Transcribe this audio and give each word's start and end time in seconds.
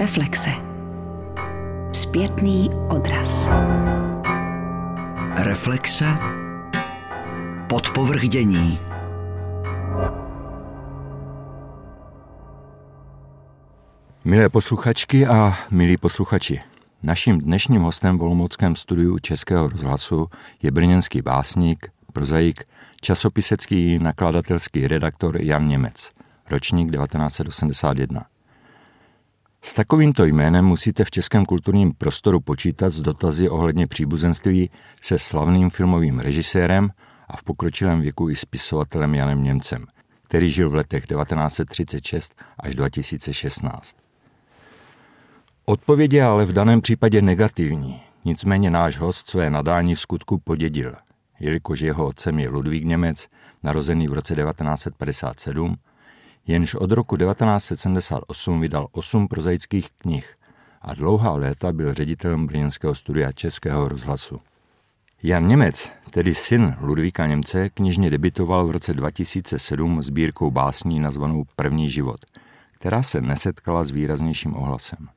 Reflexe. 0.00 0.50
Zpětný 1.92 2.70
odraz. 2.88 3.50
Reflexe. 5.36 6.04
Podpovrchdění. 7.68 8.78
Milé 14.24 14.48
posluchačky 14.48 15.26
a 15.26 15.58
milí 15.70 15.96
posluchači, 15.96 16.60
naším 17.02 17.38
dnešním 17.38 17.82
hostem 17.82 18.18
v 18.18 18.22
Olomouckém 18.22 18.76
studiu 18.76 19.18
Českého 19.18 19.68
rozhlasu 19.68 20.26
je 20.62 20.70
brněnský 20.70 21.22
básník, 21.22 21.88
prozaik, 22.12 22.64
časopisecký 23.00 23.98
nakladatelský 23.98 24.86
redaktor 24.86 25.40
Jan 25.40 25.68
Němec, 25.68 26.12
ročník 26.50 26.92
1981. 26.92 28.39
S 29.62 29.74
takovýmto 29.74 30.24
jménem 30.24 30.64
musíte 30.64 31.04
v 31.04 31.10
českém 31.10 31.44
kulturním 31.46 31.92
prostoru 31.92 32.40
počítat 32.40 32.90
s 32.90 33.02
dotazy 33.02 33.48
ohledně 33.48 33.86
příbuzenství 33.86 34.70
se 35.02 35.18
slavným 35.18 35.70
filmovým 35.70 36.18
režisérem 36.18 36.90
a 37.28 37.36
v 37.36 37.42
pokročilém 37.42 38.00
věku 38.00 38.30
i 38.30 38.36
spisovatelem 38.36 39.14
Janem 39.14 39.44
Němcem, 39.44 39.86
který 40.22 40.50
žil 40.50 40.70
v 40.70 40.74
letech 40.74 41.06
1936 41.06 42.34
až 42.58 42.74
2016. 42.74 43.96
Odpověď 45.64 46.12
je 46.12 46.24
ale 46.24 46.44
v 46.44 46.52
daném 46.52 46.80
případě 46.80 47.22
negativní, 47.22 48.00
nicméně 48.24 48.70
náš 48.70 48.98
host 48.98 49.28
své 49.28 49.50
nadání 49.50 49.94
v 49.94 50.00
skutku 50.00 50.38
podědil, 50.38 50.94
jelikož 51.40 51.80
jeho 51.80 52.06
otcem 52.06 52.38
je 52.38 52.50
Ludvík 52.50 52.84
Němec, 52.84 53.28
narozený 53.62 54.08
v 54.08 54.12
roce 54.12 54.34
1957, 54.34 55.76
jenž 56.46 56.74
od 56.74 56.92
roku 56.92 57.16
1978 57.16 58.60
vydal 58.60 58.86
osm 58.92 59.28
prozaických 59.28 59.88
knih 59.98 60.36
a 60.82 60.94
dlouhá 60.94 61.32
léta 61.32 61.72
byl 61.72 61.94
ředitelem 61.94 62.46
brněnského 62.46 62.94
studia 62.94 63.32
Českého 63.32 63.88
rozhlasu. 63.88 64.40
Jan 65.22 65.48
Němec, 65.48 65.90
tedy 66.10 66.34
syn 66.34 66.76
Ludvíka 66.80 67.26
Němce, 67.26 67.70
knižně 67.70 68.10
debitoval 68.10 68.66
v 68.66 68.70
roce 68.70 68.94
2007 68.94 70.02
sbírkou 70.02 70.50
básní 70.50 71.00
nazvanou 71.00 71.44
První 71.56 71.90
život, 71.90 72.26
která 72.72 73.02
se 73.02 73.20
nesetkala 73.20 73.84
s 73.84 73.90
výraznějším 73.90 74.56
ohlasem. 74.56 75.08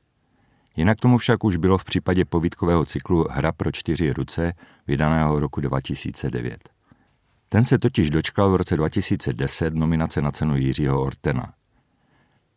Jinak 0.76 1.00
tomu 1.00 1.18
však 1.18 1.44
už 1.44 1.56
bylo 1.56 1.78
v 1.78 1.84
případě 1.84 2.24
povídkového 2.24 2.84
cyklu 2.84 3.26
Hra 3.30 3.52
pro 3.52 3.72
čtyři 3.72 4.12
ruce, 4.12 4.52
vydaného 4.86 5.38
roku 5.38 5.60
2009. 5.60 6.73
Ten 7.48 7.64
se 7.64 7.78
totiž 7.78 8.10
dočkal 8.10 8.50
v 8.50 8.56
roce 8.56 8.76
2010 8.76 9.74
nominace 9.74 10.22
na 10.22 10.30
cenu 10.30 10.56
Jiřího 10.56 11.02
Ortena. 11.02 11.52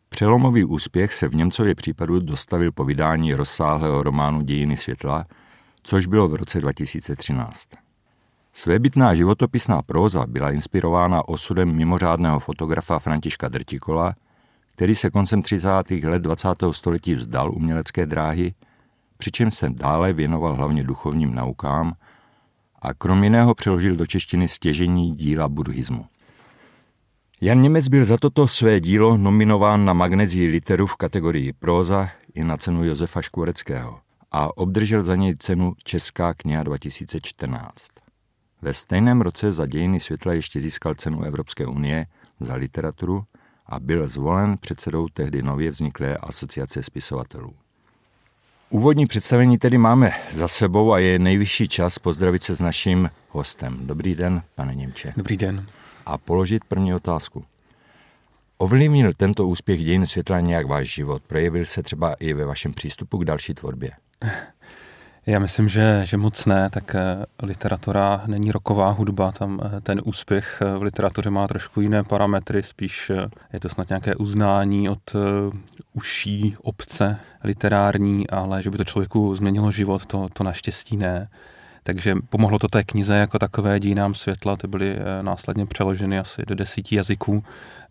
Přelomový 0.08 0.64
úspěch 0.64 1.12
se 1.12 1.28
v 1.28 1.34
Němcově 1.34 1.74
případu 1.74 2.20
dostavil 2.20 2.72
po 2.72 2.84
vydání 2.84 3.34
rozsáhlého 3.34 4.02
románu 4.02 4.42
Dějiny 4.42 4.76
světla, 4.76 5.26
což 5.82 6.06
bylo 6.06 6.28
v 6.28 6.34
roce 6.34 6.60
2013. 6.60 7.68
Svébytná 8.52 9.14
životopisná 9.14 9.82
próza 9.82 10.26
byla 10.26 10.50
inspirována 10.50 11.28
osudem 11.28 11.72
mimořádného 11.72 12.40
fotografa 12.40 12.98
Františka 12.98 13.48
Drtikola, 13.48 14.14
který 14.74 14.94
se 14.94 15.10
koncem 15.10 15.42
30. 15.42 15.68
let 16.04 16.22
20. 16.22 16.48
století 16.70 17.14
vzdal 17.14 17.52
umělecké 17.52 18.06
dráhy, 18.06 18.54
přičemž 19.18 19.54
se 19.54 19.68
dále 19.70 20.12
věnoval 20.12 20.54
hlavně 20.54 20.84
duchovním 20.84 21.34
naukám 21.34 21.94
a 22.82 22.94
krom 22.94 23.24
jiného 23.24 23.54
přeložil 23.54 23.96
do 23.96 24.06
češtiny 24.06 24.48
stěžení 24.48 25.16
díla 25.16 25.48
buddhismu. 25.48 26.06
Jan 27.40 27.62
Němec 27.62 27.88
byl 27.88 28.04
za 28.04 28.16
toto 28.16 28.48
své 28.48 28.80
dílo 28.80 29.16
nominován 29.16 29.84
na 29.84 29.92
magnezii 29.92 30.48
literu 30.48 30.86
v 30.86 30.96
kategorii 30.96 31.52
próza 31.52 32.08
i 32.34 32.44
na 32.44 32.56
cenu 32.56 32.84
Josefa 32.84 33.22
Škvoreckého 33.22 34.00
a 34.30 34.56
obdržel 34.56 35.02
za 35.02 35.16
něj 35.16 35.36
cenu 35.36 35.72
Česká 35.84 36.34
kniha 36.34 36.62
2014. 36.62 37.88
Ve 38.62 38.74
stejném 38.74 39.20
roce 39.20 39.52
za 39.52 39.66
dějiny 39.66 40.00
světla 40.00 40.32
ještě 40.32 40.60
získal 40.60 40.94
cenu 40.94 41.22
Evropské 41.22 41.66
unie 41.66 42.06
za 42.40 42.54
literaturu 42.54 43.22
a 43.66 43.80
byl 43.80 44.08
zvolen 44.08 44.56
předsedou 44.60 45.08
tehdy 45.08 45.42
nově 45.42 45.70
vzniklé 45.70 46.16
asociace 46.16 46.82
spisovatelů. 46.82 47.54
Úvodní 48.70 49.06
představení 49.06 49.58
tedy 49.58 49.78
máme 49.78 50.10
za 50.30 50.48
sebou 50.48 50.92
a 50.92 50.98
je 50.98 51.18
nejvyšší 51.18 51.68
čas 51.68 51.98
pozdravit 51.98 52.42
se 52.42 52.54
s 52.54 52.60
naším 52.60 53.10
hostem. 53.28 53.78
Dobrý 53.86 54.14
den, 54.14 54.42
pane 54.54 54.74
Němče. 54.74 55.12
Dobrý 55.16 55.36
den. 55.36 55.66
A 56.06 56.18
položit 56.18 56.64
první 56.64 56.94
otázku. 56.94 57.44
Ovlivnil 58.58 59.12
tento 59.16 59.46
úspěch 59.46 59.84
dějin 59.84 60.06
světla 60.06 60.40
nějak 60.40 60.66
váš 60.66 60.94
život? 60.94 61.22
Projevil 61.26 61.64
se 61.64 61.82
třeba 61.82 62.14
i 62.14 62.32
ve 62.32 62.44
vašem 62.44 62.72
přístupu 62.72 63.18
k 63.18 63.24
další 63.24 63.54
tvorbě? 63.54 63.90
Já 65.28 65.38
myslím, 65.38 65.68
že, 65.68 66.00
že 66.04 66.16
moc 66.16 66.46
ne, 66.46 66.70
tak 66.70 66.94
eh, 66.94 67.24
literatura 67.42 68.22
není 68.26 68.52
roková 68.52 68.90
hudba, 68.90 69.32
tam 69.32 69.60
eh, 69.64 69.80
ten 69.80 70.00
úspěch 70.04 70.62
eh, 70.62 70.78
v 70.78 70.82
literatuře 70.82 71.30
má 71.30 71.48
trošku 71.48 71.80
jiné 71.80 72.04
parametry, 72.04 72.62
spíš 72.62 73.12
je 73.52 73.60
to 73.60 73.68
snad 73.68 73.88
nějaké 73.88 74.14
uznání 74.14 74.88
od 74.88 75.16
uší 75.92 76.56
obce 76.62 77.18
literární, 77.44 78.30
ale 78.30 78.62
že 78.62 78.70
by 78.70 78.76
to 78.76 78.84
člověku 78.84 79.34
změnilo 79.34 79.72
život, 79.72 80.06
to, 80.06 80.28
to 80.32 80.44
naštěstí 80.44 80.96
ne. 80.96 81.28
Takže 81.82 82.14
pomohlo 82.28 82.58
to 82.58 82.68
té 82.68 82.84
knize 82.84 83.16
jako 83.16 83.38
takové 83.38 83.80
dějinám 83.80 84.14
světla, 84.14 84.56
ty 84.56 84.66
byly 84.66 84.96
následně 85.22 85.66
přeloženy 85.66 86.18
asi 86.18 86.42
do 86.46 86.54
desíti 86.54 86.96
jazyků, 86.96 87.44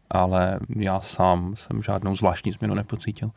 ale 0.09 0.59
já 0.75 0.99
sám 0.99 1.55
jsem 1.57 1.83
žádnou 1.83 2.15
zvláštní 2.15 2.51
změnu 2.51 2.73
nepocítil. 2.75 3.31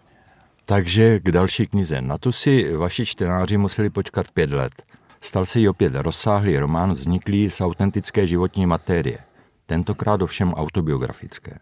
Takže 0.70 1.20
k 1.20 1.30
další 1.30 1.66
knize. 1.66 2.00
Na 2.00 2.18
tu 2.18 2.32
si 2.32 2.76
vaši 2.76 3.06
čtenáři 3.06 3.56
museli 3.56 3.90
počkat 3.90 4.30
pět 4.30 4.50
let. 4.50 4.82
Stal 5.20 5.46
se 5.46 5.60
jí 5.60 5.68
opět 5.68 5.94
rozsáhlý 5.94 6.58
román 6.58 6.92
vzniklý 6.92 7.50
z 7.50 7.60
autentické 7.60 8.26
životní 8.26 8.66
matérie, 8.66 9.18
tentokrát 9.66 10.22
ovšem 10.22 10.54
autobiografické. 10.54 11.58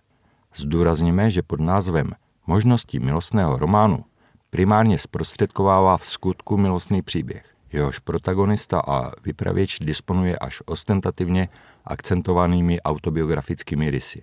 Zdůrazníme, 0.57 1.31
že 1.31 1.43
pod 1.43 1.61
názvem 1.61 2.11
Možnosti 2.47 2.99
milostného 2.99 3.59
románu 3.59 4.05
primárně 4.51 4.99
zprostředkovává 4.99 5.97
v 5.97 6.07
skutku 6.07 6.57
milostný 6.57 7.03
příběh. 7.03 7.45
Jehož 7.73 7.99
protagonista 7.99 8.81
a 8.81 9.11
vypravěč 9.25 9.79
disponuje 9.81 10.39
až 10.39 10.63
ostentativně 10.67 11.49
akcentovanými 11.85 12.81
autobiografickými 12.81 13.91
rysy. 13.91 14.23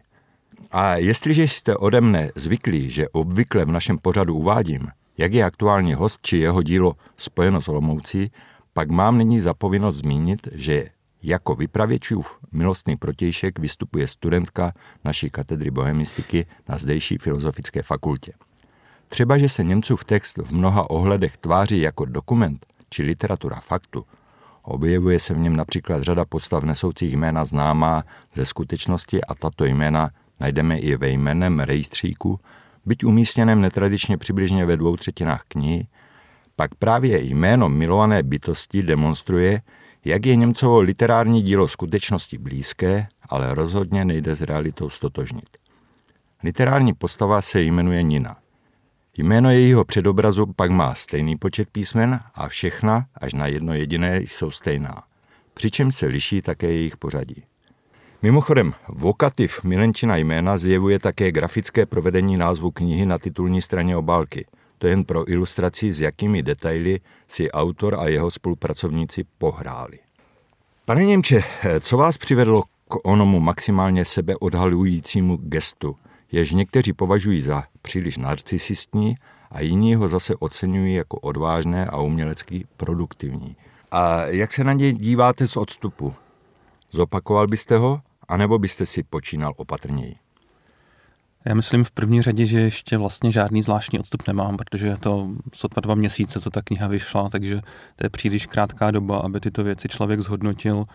A 0.78 0.96
jestliže 0.96 1.44
jste 1.44 1.78
ode 1.78 2.02
mne 2.02 2.32
zvyklí, 2.36 2.90
že 2.90 3.10
obvykle 3.10 3.66
v 3.66 3.72
našem 3.72 3.98
pořadu 3.98 4.36
uvádím, 4.36 4.88
jak 5.18 5.34
je 5.34 5.44
aktuální 5.44 5.94
host 5.94 6.20
či 6.22 6.38
jeho 6.38 6.62
dílo 6.62 6.96
spojeno 7.18 7.62
s 7.62 7.68
Olomoucí, 7.68 8.32
pak 8.74 8.90
mám 8.90 9.18
nyní 9.18 9.40
zapovinnost 9.40 9.96
zmínit, 9.96 10.48
že 10.52 10.86
jako 11.24 11.56
vypravěčův 11.56 12.38
milostný 12.52 12.98
protějšek 12.98 13.60
vystupuje 13.60 14.08
studentka 14.08 14.74
naší 15.04 15.30
katedry 15.30 15.72
bohemistiky 15.72 16.46
na 16.68 16.78
zdejší 16.78 17.18
filozofické 17.18 17.84
fakultě. 17.84 18.32
Třeba, 19.08 19.38
že 19.38 19.50
se 19.50 19.64
Němcův 19.64 20.06
text 20.06 20.38
v 20.38 20.52
mnoha 20.52 20.90
ohledech 20.90 21.38
tváří 21.38 21.82
jako 21.82 22.06
dokument 22.06 22.66
či 22.90 23.04
literatura 23.04 23.60
faktu, 23.60 24.06
objevuje 24.62 25.20
se 25.20 25.34
v 25.34 25.38
něm 25.38 25.56
například 25.56 26.04
řada 26.04 26.26
postav 26.26 26.64
nesoucích 26.64 27.18
jména 27.18 27.46
známá 27.46 28.04
ze 28.34 28.46
skutečnosti 28.46 29.24
a 29.24 29.36
tato 29.36 29.66
jména 29.66 30.10
najdeme 30.40 30.80
i 30.80 30.96
ve 30.96 31.10
jménem 31.10 31.60
rejstříku, 31.60 32.40
byť 32.86 33.04
umístěném 33.04 33.62
netradičně 33.62 34.18
přibližně 34.18 34.66
ve 34.66 34.78
dvou 34.78 34.96
třetinách 34.96 35.44
knihy, 35.48 35.88
pak 36.56 36.76
právě 36.76 37.22
jméno 37.22 37.70
milované 37.70 38.24
bytosti 38.24 38.84
demonstruje, 38.84 39.62
jak 40.06 40.26
je 40.26 40.36
Němcovo 40.36 40.82
literární 40.82 41.42
dílo 41.42 41.68
skutečnosti 41.68 42.38
blízké, 42.38 43.08
ale 43.30 43.56
rozhodně 43.56 44.06
nejde 44.06 44.36
s 44.36 44.42
realitou 44.42 44.90
stotožnit. 44.90 45.50
Literární 46.44 46.94
postava 46.94 47.42
se 47.42 47.62
jmenuje 47.62 48.04
Nina. 48.04 48.38
Jméno 49.18 49.52
jejího 49.52 49.86
předobrazu 49.86 50.46
pak 50.46 50.72
má 50.72 50.96
stejný 50.96 51.38
počet 51.38 51.70
písmen 51.70 52.20
a 52.34 52.48
všechna, 52.48 53.06
až 53.16 53.34
na 53.34 53.48
jedno 53.48 53.74
jediné, 53.74 54.20
jsou 54.22 54.52
stejná. 54.52 55.04
Přičemž 55.54 55.96
se 55.96 56.06
liší 56.06 56.42
také 56.42 56.68
jejich 56.68 56.98
pořadí. 56.98 57.44
Mimochodem, 58.26 58.74
vokativ 58.88 59.64
Milenčina 59.64 60.18
jména 60.18 60.58
zjevuje 60.58 61.00
také 61.00 61.32
grafické 61.32 61.86
provedení 61.86 62.38
názvu 62.38 62.72
knihy 62.72 63.06
na 63.06 63.18
titulní 63.18 63.62
straně 63.62 63.98
obálky. 63.98 64.46
To 64.78 64.88
jen 64.88 65.04
pro 65.04 65.32
ilustraci, 65.32 65.94
s 65.94 66.02
jakými 66.02 66.44
detaily 66.44 67.00
si 67.28 67.52
autor 67.52 67.96
a 68.00 68.08
jeho 68.08 68.32
spolupracovníci 68.32 69.26
pohráli. 69.38 70.00
Pane 70.86 71.06
Němče, 71.06 71.44
co 71.80 71.98
vás 71.98 72.18
přivedlo 72.18 72.64
k 72.88 72.96
onomu 73.04 73.40
maximálně 73.40 74.06
sebeodhalujícímu 74.06 75.38
gestu, 75.38 75.96
jež 76.32 76.52
někteří 76.52 76.94
považují 76.94 77.42
za 77.42 77.64
příliš 77.82 78.18
narcisistní 78.18 79.16
a 79.52 79.62
jiní 79.62 79.96
ho 79.96 80.08
zase 80.08 80.36
oceňují 80.36 80.96
jako 80.96 81.18
odvážné 81.20 81.86
a 81.86 81.98
umělecky 81.98 82.66
produktivní. 82.78 83.56
A 83.92 84.26
jak 84.26 84.54
se 84.54 84.64
na 84.64 84.74
něj 84.74 84.94
díváte 84.94 85.48
z 85.48 85.58
odstupu? 85.58 86.14
Zopakoval 86.92 87.48
byste 87.48 87.78
ho, 87.78 88.00
anebo 88.28 88.60
byste 88.60 88.86
si 88.86 89.04
počínal 89.04 89.54
opatrněji? 89.58 90.16
Já 91.46 91.56
myslím 91.56 91.84
v 91.84 91.92
první 91.92 92.22
řadě, 92.22 92.46
že 92.46 92.60
ještě 92.60 92.98
vlastně 92.98 93.32
žádný 93.32 93.62
zvláštní 93.62 94.00
odstup 94.00 94.28
nemám, 94.28 94.58
protože 94.58 94.88
je 94.88 94.98
to 94.98 95.30
sotva 95.54 95.80
dva 95.80 95.96
měsíce, 95.96 96.40
co 96.40 96.50
ta 96.50 96.62
kniha 96.62 96.88
vyšla, 96.88 97.30
takže 97.30 97.62
to 97.96 98.06
je 98.06 98.10
příliš 98.10 98.46
krátká 98.46 98.92
doba, 98.92 99.18
aby 99.18 99.40
tyto 99.40 99.64
věci 99.64 99.88
člověk 99.90 100.22
zhodnotil. 100.22 100.86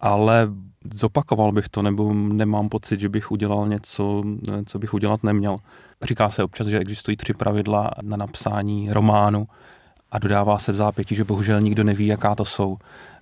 Ale 0.00 0.48
zopakoval 0.94 1.52
bych 1.52 1.68
to, 1.68 1.82
nebo 1.82 2.14
nemám 2.14 2.68
pocit, 2.68 3.00
že 3.00 3.08
bych 3.08 3.30
udělal 3.30 3.68
něco, 3.68 4.22
co 4.66 4.78
bych 4.78 4.94
udělat 4.94 5.24
neměl. 5.24 5.58
Říká 6.02 6.30
se 6.30 6.44
občas, 6.44 6.66
že 6.66 6.78
existují 6.78 7.16
tři 7.16 7.34
pravidla 7.34 7.90
na 8.02 8.16
napsání 8.16 8.92
románu 8.92 9.48
a 10.16 10.18
dodává 10.18 10.58
se 10.58 10.72
v 10.72 10.74
zápěti, 10.74 11.14
že 11.14 11.24
bohužel 11.24 11.60
nikdo 11.60 11.84
neví, 11.84 12.06
jaká 12.06 12.34
to 12.34 12.44
jsou. 12.44 12.76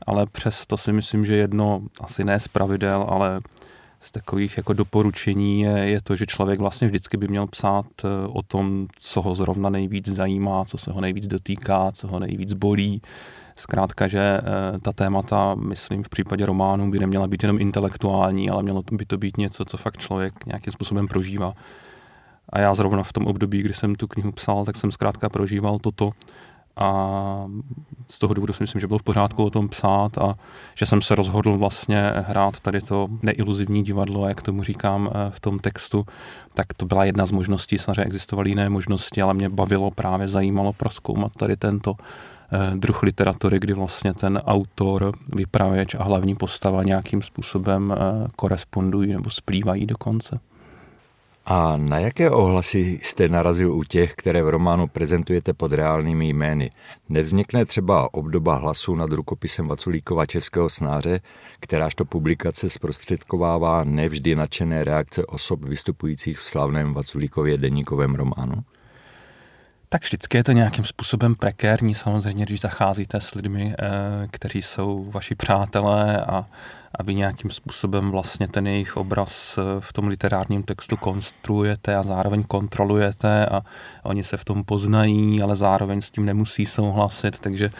Ale 0.07 0.27
přesto 0.27 0.77
si 0.77 0.93
myslím, 0.93 1.27
že 1.27 1.37
jedno, 1.37 1.83
asi 2.01 2.25
ne 2.25 2.41
z 2.41 2.49
pravidel, 2.49 3.07
ale 3.09 3.41
z 4.01 4.13
takových 4.13 4.57
jako 4.57 4.73
doporučení 4.73 5.61
je, 5.61 5.71
je 5.71 6.01
to, 6.01 6.17
že 6.17 6.27
člověk 6.27 6.61
vlastně 6.61 6.89
vždycky 6.89 7.17
by 7.17 7.29
měl 7.29 7.47
psát 7.47 7.87
eh, 8.05 8.09
o 8.27 8.43
tom, 8.43 8.87
co 8.97 9.23
ho 9.23 9.35
zrovna 9.35 9.71
nejvíc 9.71 10.09
zajímá, 10.09 10.65
co 10.65 10.79
se 10.79 10.93
ho 10.93 11.01
nejvíc 11.01 11.27
dotýká, 11.27 11.93
co 11.93 12.09
ho 12.09 12.19
nejvíc 12.19 12.53
bolí. 12.53 13.03
Zkrátka, 13.57 14.09
že 14.09 14.21
eh, 14.21 14.79
ta 14.79 14.93
témata, 14.93 15.55
myslím, 15.55 16.03
v 16.03 16.09
případě 16.09 16.47
románu 16.47 16.91
by 16.91 16.99
neměla 16.99 17.27
být 17.27 17.43
jenom 17.43 17.61
intelektuální, 17.61 18.51
ale 18.51 18.63
mělo 18.63 18.83
by 18.93 19.07
to 19.07 19.19
být 19.19 19.37
něco, 19.37 19.65
co 19.65 19.77
fakt 19.77 19.99
člověk 19.99 20.47
nějakým 20.47 20.73
způsobem 20.73 21.09
prožívá. 21.09 21.55
A 22.49 22.61
já 22.61 22.75
zrovna 22.75 23.03
v 23.03 23.13
tom 23.13 23.27
období, 23.27 23.63
kdy 23.63 23.75
jsem 23.75 23.95
tu 23.95 24.07
knihu 24.07 24.33
psal, 24.33 24.65
tak 24.65 24.77
jsem 24.77 24.91
zkrátka 24.91 25.29
prožíval 25.29 25.79
toto 25.79 26.11
a 26.77 27.47
z 28.09 28.19
toho 28.19 28.35
důvodu 28.35 28.53
si 28.53 28.63
myslím, 28.63 28.81
že 28.81 28.87
bylo 28.87 28.99
v 28.99 29.03
pořádku 29.03 29.45
o 29.45 29.51
tom 29.51 29.69
psát 29.69 30.19
a 30.19 30.35
že 30.75 30.87
jsem 30.87 31.03
se 31.03 31.15
rozhodl 31.15 31.59
vlastně 31.59 32.13
hrát 32.17 32.61
tady 32.61 32.81
to 32.81 33.09
neiluzivní 33.23 33.83
divadlo, 33.83 34.29
jak 34.29 34.43
tomu 34.43 34.63
říkám 34.63 35.11
eh, 35.11 35.31
v 35.31 35.41
tom 35.41 35.59
textu, 35.59 36.07
tak 36.55 36.75
to 36.75 36.87
byla 36.87 37.05
jedna 37.05 37.27
z 37.27 37.31
možností, 37.31 37.79
samozřejmě 37.79 38.05
existovaly 38.05 38.51
jiné 38.51 38.69
možnosti, 38.69 39.23
ale 39.23 39.35
mě 39.35 39.49
bavilo 39.49 39.91
právě, 39.91 40.29
zajímalo 40.29 40.73
proskoumat 40.73 41.33
tady 41.37 41.57
tento 41.57 41.95
eh, 42.53 42.77
druh 42.77 43.03
literatury, 43.03 43.59
kdy 43.61 43.73
vlastně 43.73 44.15
ten 44.15 44.39
autor, 44.39 45.13
vypravěč 45.33 45.95
a 45.95 46.03
hlavní 46.03 46.35
postava 46.35 46.83
nějakým 46.83 47.23
způsobem 47.23 47.95
eh, 47.97 48.29
korespondují 48.37 49.13
nebo 49.13 49.31
splývají 49.31 49.87
dokonce. 49.87 50.41
A 51.47 51.77
na 51.77 51.99
jaké 51.99 52.31
ohlasy 52.31 53.01
jste 53.03 53.29
narazil 53.29 53.73
u 53.73 53.85
těch, 53.85 54.15
které 54.15 54.43
v 54.43 54.49
románu 54.49 54.87
prezentujete 54.87 55.53
pod 55.53 55.73
reálnými 55.73 56.29
jmény? 56.29 56.71
Nevznikne 57.09 57.65
třeba 57.65 58.15
obdoba 58.15 58.55
hlasu 58.55 58.95
nad 58.95 59.13
rukopisem 59.13 59.69
Vaculíkova 59.69 60.27
českého 60.27 60.69
snáře, 60.69 61.21
kteráž 61.61 61.95
to 61.95 62.05
publikace 62.05 62.71
zprostředkovává 62.71 63.85
nevždy 63.85 64.37
nadšené 64.37 64.85
reakce 64.85 65.27
osob 65.27 65.65
vystupujících 65.65 66.39
v 66.39 66.45
slavném 66.45 66.95
Vaculíkově 66.95 67.59
deníkovém 67.59 68.15
románu? 68.15 68.65
Tak 69.89 70.03
vždycky 70.03 70.37
je 70.37 70.45
to 70.45 70.53
nějakým 70.53 70.85
způsobem 70.85 71.35
prekérní, 71.35 71.95
samozřejmě, 71.95 72.45
když 72.45 72.61
zacházíte 72.61 73.21
s 73.21 73.35
lidmi, 73.35 73.75
eh, 73.79 73.87
kteří 74.31 74.63
jsou 74.63 75.11
vaši 75.11 75.35
přátelé 75.35 76.25
a, 76.25 76.47
a 76.95 77.03
vy 77.03 77.15
nějakým 77.15 77.51
způsobem 77.51 78.11
vlastně 78.11 78.49
ten 78.49 78.67
jejich 78.67 78.97
obraz 78.97 79.59
eh, 79.59 79.81
v 79.81 79.93
tom 79.93 80.09
literárním 80.09 80.63
textu 80.63 80.97
konstruujete 80.97 81.97
a 81.97 82.03
zároveň 82.03 82.43
kontrolujete 82.43 83.47
a 83.47 83.63
oni 84.03 84.25
se 84.25 84.37
v 84.37 84.45
tom 84.45 84.65
poznají, 84.65 85.43
ale 85.43 85.57
zároveň 85.57 86.01
s 86.01 86.11
tím 86.11 86.25
nemusí 86.25 86.67
souhlasit, 86.67 87.39
takže 87.39 87.71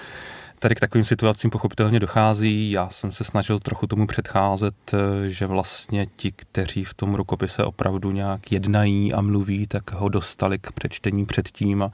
tady 0.59 0.75
k 0.75 0.81
takovým 0.81 1.05
situacím 1.05 1.51
pochopitelně 1.51 2.01
dochází. 2.01 2.71
Já 2.71 2.89
jsem 2.89 3.13
se 3.13 3.25
snažil 3.25 3.59
trochu 3.59 3.87
tomu 3.87 4.07
předcházet, 4.07 4.75
eh, 4.93 5.31
že 5.31 5.47
vlastně 5.47 6.07
ti, 6.17 6.33
kteří 6.33 6.85
v 6.85 6.95
tom 6.95 7.15
rukopise 7.15 7.65
opravdu 7.65 8.11
nějak 8.11 8.53
jednají 8.53 9.13
a 9.13 9.21
mluví, 9.21 9.67
tak 9.67 9.93
ho 9.93 10.09
dostali 10.09 10.59
k 10.59 10.73
přečtení 10.73 11.27
předtím 11.27 11.83
a 11.83 11.93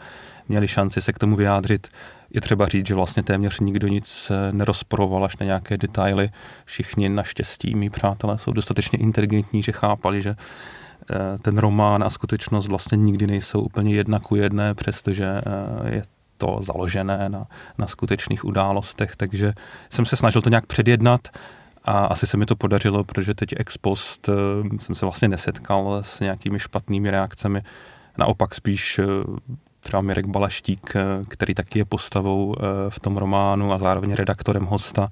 měli 0.49 0.69
šanci 0.69 1.03
se 1.03 1.13
k 1.13 1.19
tomu 1.19 1.37
vyjádřit. 1.37 1.89
Je 2.31 2.41
třeba 2.41 2.67
říct, 2.67 2.87
že 2.87 2.95
vlastně 2.95 3.23
téměř 3.23 3.61
nikdo 3.61 3.89
nic 3.89 4.31
eh, 4.31 4.53
nerozporoval 4.53 5.25
až 5.25 5.37
na 5.37 5.47
nějaké 5.47 5.77
detaily. 5.77 6.31
Všichni 6.65 7.09
naštěstí, 7.09 7.75
mý 7.75 7.91
přátelé, 7.91 8.39
jsou 8.39 8.53
dostatečně 8.53 8.99
inteligentní, 8.99 9.63
že 9.63 9.73
chápali, 9.73 10.23
že 10.23 10.31
eh, 10.31 11.17
ten 11.43 11.59
román 11.59 12.05
a 12.05 12.11
skutečnost 12.11 12.69
vlastně 12.69 12.97
nikdy 12.97 13.27
nejsou 13.27 13.61
úplně 13.61 13.95
jedna 13.95 14.21
ku 14.21 14.37
jedné, 14.37 14.75
přestože 14.75 15.25
je 15.89 16.03
to 16.41 16.59
založené 16.61 17.29
na, 17.29 17.47
na 17.79 17.87
skutečných 17.87 18.45
událostech, 18.45 19.17
takže 19.17 19.53
jsem 19.91 20.07
se 20.07 20.17
snažil 20.17 20.43
to 20.43 20.49
nějak 20.49 20.67
předjednat 20.67 21.29
a 21.85 22.05
asi 22.07 22.27
se 22.27 22.37
mi 22.37 22.47
to 22.47 22.57
podařilo, 22.57 23.05
protože 23.05 23.35
teď 23.35 23.55
ex 23.57 23.79
post 23.79 24.29
eh, 24.29 24.33
jsem 24.79 24.95
se 24.95 25.07
vlastně 25.07 25.29
nesetkal 25.29 25.99
s 26.03 26.21
nějakými 26.21 26.61
špatnými 26.61 27.11
reakcemi, 27.11 27.63
naopak 28.19 28.55
spíš 28.55 28.99
eh, 28.99 29.05
třeba 29.81 30.01
Mirek 30.03 30.27
Balaštík, 30.27 30.97
eh, 30.97 31.03
který 31.29 31.55
taky 31.55 31.79
je 31.79 31.85
postavou 31.85 32.55
v 32.89 33.01
tom 33.01 33.17
románu 33.17 33.73
a 33.73 33.79
zároveň 33.79 34.13
redaktorem 34.13 34.65
hosta, 34.65 35.09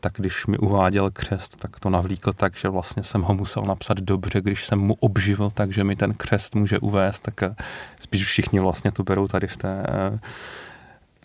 tak 0.00 0.12
když 0.16 0.46
mi 0.46 0.58
uváděl 0.58 1.10
křest, 1.10 1.56
tak 1.56 1.80
to 1.80 1.90
navlíkl 1.90 2.32
tak, 2.32 2.56
že 2.56 2.68
vlastně 2.68 3.02
jsem 3.02 3.22
ho 3.22 3.34
musel 3.34 3.62
napsat 3.62 3.98
dobře, 3.98 4.40
když 4.40 4.66
jsem 4.66 4.78
mu 4.78 4.94
obživil 4.94 5.50
tak, 5.50 5.72
že 5.72 5.84
mi 5.84 5.96
ten 5.96 6.14
křest 6.14 6.54
může 6.54 6.78
uvést, 6.78 7.20
tak 7.20 7.56
spíš 8.00 8.24
všichni 8.24 8.60
vlastně 8.60 8.92
to 8.92 9.02
berou 9.02 9.28
tady 9.28 9.46
v 9.46 9.56
té 9.56 9.82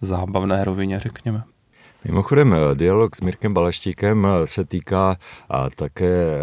zábavné 0.01 0.63
rovině, 0.63 0.99
řekněme. 0.99 1.43
Mimochodem, 2.05 2.55
dialog 2.73 3.15
s 3.15 3.21
Mirkem 3.21 3.53
Baleštíkem 3.53 4.27
se 4.45 4.65
týká 4.65 5.17
a 5.49 5.69
také 5.69 6.07
eh, 6.07 6.39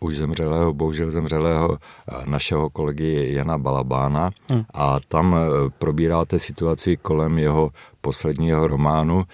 už 0.00 0.16
zemřelého, 0.16 0.72
bohužel 0.72 1.10
zemřelého 1.10 1.78
eh, 1.78 2.14
našeho 2.26 2.70
kolegy 2.70 3.34
Jana 3.34 3.58
Balabána 3.58 4.30
hmm. 4.48 4.64
a 4.74 5.00
tam 5.08 5.36
eh, 5.36 5.70
probíráte 5.78 6.38
situaci 6.38 6.96
kolem 6.96 7.38
jeho 7.38 7.70
posledního 8.00 8.66
románu, 8.66 9.24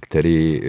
který 0.00 0.60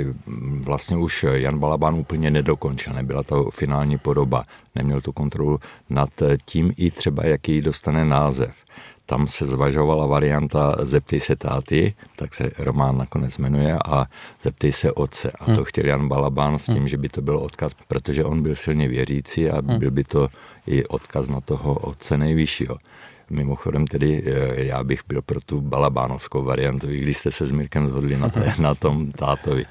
vlastně 0.64 0.98
už 0.98 1.26
Jan 1.32 1.60
Balabán 1.60 1.96
úplně 1.96 2.32
nedokončil, 2.32 2.94
nebyla 2.94 3.24
to 3.24 3.52
finální 3.52 3.98
podoba, 3.98 4.44
neměl 4.76 5.02
tu 5.02 5.12
kontrolu 5.12 5.60
nad 5.90 6.10
tím 6.46 6.74
i 6.78 6.92
třeba, 6.92 7.26
jaký 7.26 7.62
dostane 7.62 8.06
název 8.06 8.65
tam 9.06 9.28
se 9.28 9.46
zvažovala 9.46 10.06
varianta 10.06 10.76
Zeptej 10.82 11.20
se 11.20 11.36
táty, 11.36 11.94
tak 12.16 12.34
se 12.34 12.52
román 12.58 12.98
nakonec 12.98 13.38
jmenuje, 13.38 13.78
a 13.86 14.06
Zeptej 14.42 14.72
se 14.72 14.92
otce. 14.92 15.32
A 15.32 15.46
to 15.46 15.52
hmm. 15.52 15.64
chtěl 15.64 15.86
Jan 15.86 16.08
Balabán 16.08 16.60
s 16.60 16.66
tím, 16.66 16.76
hmm. 16.76 16.88
že 16.88 16.98
by 16.98 17.10
to 17.10 17.22
byl 17.22 17.38
odkaz, 17.38 17.74
protože 17.88 18.24
on 18.24 18.42
byl 18.42 18.56
silně 18.56 18.88
věřící 18.88 19.50
a 19.50 19.62
hmm. 19.62 19.80
byl 19.80 19.92
by 19.92 20.04
to 20.04 20.28
i 20.68 20.86
odkaz 20.86 21.28
na 21.28 21.42
toho 21.42 21.74
otce 21.74 22.18
nejvyššího. 22.18 22.78
Mimochodem 23.30 23.88
tedy 23.88 24.24
eh, 24.26 24.64
já 24.64 24.84
bych 24.84 25.02
byl 25.08 25.22
pro 25.22 25.42
tu 25.42 25.62
balabánovskou 25.62 26.44
variantu, 26.44 26.90
i 26.90 27.00
když 27.00 27.18
jste 27.18 27.32
se 27.32 27.46
s 27.46 27.52
Mirkem 27.52 27.88
zhodli 27.88 28.18
na, 28.18 28.30
té, 28.30 28.54
na 28.60 28.76
tom 28.76 29.12
tátovi. 29.12 29.66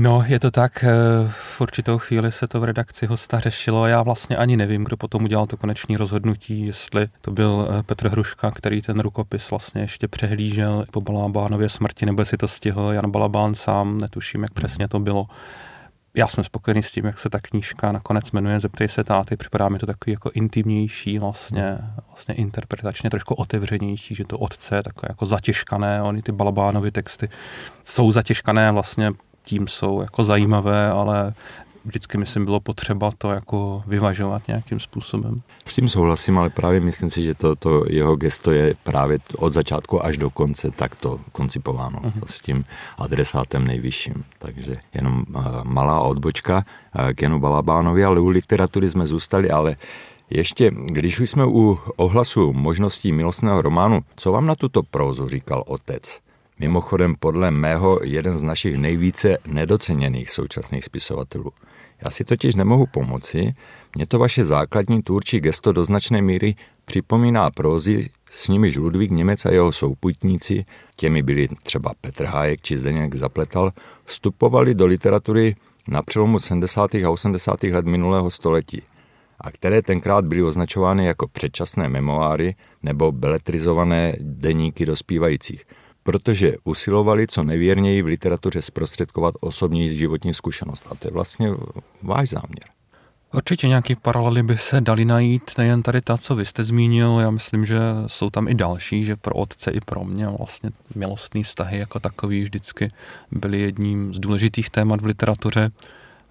No, 0.00 0.24
je 0.26 0.40
to 0.40 0.50
tak, 0.50 0.84
eh, 0.84 0.90
v 1.30 1.60
určitou 1.60 1.98
chvíli 1.98 2.32
se 2.32 2.48
to 2.48 2.60
v 2.60 2.64
redakci 2.64 3.06
hosta 3.06 3.40
řešilo 3.40 3.86
já 3.86 4.02
vlastně 4.02 4.36
ani 4.36 4.56
nevím, 4.56 4.84
kdo 4.84 4.96
potom 4.96 5.24
udělal 5.24 5.46
to 5.46 5.56
koneční 5.56 5.96
rozhodnutí, 5.96 6.66
jestli 6.66 7.08
to 7.20 7.30
byl 7.30 7.68
eh, 7.70 7.82
Petr 7.82 8.08
Hruška, 8.08 8.50
který 8.50 8.82
ten 8.82 9.00
rukopis 9.00 9.50
vlastně 9.50 9.80
ještě 9.80 10.08
přehlížel 10.08 10.84
po 10.90 11.00
Balabánově 11.00 11.68
smrti, 11.68 12.06
nebo 12.06 12.24
si 12.24 12.36
to 12.36 12.48
stihl 12.48 12.92
Jan 12.92 13.10
Balabán 13.10 13.54
sám, 13.54 13.98
netuším, 13.98 14.42
jak 14.42 14.52
přesně 14.52 14.88
to 14.88 14.98
bylo. 14.98 15.26
Já 16.14 16.28
jsem 16.28 16.44
spokojený 16.44 16.82
s 16.82 16.92
tím, 16.92 17.04
jak 17.04 17.18
se 17.18 17.30
ta 17.30 17.38
knížka 17.40 17.92
nakonec 17.92 18.32
jmenuje 18.32 18.60
Zeptej 18.60 18.88
se 18.88 19.04
táty, 19.04 19.36
připadá 19.36 19.68
mi 19.68 19.78
to 19.78 19.86
takový 19.86 20.12
jako 20.12 20.30
intimnější, 20.34 21.18
vlastně, 21.18 21.78
vlastně 22.06 22.34
interpretačně 22.34 23.10
trošku 23.10 23.34
otevřenější, 23.34 24.14
že 24.14 24.24
to 24.24 24.38
otce 24.38 24.76
je 24.76 24.82
takové 24.82 25.06
jako 25.10 25.26
zatěžkané, 25.26 26.02
oni 26.02 26.22
ty 26.22 26.32
Balabánovy 26.32 26.90
texty 26.90 27.28
jsou 27.84 28.12
zatěžkané 28.12 28.72
vlastně 28.72 29.12
tím 29.48 29.68
jsou 29.68 30.00
jako 30.00 30.24
zajímavé, 30.24 30.90
ale 30.90 31.34
vždycky, 31.84 32.18
myslím, 32.18 32.44
bylo 32.44 32.60
potřeba 32.60 33.10
to 33.18 33.30
jako 33.30 33.82
vyvažovat 33.86 34.48
nějakým 34.48 34.80
způsobem. 34.80 35.42
S 35.64 35.74
tím 35.74 35.88
souhlasím, 35.88 36.38
ale 36.38 36.50
právě 36.50 36.80
myslím 36.80 37.10
si, 37.10 37.24
že 37.24 37.34
to, 37.34 37.56
to 37.56 37.84
jeho 37.88 38.16
gesto 38.16 38.52
je 38.52 38.74
právě 38.84 39.18
od 39.36 39.52
začátku 39.52 40.04
až 40.04 40.18
do 40.18 40.30
konce 40.30 40.70
takto 40.70 41.20
koncipováno 41.32 41.98
uh-huh. 41.98 42.26
s 42.26 42.40
tím 42.40 42.64
adresátem 42.98 43.64
nejvyšším. 43.64 44.24
Takže 44.38 44.76
jenom 44.94 45.24
uh, 45.28 45.64
malá 45.64 46.00
odbočka 46.00 46.56
uh, 46.56 47.12
k 47.12 47.22
Janu 47.22 47.40
Balabánovi, 47.40 48.04
ale 48.04 48.20
u 48.20 48.28
literatury 48.28 48.88
jsme 48.88 49.06
zůstali, 49.06 49.50
ale 49.50 49.76
ještě, 50.30 50.70
když 50.70 51.20
už 51.20 51.30
jsme 51.30 51.46
u 51.46 51.78
ohlasu 51.96 52.52
možností 52.52 53.12
milostného 53.12 53.62
románu, 53.62 54.00
co 54.16 54.32
vám 54.32 54.46
na 54.46 54.54
tuto 54.54 54.82
prózu 54.82 55.28
říkal 55.28 55.64
otec? 55.66 56.27
Mimochodem 56.60 57.14
podle 57.18 57.50
mého 57.50 58.00
jeden 58.02 58.38
z 58.38 58.42
našich 58.42 58.76
nejvíce 58.76 59.38
nedoceněných 59.46 60.30
současných 60.30 60.84
spisovatelů. 60.84 61.52
Já 62.04 62.10
si 62.10 62.24
totiž 62.24 62.54
nemohu 62.54 62.86
pomoci, 62.86 63.54
mě 63.94 64.06
to 64.06 64.18
vaše 64.18 64.44
základní 64.44 65.02
tvůrčí 65.02 65.40
gesto 65.40 65.72
do 65.72 65.84
značné 65.84 66.22
míry 66.22 66.54
připomíná 66.84 67.50
prózy, 67.50 68.10
s 68.30 68.48
nimiž 68.48 68.76
Ludvík 68.76 69.10
Němec 69.10 69.46
a 69.46 69.52
jeho 69.52 69.72
souputníci, 69.72 70.64
těmi 70.96 71.22
byli 71.22 71.48
třeba 71.62 71.92
Petr 72.00 72.24
Hájek 72.24 72.62
či 72.62 72.78
Zdeněk 72.78 73.14
Zapletal, 73.14 73.72
vstupovali 74.04 74.74
do 74.74 74.86
literatury 74.86 75.54
na 75.88 76.02
přelomu 76.02 76.38
70. 76.38 76.94
a 76.94 77.10
80. 77.10 77.62
let 77.62 77.86
minulého 77.86 78.30
století. 78.30 78.82
a 79.40 79.50
které 79.50 79.82
tenkrát 79.82 80.24
byly 80.24 80.42
označovány 80.42 81.06
jako 81.06 81.28
předčasné 81.28 81.88
memoáry 81.88 82.54
nebo 82.82 83.12
beletrizované 83.12 84.16
deníky 84.20 84.86
dospívajících, 84.86 85.64
protože 86.08 86.54
usilovali 86.64 87.26
co 87.26 87.44
nevěrněji 87.44 88.02
v 88.02 88.06
literatuře 88.06 88.62
zprostředkovat 88.62 89.34
osobní 89.40 89.88
životní 89.88 90.34
zkušenost. 90.34 90.86
A 90.90 90.94
to 90.94 91.08
je 91.08 91.12
vlastně 91.12 91.50
váš 92.02 92.28
záměr. 92.28 92.64
Určitě 93.34 93.68
nějaké 93.68 93.96
paralely 93.96 94.42
by 94.42 94.58
se 94.58 94.80
dali 94.80 95.04
najít, 95.04 95.50
nejen 95.58 95.82
tady 95.82 96.00
ta, 96.00 96.16
co 96.16 96.34
vy 96.36 96.44
jste 96.44 96.64
zmínil, 96.64 97.18
já 97.20 97.30
myslím, 97.30 97.66
že 97.66 97.78
jsou 98.06 98.30
tam 98.30 98.48
i 98.48 98.54
další, 98.54 99.04
že 99.04 99.16
pro 99.16 99.34
otce 99.34 99.70
i 99.70 99.80
pro 99.80 100.04
mě 100.04 100.28
vlastně 100.38 100.70
milostný 100.94 101.42
vztahy 101.42 101.78
jako 101.78 102.00
takový 102.00 102.42
vždycky 102.42 102.92
byly 103.30 103.60
jedním 103.60 104.14
z 104.14 104.18
důležitých 104.18 104.70
témat 104.70 105.00
v 105.00 105.06
literatuře. 105.06 105.70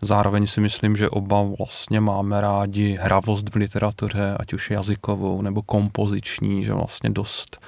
Zároveň 0.01 0.47
si 0.47 0.61
myslím, 0.61 0.95
že 0.95 1.09
oba 1.09 1.43
vlastně 1.57 1.99
máme 1.99 2.41
rádi 2.41 2.97
hravost 3.01 3.49
v 3.49 3.55
literatuře, 3.55 4.35
ať 4.39 4.53
už 4.53 4.71
jazykovou 4.71 5.41
nebo 5.41 5.61
kompoziční, 5.61 6.63
že 6.63 6.73
vlastně 6.73 7.09
dost 7.09 7.59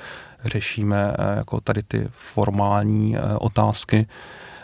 řešíme 0.45 1.13
eh, 1.19 1.37
jako 1.37 1.61
tady 1.61 1.83
ty 1.83 2.07
formální 2.11 3.17
eh, 3.17 3.21
otázky. 3.39 4.07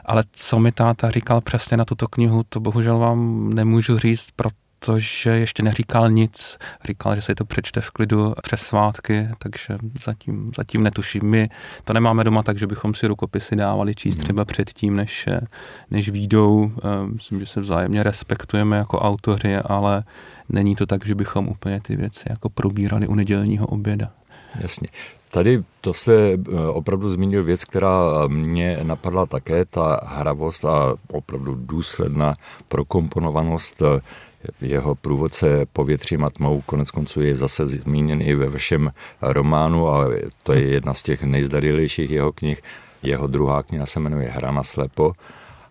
Ale 0.06 0.24
co 0.32 0.60
mi 0.60 0.72
táta 0.72 1.12
říkal 1.12 1.42
přesně 1.42 1.78
na 1.78 1.86
tuto 1.86 2.08
knihu, 2.08 2.44
to 2.50 2.60
bohužel 2.60 3.00
vám 3.00 3.50
nemůžu 3.54 4.00
říct, 4.00 4.30
protože 4.36 5.30
ještě 5.30 5.64
neříkal 5.64 6.12
nic. 6.12 6.58
Říkal, 6.86 7.16
že 7.16 7.22
si 7.22 7.36
to 7.36 7.46
přečte 7.46 7.82
v 7.82 7.90
klidu 7.90 8.34
přes 8.44 8.62
svátky, 8.62 9.30
takže 9.38 9.78
zatím, 10.04 10.52
zatím 10.58 10.84
netuším. 10.84 11.24
My 11.24 11.50
to 11.84 11.94
nemáme 11.94 12.24
doma 12.24 12.44
tak, 12.44 12.58
že 12.58 12.68
bychom 12.68 12.94
si 12.94 13.08
rukopisy 13.08 13.56
dávali 13.56 13.96
číst 13.96 14.16
hmm. 14.16 14.24
třeba 14.24 14.46
předtím, 14.46 14.96
než, 14.96 15.30
než 15.92 16.10
výjdou. 16.10 16.72
Eh, 16.78 17.08
myslím, 17.14 17.40
že 17.40 17.46
se 17.46 17.62
vzájemně 17.62 18.04
respektujeme 18.04 18.78
jako 18.78 19.00
autoři, 19.00 19.56
ale 19.56 20.04
není 20.50 20.76
to 20.76 20.86
tak, 20.86 21.06
že 21.06 21.16
bychom 21.16 21.48
úplně 21.48 21.82
ty 21.82 21.96
věci 21.96 22.24
jako 22.30 22.50
probírali 22.50 23.08
u 23.08 23.16
nedělního 23.16 23.66
oběda. 23.68 24.12
Jasně. 24.62 24.88
Tady 25.36 25.64
to 25.82 25.94
se 25.94 26.32
eh, 26.34 26.60
opravdu 26.68 27.10
zmínil 27.10 27.44
věc, 27.44 27.64
která 27.64 28.28
mě 28.28 28.80
napadla 28.84 29.26
také, 29.26 29.66
ta 29.66 30.00
hravost 30.04 30.66
a 30.66 30.96
opravdu 31.12 31.56
důsledná 31.60 32.36
prokomponovanost 32.68 33.82
eh, 33.82 34.02
jeho 34.62 34.96
průvodce 34.96 35.66
Povětří 35.74 36.16
a 36.16 36.30
tmou, 36.30 36.62
konec 36.66 36.92
konců 36.92 37.22
je 37.22 37.36
zase 37.36 37.66
zmíněn 37.66 38.22
i 38.22 38.36
ve 38.36 38.50
vašem 38.50 38.92
románu 39.22 39.90
a 39.90 40.08
to 40.44 40.54
je 40.54 40.64
jedna 40.64 40.94
z 40.94 41.04
těch 41.04 41.24
nejzdarilejších 41.24 42.10
jeho 42.10 42.32
knih. 42.32 42.62
Jeho 43.04 43.28
druhá 43.28 43.64
kniha 43.64 43.86
se 43.86 44.00
jmenuje 44.00 44.30
Hra 44.30 44.52
na 44.52 44.64
slepo 44.64 45.14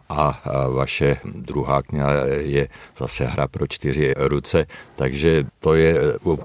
a 0.08 0.42
vaše 0.70 1.16
druhá 1.34 1.82
kniha 1.82 2.10
je 2.38 2.68
zase 2.96 3.24
hra 3.24 3.48
pro 3.48 3.66
čtyři 3.66 4.14
ruce, 4.16 4.66
takže 4.96 5.44
to 5.60 5.74
je 5.74 5.96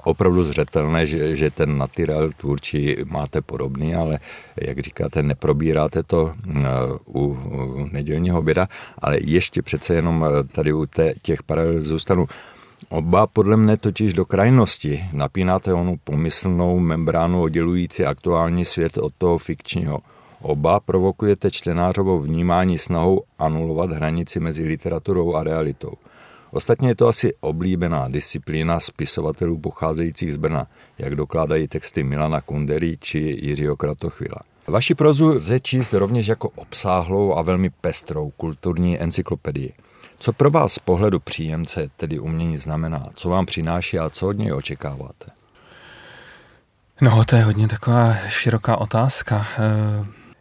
opravdu 0.04 0.44
zřetelné, 0.44 1.06
že, 1.06 1.36
že 1.36 1.52
ten 1.52 1.78
naturel 1.78 2.32
tvůrčí 2.38 2.96
máte 3.06 3.42
podobný, 3.42 3.96
ale 3.96 4.20
jak 4.62 4.80
říkáte, 4.80 5.24
neprobíráte 5.24 6.04
to 6.04 6.34
u 7.08 7.38
nedělního 7.92 8.40
oběda, 8.40 8.68
ale 8.98 9.18
ještě 9.22 9.62
přece 9.62 9.94
jenom 9.94 10.26
tady 10.52 10.74
u 10.74 10.86
těch 11.22 11.44
paralel 11.44 11.82
zůstanu. 11.82 12.28
Oba 12.90 13.28
podle 13.28 13.58
mne 13.58 13.78
totiž 13.78 14.14
do 14.14 14.26
krajnosti 14.26 15.06
napínáte 15.14 15.74
onu 15.74 15.98
pomyslnou 16.04 16.80
membránu 16.80 17.42
oddělující 17.42 18.06
aktuální 18.06 18.66
svět 18.66 18.98
od 18.98 19.14
toho 19.18 19.38
fikčního. 19.38 20.00
Oba 20.42 20.80
provokujete 20.80 21.52
čtenářovo 21.52 22.20
vnímání 22.20 22.78
snahou 22.78 23.24
anulovat 23.40 23.92
hranici 23.92 24.40
mezi 24.40 24.64
literaturou 24.64 25.36
a 25.36 25.44
realitou. 25.44 25.94
Ostatně 26.52 26.88
je 26.88 26.96
to 26.96 27.08
asi 27.08 27.34
oblíbená 27.42 28.08
disciplína 28.08 28.80
spisovatelů 28.80 29.58
pocházejících 29.58 30.34
z 30.34 30.38
Brna, 30.38 30.68
jak 30.98 31.16
dokládají 31.16 31.68
texty 31.68 32.04
Milana 32.04 32.42
Kundery 32.42 32.98
či 32.98 33.20
Jiřího 33.42 33.78
Kratochvila. 33.78 34.40
Vaši 34.68 34.96
prozu 34.96 35.28
lze 35.28 35.60
číst 35.60 35.94
rovněž 35.94 36.28
jako 36.28 36.50
obsáhlou 36.50 37.34
a 37.34 37.42
velmi 37.42 37.70
pestrou 37.70 38.30
kulturní 38.30 39.00
encyklopedii. 39.00 39.74
Co 40.18 40.34
pro 40.34 40.52
vás 40.52 40.74
z 40.74 40.80
pohledu 40.80 41.20
příjemce 41.20 41.90
tedy 41.98 42.20
umění 42.20 42.58
znamená? 42.58 43.06
Co 43.16 43.30
vám 43.30 43.46
přináší 43.46 44.00
a 44.00 44.10
co 44.10 44.28
od 44.28 44.38
něj 44.38 44.54
očekáváte? 44.54 45.26
No, 47.02 47.26
to 47.26 47.36
je 47.36 47.44
hodně 47.44 47.68
taková 47.68 48.16
široká 48.30 48.78
otázka. 48.78 49.48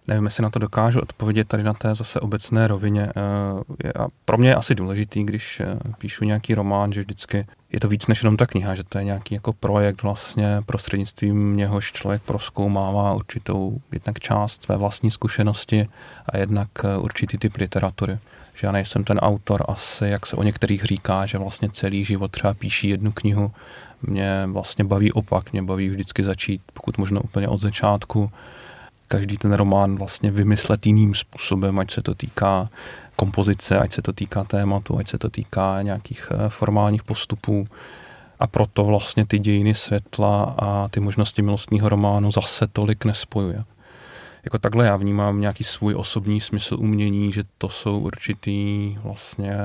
Nevím, 0.08 0.24
jestli 0.24 0.42
na 0.42 0.50
to 0.50 0.58
dokážu 0.58 1.00
odpovědět 1.00 1.48
tady 1.48 1.62
na 1.62 1.74
té 1.74 1.94
zase 1.94 2.20
obecné 2.20 2.68
rovině. 2.68 3.08
Eh, 3.84 3.92
a 3.92 4.06
pro 4.24 4.38
mě 4.38 4.48
je 4.48 4.54
asi 4.54 4.74
důležitý, 4.74 5.24
když 5.24 5.60
eh, 5.60 5.76
píšu 5.98 6.24
nějaký 6.24 6.54
román, 6.54 6.92
že 6.92 7.00
vždycky 7.00 7.46
je 7.72 7.80
to 7.80 7.88
víc 7.88 8.06
než 8.06 8.22
jenom 8.22 8.36
ta 8.36 8.46
kniha, 8.46 8.74
že 8.74 8.84
to 8.84 8.98
je 8.98 9.04
nějaký 9.04 9.34
jako 9.34 9.52
projekt 9.52 10.02
vlastně 10.02 10.62
prostřednictvím 10.66 11.56
něhož 11.56 11.92
člověk 11.92 12.22
proskoumává 12.22 13.14
určitou 13.14 13.80
jednak 13.92 14.18
část 14.18 14.62
své 14.62 14.76
vlastní 14.76 15.10
zkušenosti 15.10 15.88
a 16.28 16.36
jednak 16.36 16.68
eh, 16.84 16.96
určitý 16.96 17.38
typ 17.38 17.56
literatury. 17.56 18.18
Že 18.54 18.66
já 18.66 18.72
nejsem 18.72 19.04
ten 19.04 19.18
autor 19.18 19.64
asi, 19.68 20.04
jak 20.06 20.26
se 20.26 20.36
o 20.36 20.42
některých 20.42 20.84
říká, 20.84 21.26
že 21.26 21.38
vlastně 21.38 21.70
celý 21.70 22.04
život 22.04 22.30
třeba 22.30 22.54
píší 22.54 22.88
jednu 22.88 23.12
knihu. 23.12 23.52
Mě 24.02 24.46
vlastně 24.46 24.84
baví 24.84 25.12
opak, 25.12 25.52
mě 25.52 25.62
baví 25.62 25.88
vždycky 25.88 26.22
začít, 26.24 26.62
pokud 26.72 26.98
možno 26.98 27.20
úplně 27.20 27.48
od 27.48 27.60
začátku, 27.60 28.30
každý 29.08 29.38
ten 29.38 29.52
román 29.52 29.96
vlastně 29.96 30.30
vymyslet 30.30 30.86
jiným 30.86 31.14
způsobem, 31.14 31.78
ať 31.78 31.90
se 31.90 32.02
to 32.02 32.14
týká 32.14 32.70
kompozice, 33.16 33.78
ať 33.78 33.92
se 33.92 34.02
to 34.02 34.12
týká 34.12 34.44
tématu, 34.44 34.98
ať 34.98 35.08
se 35.08 35.18
to 35.18 35.30
týká 35.30 35.82
nějakých 35.82 36.28
eh, 36.30 36.48
formálních 36.48 37.02
postupů. 37.02 37.66
A 38.40 38.46
proto 38.46 38.84
vlastně 38.84 39.26
ty 39.26 39.38
dějiny 39.38 39.74
světla 39.74 40.54
a 40.58 40.88
ty 40.88 41.00
možnosti 41.00 41.42
milostního 41.42 41.88
románu 41.88 42.30
zase 42.30 42.66
tolik 42.66 43.04
nespojuje. 43.04 43.64
Jako 44.44 44.58
takhle 44.58 44.86
já 44.86 44.96
vnímám 44.96 45.40
nějaký 45.40 45.64
svůj 45.64 45.94
osobní 45.94 46.40
smysl 46.40 46.76
umění, 46.78 47.32
že 47.32 47.42
to 47.58 47.68
jsou 47.68 47.98
určitý 47.98 48.96
vlastně 49.02 49.56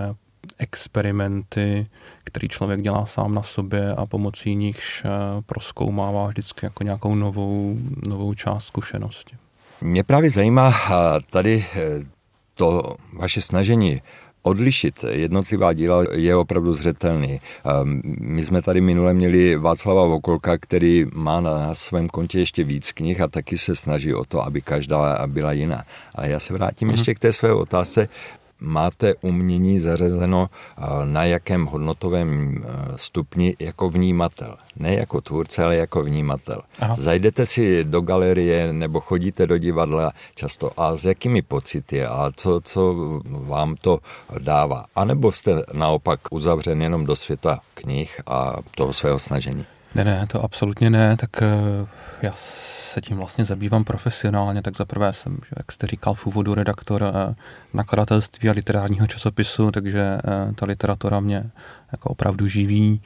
experimenty, 0.57 1.87
který 2.23 2.47
člověk 2.47 2.81
dělá 2.81 3.05
sám 3.05 3.35
na 3.35 3.43
sobě 3.43 3.95
a 3.95 4.05
pomocí 4.05 4.55
nichž 4.55 5.01
eh, 5.05 5.09
proskoumává 5.45 6.27
vždycky 6.27 6.65
jako 6.65 6.83
nějakou 6.83 7.15
novou, 7.15 7.77
novou 8.07 8.33
část 8.33 8.65
zkušenosti. 8.65 9.35
Mě 9.81 10.03
právě 10.03 10.29
zajímá 10.29 10.73
tady 11.29 11.65
eh, 11.75 12.05
to 12.55 12.95
vaše 13.13 13.41
snažení 13.41 14.01
odlišit 14.43 15.05
jednotlivá 15.09 15.73
díla 15.73 16.03
je 16.11 16.35
opravdu 16.35 16.73
zřetelný. 16.73 17.39
My 18.19 18.45
jsme 18.45 18.61
tady 18.61 18.81
minule 18.81 19.13
měli 19.13 19.55
Václava 19.55 20.05
Vokolka, 20.05 20.57
který 20.57 21.05
má 21.13 21.41
na 21.41 21.75
svém 21.75 22.09
kontě 22.09 22.39
ještě 22.39 22.63
víc 22.63 22.91
knih 22.91 23.21
a 23.21 23.27
taky 23.27 23.57
se 23.57 23.75
snaží 23.75 24.13
o 24.13 24.25
to, 24.25 24.43
aby 24.43 24.61
každá 24.61 25.27
byla 25.27 25.51
jiná. 25.51 25.83
Ale 26.15 26.29
já 26.29 26.39
se 26.39 26.53
vrátím 26.53 26.87
mm. 26.87 26.93
ještě 26.93 27.13
k 27.13 27.19
té 27.19 27.31
své 27.31 27.53
otázce 27.53 28.07
máte 28.63 29.15
umění 29.21 29.79
zařazeno 29.79 30.49
na 31.03 31.25
jakém 31.25 31.65
hodnotovém 31.65 32.57
e, 32.57 32.97
stupni 32.97 33.55
jako 33.59 33.89
vnímatel. 33.89 34.55
Ne 34.75 34.95
jako 34.95 35.21
tvůrce, 35.21 35.63
ale 35.63 35.75
jako 35.75 36.03
vnímatel. 36.03 36.61
Aha. 36.79 36.95
Zajdete 36.95 37.45
si 37.45 37.83
do 37.83 38.01
galerie 38.01 38.73
nebo 38.73 38.99
chodíte 38.99 39.47
do 39.47 39.57
divadla 39.57 40.11
často 40.35 40.71
a 40.77 40.97
s 40.97 41.05
jakými 41.05 41.41
pocity 41.41 42.05
a 42.05 42.31
co, 42.35 42.61
co 42.63 42.95
vám 43.25 43.75
to 43.81 43.99
dává? 44.39 44.85
A 44.95 45.05
nebo 45.05 45.31
jste 45.31 45.63
naopak 45.73 46.19
uzavřen 46.31 46.81
jenom 46.81 47.05
do 47.05 47.15
světa 47.15 47.59
knih 47.73 48.21
a 48.27 48.55
toho 48.75 48.93
svého 48.93 49.19
snažení? 49.19 49.65
Ne, 49.95 50.03
ne, 50.03 50.27
to 50.27 50.43
absolutně 50.43 50.89
ne, 50.89 51.17
tak 51.17 51.41
e, 51.41 51.47
já 52.21 52.33
se 52.93 53.01
tím 53.01 53.17
vlastně 53.17 53.45
zabývám 53.45 53.83
profesionálně, 53.83 54.61
tak 54.61 54.77
za 54.77 54.85
prvé 54.85 55.13
jsem, 55.13 55.37
jak 55.57 55.71
jste 55.71 55.87
říkal, 55.87 56.13
v 56.13 56.25
úvodu 56.27 56.53
redaktor 56.53 57.03
eh, 57.03 57.35
nakladatelství 57.73 58.49
a 58.49 58.51
literárního 58.51 59.07
časopisu, 59.07 59.71
takže 59.71 59.99
eh, 59.99 60.53
ta 60.55 60.65
literatura 60.65 61.19
mě 61.19 61.43
jako 61.91 62.09
opravdu 62.09 62.47
živí. 62.47 63.01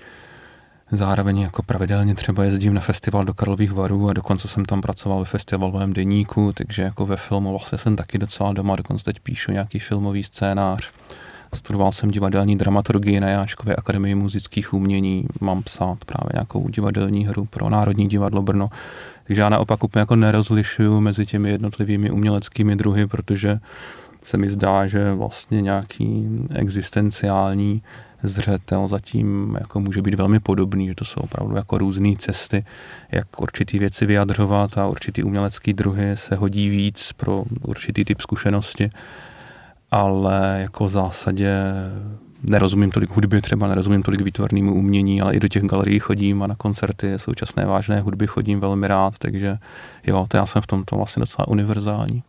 Zároveň 0.91 1.37
jako 1.37 1.63
pravidelně 1.63 2.15
třeba 2.15 2.43
jezdím 2.43 2.73
na 2.73 2.81
festival 2.81 3.23
do 3.23 3.33
Karlových 3.33 3.71
varů 3.71 4.09
a 4.09 4.13
dokonce 4.13 4.47
jsem 4.47 4.65
tam 4.65 4.81
pracoval 4.81 5.19
ve 5.19 5.25
festivalovém 5.25 5.93
deníku, 5.93 6.53
takže 6.53 6.81
jako 6.81 7.05
ve 7.05 7.17
filmu 7.17 7.51
vlastně 7.51 7.77
jsem 7.77 7.95
taky 7.95 8.17
docela 8.17 8.53
doma, 8.53 8.75
dokonce 8.75 9.03
teď 9.03 9.19
píšu 9.19 9.51
nějaký 9.51 9.79
filmový 9.79 10.23
scénář. 10.23 10.91
Studoval 11.57 11.91
jsem 11.91 12.11
divadelní 12.11 12.57
dramaturgii 12.57 13.19
na 13.19 13.29
Jáškově 13.29 13.75
akademii 13.75 14.15
muzických 14.15 14.73
umění, 14.73 15.25
mám 15.41 15.63
psát 15.63 16.05
právě 16.05 16.29
nějakou 16.33 16.69
divadelní 16.69 17.27
hru 17.27 17.45
pro 17.45 17.69
Národní 17.69 18.07
divadlo 18.07 18.41
Brno, 18.41 18.69
takže 19.23 19.41
já 19.41 19.49
naopak 19.49 19.83
úplně 19.83 19.99
jako 19.99 20.15
nerozlišuju 20.15 21.01
mezi 21.01 21.25
těmi 21.25 21.49
jednotlivými 21.49 22.11
uměleckými 22.11 22.75
druhy, 22.75 23.07
protože 23.07 23.59
se 24.23 24.37
mi 24.37 24.49
zdá, 24.49 24.87
že 24.87 25.13
vlastně 25.13 25.61
nějaký 25.61 26.29
existenciální 26.55 27.81
zřetel 28.23 28.87
zatím 28.87 29.57
jako 29.59 29.79
může 29.79 30.01
být 30.01 30.13
velmi 30.13 30.39
podobný, 30.39 30.87
že 30.87 30.95
to 30.95 31.05
jsou 31.05 31.21
opravdu 31.21 31.55
jako 31.55 31.77
různé 31.77 32.15
cesty, 32.17 32.65
jak 33.11 33.41
určitý 33.41 33.79
věci 33.79 34.05
vyjadřovat 34.05 34.77
a 34.77 34.87
určitý 34.87 35.23
umělecký 35.23 35.73
druhy 35.73 36.17
se 36.17 36.35
hodí 36.35 36.69
víc 36.69 37.13
pro 37.13 37.43
určitý 37.61 38.05
typ 38.05 38.21
zkušenosti, 38.21 38.89
ale 39.91 40.57
jako 40.61 40.85
v 40.85 40.89
zásadě 40.89 41.53
nerozumím 42.49 42.91
tolik 42.91 43.09
hudby, 43.09 43.41
třeba 43.41 43.67
nerozumím 43.67 44.03
tolik 44.03 44.21
výtvarnému 44.21 44.75
umění, 44.75 45.21
ale 45.21 45.35
i 45.35 45.39
do 45.39 45.47
těch 45.47 45.63
galerií 45.63 45.99
chodím 45.99 46.43
a 46.43 46.47
na 46.47 46.55
koncerty 46.55 47.19
současné 47.19 47.65
vážné 47.65 48.01
hudby 48.01 48.27
chodím 48.27 48.59
velmi 48.59 48.87
rád, 48.87 49.13
takže 49.17 49.57
jo, 50.07 50.25
to 50.29 50.37
já 50.37 50.45
jsem 50.45 50.61
v 50.61 50.67
tomto 50.67 50.95
vlastně 50.95 51.19
docela 51.19 51.47
univerzální. 51.47 52.23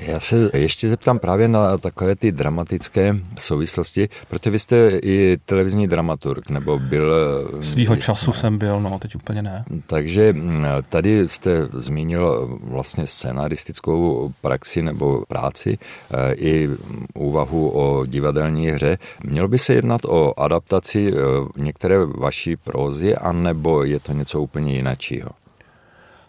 Já 0.00 0.20
se 0.20 0.50
ještě 0.54 0.90
zeptám 0.90 1.18
právě 1.18 1.48
na 1.48 1.78
takové 1.78 2.16
ty 2.16 2.32
dramatické 2.32 3.16
souvislosti, 3.38 4.08
protože 4.28 4.50
vy 4.50 4.58
jste 4.58 4.98
i 5.02 5.38
televizní 5.44 5.88
dramaturg, 5.88 6.50
nebo 6.50 6.78
byl... 6.78 7.12
Svýho 7.60 7.96
času 7.96 8.32
jsem 8.32 8.58
byl, 8.58 8.80
no, 8.80 8.98
teď 8.98 9.14
úplně 9.14 9.42
ne. 9.42 9.64
Takže 9.86 10.32
mm, 10.32 10.64
tady 10.88 11.28
jste 11.28 11.68
zmínil 11.72 12.58
vlastně 12.62 13.06
scenaristickou 13.06 14.32
praxi 14.40 14.82
nebo 14.82 15.24
práci 15.28 15.78
eh, 16.10 16.34
i 16.34 16.68
úvahu 17.14 17.70
o 17.70 18.06
divadelní 18.06 18.70
hře. 18.70 18.98
Mělo 19.24 19.48
by 19.48 19.58
se 19.58 19.74
jednat 19.74 20.00
o 20.04 20.40
adaptaci 20.40 21.12
eh, 21.12 21.16
některé 21.56 21.98
vaší 22.06 22.56
prózy, 22.56 23.16
anebo 23.16 23.84
je 23.84 24.00
to 24.00 24.12
něco 24.12 24.40
úplně 24.40 24.74
jiného? 24.74 25.30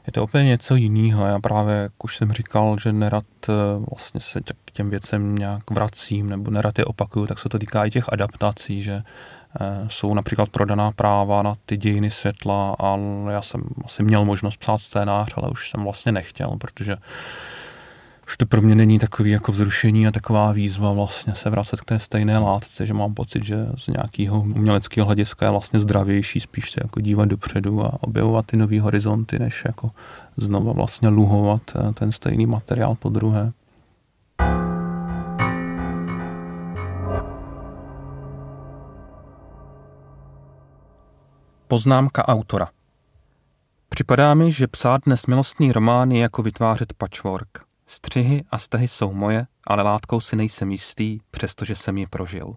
Je 0.09 0.13
to 0.13 0.23
úplně 0.23 0.43
něco 0.43 0.75
jiného. 0.75 1.25
Já 1.25 1.39
právě, 1.39 1.75
jak 1.75 2.03
už 2.03 2.17
jsem 2.17 2.31
říkal, 2.31 2.77
že 2.79 2.93
nerad 2.93 3.25
eh, 3.49 3.53
vlastně 3.89 4.21
se 4.21 4.41
k 4.65 4.71
těm 4.71 4.89
věcem 4.89 5.35
nějak 5.35 5.71
vracím 5.71 6.29
nebo 6.29 6.51
nerad 6.51 6.79
je 6.79 6.85
opakuju, 6.85 7.27
tak 7.27 7.39
se 7.39 7.49
to 7.49 7.59
týká 7.59 7.85
i 7.85 7.91
těch 7.91 8.13
adaptací, 8.13 8.83
že 8.83 8.93
eh, 8.93 9.87
jsou 9.87 10.13
například 10.13 10.49
prodaná 10.49 10.91
práva 10.91 11.41
na 11.41 11.55
ty 11.65 11.77
dějiny 11.77 12.11
světla, 12.11 12.75
ale 12.79 13.33
já 13.33 13.41
jsem 13.41 13.61
asi 13.85 14.03
měl 14.03 14.25
možnost 14.25 14.57
psát 14.57 14.77
scénář, 14.77 15.33
ale 15.35 15.49
už 15.49 15.69
jsem 15.69 15.83
vlastně 15.83 16.11
nechtěl, 16.11 16.55
protože 16.57 16.95
už 18.29 18.37
to 18.37 18.45
pro 18.45 18.61
mě 18.61 18.75
není 18.75 18.99
takový 18.99 19.31
jako 19.31 19.51
vzrušení 19.51 20.07
a 20.07 20.11
taková 20.11 20.51
výzva 20.51 20.91
vlastně 20.91 21.35
se 21.35 21.49
vracet 21.49 21.81
k 21.81 21.85
té 21.85 21.99
stejné 21.99 22.37
látce, 22.37 22.85
že 22.85 22.93
mám 22.93 23.13
pocit, 23.13 23.45
že 23.45 23.67
z 23.77 23.87
nějakého 23.87 24.41
uměleckého 24.41 25.05
hlediska 25.05 25.45
je 25.45 25.51
vlastně 25.51 25.79
zdravější 25.79 26.39
spíš 26.39 26.71
se 26.71 26.79
jako 26.83 27.01
dívat 27.01 27.25
dopředu 27.25 27.85
a 27.85 28.03
objevovat 28.03 28.45
ty 28.45 28.57
nové 28.57 28.81
horizonty, 28.81 29.39
než 29.39 29.63
jako 29.65 29.91
znova 30.37 30.73
vlastně 30.73 31.07
luhovat 31.09 31.61
eh, 31.75 31.93
ten 31.93 32.11
stejný 32.11 32.45
materiál 32.45 32.95
po 32.95 33.09
druhé. 33.09 33.51
Poznámka 41.67 42.27
autora 42.27 42.69
Připadá 43.89 44.33
mi, 44.33 44.51
že 44.51 44.67
psát 44.67 45.01
dnes 45.05 45.25
milostný 45.25 45.71
román 45.71 46.11
je 46.11 46.19
jako 46.19 46.43
vytvářet 46.43 46.93
patchwork– 46.93 47.47
Střihy 47.91 48.43
a 48.51 48.57
stehy 48.57 48.87
jsou 48.87 49.13
moje, 49.13 49.47
ale 49.67 49.83
látkou 49.83 50.19
si 50.19 50.35
nejsem 50.35 50.71
jistý, 50.71 51.19
přestože 51.31 51.75
jsem 51.75 51.97
ji 51.97 52.07
prožil. 52.07 52.55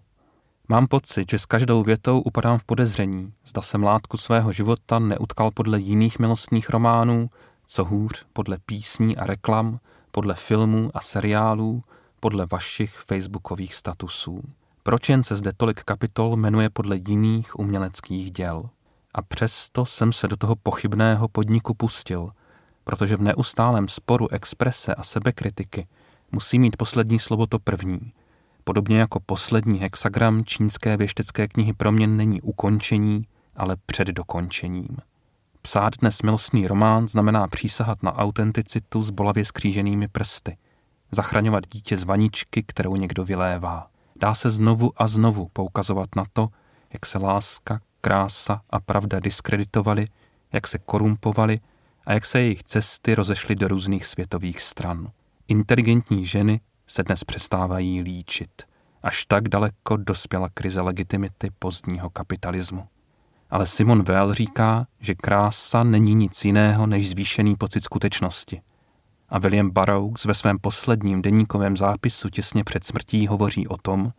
Mám 0.67 0.87
pocit, 0.87 1.31
že 1.31 1.39
s 1.39 1.45
každou 1.45 1.83
větou 1.83 2.21
upadám 2.21 2.57
v 2.57 2.63
podezření, 2.63 3.33
zda 3.45 3.61
jsem 3.61 3.83
látku 3.83 4.17
svého 4.17 4.51
života 4.51 4.99
neutkal 4.99 5.51
podle 5.51 5.79
jiných 5.79 6.19
milostných 6.19 6.69
románů, 6.69 7.29
co 7.65 7.85
hůř 7.85 8.25
podle 8.33 8.57
písní 8.65 9.17
a 9.17 9.25
reklam, 9.25 9.79
podle 10.11 10.35
filmů 10.35 10.91
a 10.93 10.99
seriálů, 10.99 11.83
podle 12.19 12.45
vašich 12.51 12.95
facebookových 12.95 13.75
statusů. 13.75 14.41
Proč 14.83 15.09
jen 15.09 15.23
se 15.23 15.35
zde 15.35 15.51
tolik 15.57 15.83
kapitol 15.83 16.37
jmenuje 16.37 16.69
podle 16.69 16.97
jiných 17.07 17.59
uměleckých 17.59 18.31
děl? 18.31 18.69
A 19.15 19.21
přesto 19.21 19.85
jsem 19.85 20.13
se 20.13 20.27
do 20.27 20.37
toho 20.37 20.55
pochybného 20.55 21.27
podniku 21.27 21.73
pustil– 21.73 22.31
protože 22.83 23.17
v 23.17 23.21
neustálém 23.21 23.87
sporu 23.87 24.31
exprese 24.31 24.95
a 24.95 25.03
sebekritiky 25.03 25.87
musí 26.31 26.59
mít 26.59 26.77
poslední 26.77 27.19
slovo 27.19 27.47
to 27.47 27.59
první. 27.59 28.11
Podobně 28.63 28.99
jako 28.99 29.19
poslední 29.19 29.79
hexagram 29.79 30.45
čínské 30.45 30.97
věštecké 30.97 31.47
knihy 31.47 31.73
pro 31.73 31.91
mě 31.91 32.07
není 32.07 32.41
ukončení, 32.41 33.27
ale 33.55 33.75
před 33.85 34.07
dokončením. 34.07 34.97
Psát 35.61 35.93
dnes 35.97 36.21
milostný 36.21 36.67
román 36.67 37.07
znamená 37.07 37.47
přísahat 37.47 38.03
na 38.03 38.15
autenticitu 38.15 39.01
s 39.01 39.09
bolavě 39.09 39.45
skříženými 39.45 40.07
prsty. 40.07 40.57
Zachraňovat 41.11 41.63
dítě 41.67 41.97
z 41.97 42.03
vaničky, 42.03 42.63
kterou 42.63 42.95
někdo 42.95 43.25
vylévá. 43.25 43.87
Dá 44.19 44.35
se 44.35 44.49
znovu 44.49 44.91
a 44.97 45.07
znovu 45.07 45.49
poukazovat 45.53 46.09
na 46.15 46.25
to, 46.33 46.47
jak 46.93 47.05
se 47.05 47.17
láska, 47.17 47.79
krása 48.01 48.61
a 48.69 48.79
pravda 48.79 49.19
diskreditovali, 49.19 50.07
jak 50.53 50.67
se 50.67 50.77
korumpovali 50.77 51.59
a 52.05 52.13
jak 52.13 52.25
se 52.25 52.39
jejich 52.39 52.63
cesty 52.63 53.15
rozešly 53.15 53.55
do 53.55 53.67
různých 53.67 54.05
světových 54.05 54.61
stran. 54.61 55.11
Inteligentní 55.47 56.25
ženy 56.25 56.61
se 56.87 57.03
dnes 57.03 57.23
přestávají 57.23 58.01
líčit. 58.01 58.63
Až 59.03 59.25
tak 59.25 59.49
daleko 59.49 59.97
dospěla 59.97 60.49
krize 60.53 60.81
legitimity 60.81 61.49
pozdního 61.59 62.09
kapitalismu. 62.09 62.87
Ale 63.49 63.65
Simon 63.65 64.03
Weil 64.03 64.33
říká, 64.33 64.87
že 64.99 65.15
krása 65.15 65.83
není 65.83 66.15
nic 66.15 66.45
jiného 66.45 66.87
než 66.87 67.09
zvýšený 67.09 67.55
pocit 67.55 67.83
skutečnosti. 67.83 68.61
A 69.29 69.39
William 69.39 69.69
Burroughs 69.69 70.25
ve 70.25 70.33
svém 70.33 70.59
posledním 70.59 71.21
deníkovém 71.21 71.77
zápisu 71.77 72.29
těsně 72.29 72.63
před 72.63 72.83
smrtí 72.83 73.27
hovoří 73.27 73.67
o 73.67 73.77
tom, 73.77 74.13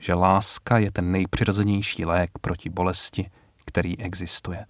že 0.00 0.14
láska 0.14 0.78
je 0.78 0.90
ten 0.90 1.12
nejpřirozenější 1.12 2.04
lék 2.04 2.30
proti 2.40 2.70
bolesti, 2.70 3.30
který 3.64 3.98
existuje. 3.98 4.66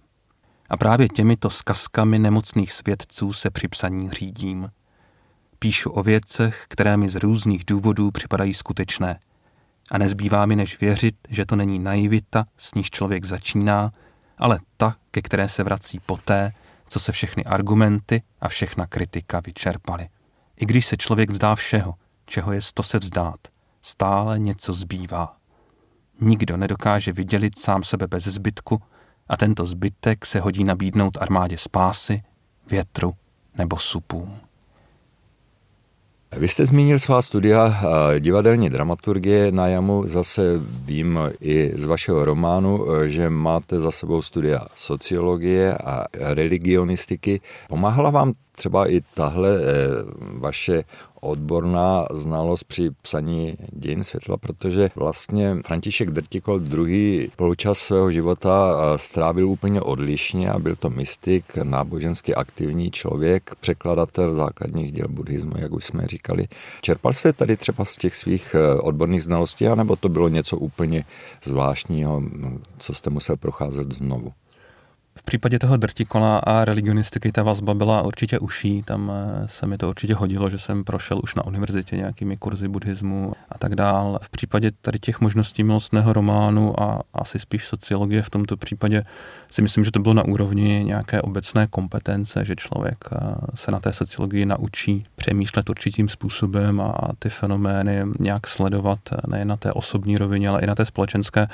A 0.69 0.77
právě 0.77 1.09
těmito 1.09 1.49
zkazkami 1.49 2.19
nemocných 2.19 2.73
svědců 2.73 3.33
se 3.33 3.49
při 3.49 3.67
psaní 3.67 4.11
řídím. 4.11 4.71
Píšu 5.59 5.89
o 5.89 6.03
věcech, 6.03 6.65
které 6.67 6.97
mi 6.97 7.09
z 7.09 7.15
různých 7.15 7.65
důvodů 7.65 8.11
připadají 8.11 8.53
skutečné. 8.53 9.19
A 9.91 9.97
nezbývá 9.97 10.45
mi 10.45 10.55
než 10.55 10.79
věřit, 10.79 11.15
že 11.29 11.45
to 11.45 11.55
není 11.55 11.79
naivita, 11.79 12.45
s 12.57 12.73
níž 12.73 12.89
člověk 12.89 13.25
začíná, 13.25 13.91
ale 14.37 14.59
ta, 14.77 14.95
ke 15.11 15.21
které 15.21 15.49
se 15.49 15.63
vrací 15.63 15.99
poté, 16.05 16.53
co 16.87 16.99
se 16.99 17.11
všechny 17.11 17.43
argumenty 17.43 18.21
a 18.41 18.47
všechna 18.47 18.87
kritika 18.87 19.39
vyčerpaly. 19.39 20.07
I 20.57 20.65
když 20.65 20.85
se 20.85 20.97
člověk 20.97 21.29
vzdá 21.29 21.55
všeho, 21.55 21.93
čeho 22.25 22.53
je 22.53 22.61
sto 22.61 22.83
se 22.83 22.99
vzdát, 22.99 23.39
stále 23.81 24.39
něco 24.39 24.73
zbývá. 24.73 25.37
Nikdo 26.21 26.57
nedokáže 26.57 27.13
vydělit 27.13 27.59
sám 27.59 27.83
sebe 27.83 28.07
bez 28.07 28.23
zbytku 28.23 28.81
a 29.29 29.37
tento 29.37 29.65
zbytek 29.65 30.25
se 30.25 30.39
hodí 30.39 30.63
nabídnout 30.63 31.17
armádě 31.21 31.57
spásy, 31.57 32.23
větru 32.69 33.13
nebo 33.57 33.77
supům. 33.77 34.39
Vy 36.35 36.47
jste 36.47 36.65
zmínil 36.65 36.99
svá 36.99 37.21
studia 37.21 37.81
divadelní 38.19 38.69
dramaturgie 38.69 39.51
na 39.51 39.67
jamu. 39.67 40.03
Zase 40.07 40.41
vím 40.85 41.19
i 41.41 41.71
z 41.75 41.85
vašeho 41.85 42.25
románu, 42.25 42.85
že 43.05 43.29
máte 43.29 43.79
za 43.79 43.91
sebou 43.91 44.21
studia 44.21 44.67
sociologie 44.75 45.77
a 45.77 46.05
religionistiky. 46.13 47.41
Pomáhala 47.69 48.09
vám 48.09 48.33
třeba 48.55 48.91
i 48.91 49.01
tahle 49.13 49.49
eh, 49.57 49.63
vaše 50.19 50.83
odborná 51.21 52.05
znalost 52.11 52.63
při 52.63 52.89
psaní 53.01 53.57
dějin 53.71 54.03
světla, 54.03 54.37
protože 54.37 54.89
vlastně 54.95 55.57
František 55.65 56.11
Drtikol 56.11 56.59
druhý 56.59 57.31
poločas 57.35 57.79
svého 57.79 58.11
života 58.11 58.75
strávil 58.95 59.49
úplně 59.49 59.81
odlišně 59.81 60.51
a 60.51 60.59
byl 60.59 60.75
to 60.75 60.89
mystik, 60.89 61.57
nábožensky 61.63 62.35
aktivní 62.35 62.91
člověk, 62.91 63.55
překladatel 63.59 64.33
základních 64.33 64.91
děl 64.91 65.07
buddhismu, 65.09 65.53
jak 65.57 65.71
už 65.71 65.85
jsme 65.85 66.07
říkali. 66.07 66.47
Čerpal 66.81 67.13
jste 67.13 67.33
tady 67.33 67.57
třeba 67.57 67.85
z 67.85 67.97
těch 67.97 68.15
svých 68.15 68.55
e, 68.55 68.81
odborných 68.81 69.23
znalostí, 69.23 69.67
anebo 69.67 69.95
to 69.95 70.09
bylo 70.09 70.29
něco 70.29 70.57
úplně 70.57 71.03
zvláštního, 71.43 72.23
co 72.77 72.93
jste 72.93 73.09
musel 73.09 73.37
procházet 73.37 73.91
znovu? 73.91 74.33
V 75.17 75.23
případě 75.23 75.59
toho 75.59 75.77
drtikola 75.77 76.37
a 76.37 76.65
religionistiky 76.65 77.31
ta 77.31 77.43
vazba 77.43 77.73
byla 77.73 78.01
určitě 78.01 78.39
uší, 78.39 78.83
tam 78.83 79.11
eh, 79.11 79.47
se 79.47 79.67
mi 79.67 79.77
to 79.77 79.89
určitě 79.89 80.15
hodilo, 80.15 80.49
že 80.49 80.59
jsem 80.59 80.83
prošel 80.83 81.19
už 81.23 81.35
na 81.35 81.45
univerzitě 81.45 81.97
nějakými 81.97 82.37
kurzy 82.37 82.67
buddhismu 82.67 83.33
a 83.49 83.57
tak 83.57 83.75
dál. 83.75 84.19
V 84.21 84.29
případě 84.29 84.71
tady 84.81 84.99
těch 84.99 85.21
možností 85.21 85.63
milostného 85.63 86.13
románu 86.13 86.81
a 86.81 87.01
asi 87.13 87.39
spíš 87.39 87.67
sociologie 87.67 88.21
v 88.21 88.29
tomto 88.29 88.57
případě 88.57 89.03
si 89.51 89.61
myslím, 89.61 89.83
že 89.83 89.91
to 89.91 89.99
bylo 89.99 90.13
na 90.13 90.25
úrovni 90.25 90.83
nějaké 90.85 91.21
obecné 91.21 91.67
kompetence, 91.67 92.45
že 92.45 92.55
člověk 92.55 92.97
eh, 93.11 93.17
se 93.55 93.71
na 93.71 93.79
té 93.79 93.93
sociologii 93.93 94.45
naučí 94.45 95.05
přemýšlet 95.15 95.69
určitým 95.69 96.09
způsobem 96.09 96.81
a 96.81 97.11
ty 97.19 97.29
fenomény 97.29 98.03
nějak 98.19 98.47
sledovat 98.47 98.99
eh, 99.11 99.17
nejen 99.27 99.47
na 99.47 99.57
té 99.57 99.73
osobní 99.73 100.17
rovině, 100.17 100.49
ale 100.49 100.61
i 100.61 100.67
na 100.67 100.75
té 100.75 100.85
společenské. 100.85 101.47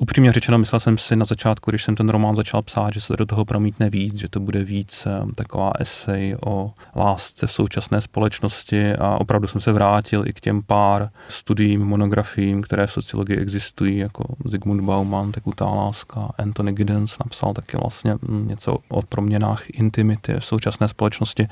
Upřímně 0.00 0.32
řečeno, 0.32 0.58
myslel 0.58 0.80
jsem 0.80 0.98
si 0.98 1.16
na 1.16 1.24
začátku, 1.24 1.70
když 1.70 1.84
jsem 1.84 1.94
ten 1.94 2.08
román 2.08 2.36
začal 2.36 2.62
psát, 2.62 2.94
že 2.94 3.00
se 3.00 3.16
do 3.16 3.26
toho 3.26 3.44
promítne 3.44 3.90
víc, 3.90 4.16
že 4.16 4.28
to 4.28 4.40
bude 4.40 4.64
víc 4.64 5.06
taková 5.34 5.72
esej 5.78 6.36
o 6.46 6.72
lásce 6.96 7.46
v 7.46 7.52
současné 7.52 8.00
společnosti 8.00 8.92
a 8.92 9.20
opravdu 9.20 9.48
jsem 9.48 9.60
se 9.60 9.72
vrátil 9.72 10.28
i 10.28 10.32
k 10.32 10.40
těm 10.40 10.62
pár 10.62 11.10
studiím, 11.28 11.84
monografiím, 11.84 12.62
které 12.62 12.86
v 12.86 12.92
sociologii 12.92 13.38
existují, 13.38 13.98
jako 13.98 14.24
Zygmunt 14.44 14.80
Bauman, 14.80 15.32
Tekutá 15.32 15.64
láska, 15.64 16.28
Anthony 16.38 16.72
Giddens 16.72 17.18
napsal 17.18 17.54
taky 17.54 17.76
vlastně 17.76 18.14
hm, 18.14 18.48
něco 18.48 18.78
o 18.88 19.02
proměnách 19.02 19.62
intimity 19.70 20.34
v 20.38 20.44
současné 20.44 20.88
společnosti. 20.88 21.48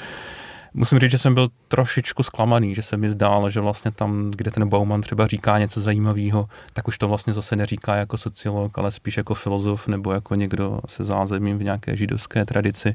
Musím 0.74 0.98
říct, 0.98 1.10
že 1.10 1.18
jsem 1.18 1.34
byl 1.34 1.48
trošičku 1.68 2.22
zklamaný, 2.22 2.74
že 2.74 2.82
se 2.82 2.96
mi 2.96 3.10
zdálo, 3.10 3.50
že 3.50 3.60
vlastně 3.60 3.90
tam, 3.90 4.30
kde 4.30 4.50
ten 4.50 4.68
Bauman 4.68 5.00
třeba 5.00 5.26
říká 5.26 5.58
něco 5.58 5.80
zajímavého, 5.80 6.48
tak 6.72 6.88
už 6.88 6.98
to 6.98 7.08
vlastně 7.08 7.32
zase 7.32 7.56
neříká 7.56 7.94
jako 7.96 8.16
sociolog, 8.16 8.78
ale 8.78 8.90
spíš 8.90 9.16
jako 9.16 9.34
filozof 9.34 9.88
nebo 9.88 10.12
jako 10.12 10.34
někdo 10.34 10.80
se 10.86 11.04
zázemím 11.04 11.58
v 11.58 11.62
nějaké 11.62 11.96
židovské 11.96 12.44
tradici 12.44 12.94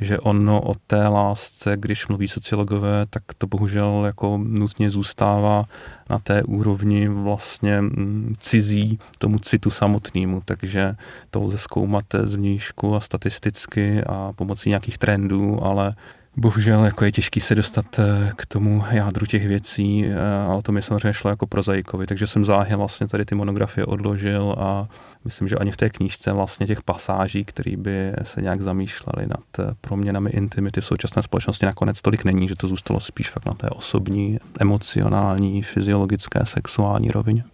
že 0.00 0.18
ono 0.18 0.62
o 0.62 0.74
té 0.86 1.08
lásce, 1.08 1.76
když 1.76 2.06
mluví 2.06 2.28
sociologové, 2.28 3.06
tak 3.10 3.22
to 3.38 3.46
bohužel 3.46 4.02
jako 4.06 4.38
nutně 4.42 4.90
zůstává 4.90 5.64
na 6.10 6.18
té 6.18 6.42
úrovni 6.42 7.08
vlastně 7.08 7.80
mm, 7.80 8.34
cizí 8.38 8.98
tomu 9.18 9.38
citu 9.38 9.70
samotnému, 9.70 10.42
takže 10.44 10.96
to 11.30 11.42
lze 11.42 11.58
zkoumat 11.58 12.04
zvnějšku 12.22 12.96
a 12.96 13.00
statisticky 13.00 14.04
a 14.04 14.32
pomocí 14.36 14.68
nějakých 14.68 14.98
trendů, 14.98 15.64
ale 15.64 15.94
bohužel 16.38 16.84
jako 16.84 17.04
je 17.04 17.12
těžký 17.12 17.40
se 17.40 17.54
dostat 17.54 17.98
eh, 17.98 18.32
k 18.36 18.46
tomu 18.46 18.84
jádru 18.90 19.26
těch 19.26 19.48
věcí 19.48 20.06
eh, 20.06 20.14
a 20.48 20.54
o 20.54 20.62
tom 20.62 20.76
je 20.76 20.82
samozřejmě 20.82 21.12
šlo 21.12 21.30
jako 21.30 21.46
prozaikovi, 21.46 22.06
takže 22.06 22.26
jsem 22.26 22.44
záhy 22.44 22.76
vlastně 22.76 23.08
tady 23.08 23.24
ty 23.24 23.34
monografie 23.34 23.86
odložil 23.86 24.54
a 24.58 24.88
myslím, 25.24 25.48
že 25.48 25.56
ani 25.56 25.72
v 25.72 25.76
té 25.76 25.90
knížce 25.90 26.32
vlastně 26.32 26.66
těch 26.66 26.82
pasáží, 26.82 27.44
které 27.44 27.76
by 27.76 28.12
se 28.22 28.42
nějak 28.42 28.62
zamýšlely 28.62 29.26
nad 29.26 29.58
eh, 29.58 29.74
proměnami 29.80 30.30
intimity 30.30 30.80
v 30.80 30.86
současné 30.86 31.22
společnosti 31.22 31.66
nakonec 31.66 32.02
tolik 32.02 32.24
není, 32.24 32.48
že 32.48 32.56
to 32.56 32.68
zůstalo 32.68 33.00
spíš 33.00 33.30
fakt 33.30 33.46
na 33.46 33.54
té 33.54 33.70
osobní, 33.70 34.38
emocionální, 34.60 35.62
fyziologické, 35.62 36.40
sexuální 36.44 37.08
rovině. 37.08 37.44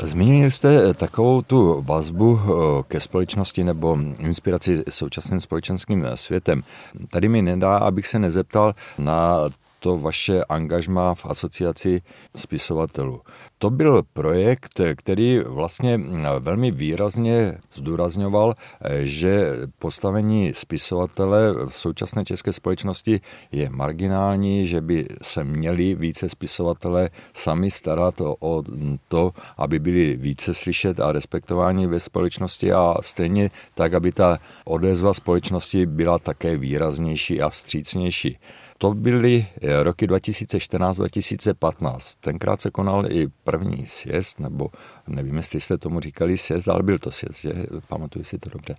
Zmínili 0.00 0.50
jste 0.50 0.94
takovou 0.94 1.42
tu 1.42 1.84
vazbu 1.88 2.40
eh, 2.40 2.82
ke 2.88 3.00
společnosti 3.00 3.64
nebo 3.64 3.98
inspiraci 4.18 4.82
současným 4.88 5.40
společenským 5.40 6.06
světem. 6.14 6.62
Tady 7.10 7.28
mi 7.28 7.42
nedá, 7.42 7.78
abych 7.78 8.06
se 8.06 8.18
nezeptal 8.18 8.74
na 8.98 9.36
to 9.78 9.98
vaše 9.98 10.44
angažma 10.44 11.14
v 11.14 11.26
asociaci 11.26 12.02
spisovatelů. 12.36 13.20
To 13.62 13.70
byl 13.70 14.02
projekt, 14.12 14.80
který 14.96 15.40
vlastně 15.46 16.00
velmi 16.38 16.70
výrazně 16.70 17.58
zdůrazňoval, 17.72 18.54
že 19.00 19.52
postavení 19.78 20.52
spisovatele 20.54 21.54
v 21.68 21.74
současné 21.74 22.24
české 22.24 22.52
společnosti 22.52 23.20
je 23.52 23.70
marginální, 23.70 24.66
že 24.66 24.80
by 24.80 25.06
se 25.22 25.44
měli 25.44 25.94
více 25.94 26.28
spisovatele 26.28 27.10
sami 27.34 27.70
starat 27.70 28.14
o 28.40 28.62
to, 29.08 29.30
aby 29.56 29.78
byli 29.78 30.16
více 30.16 30.54
slyšet 30.54 31.00
a 31.00 31.12
respektováni 31.12 31.86
ve 31.86 32.00
společnosti 32.00 32.72
a 32.72 32.94
stejně 33.00 33.50
tak, 33.74 33.94
aby 33.94 34.12
ta 34.12 34.38
odezva 34.64 35.14
společnosti 35.14 35.86
byla 35.86 36.18
také 36.18 36.56
výraznější 36.56 37.42
a 37.42 37.50
vstřícnější. 37.50 38.38
To 38.82 38.94
byly 38.94 39.46
eh, 39.62 39.82
roky 39.82 40.06
2014-2015. 40.06 42.16
Tenkrát 42.20 42.60
se 42.60 42.70
konal 42.70 43.12
i 43.12 43.28
první 43.44 43.86
sjezd, 43.86 44.40
nebo 44.40 44.70
nevím, 45.08 45.36
jestli 45.36 45.60
jste 45.60 45.78
tomu 45.78 46.00
říkali 46.00 46.38
sjezd, 46.38 46.68
ale 46.68 46.82
byl 46.82 46.98
to 46.98 47.10
sjezd, 47.10 47.40
že 47.40 47.52
pamatuju 47.88 48.24
si 48.24 48.38
to 48.38 48.50
dobře. 48.50 48.74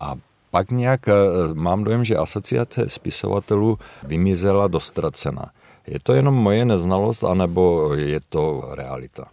A 0.00 0.14
pak 0.50 0.70
nějak 0.70 1.08
eh, 1.08 1.12
mám 1.54 1.84
dojem, 1.84 2.04
že 2.04 2.16
asociace 2.16 2.88
spisovatelů 2.88 3.78
vymizela 4.02 4.68
dostracena. 4.68 5.50
Je 5.86 5.98
to 6.02 6.14
jenom 6.14 6.34
moje 6.34 6.64
neznalost, 6.64 7.24
anebo 7.24 7.94
je 7.94 8.20
to 8.28 8.68
realita? 8.72 9.24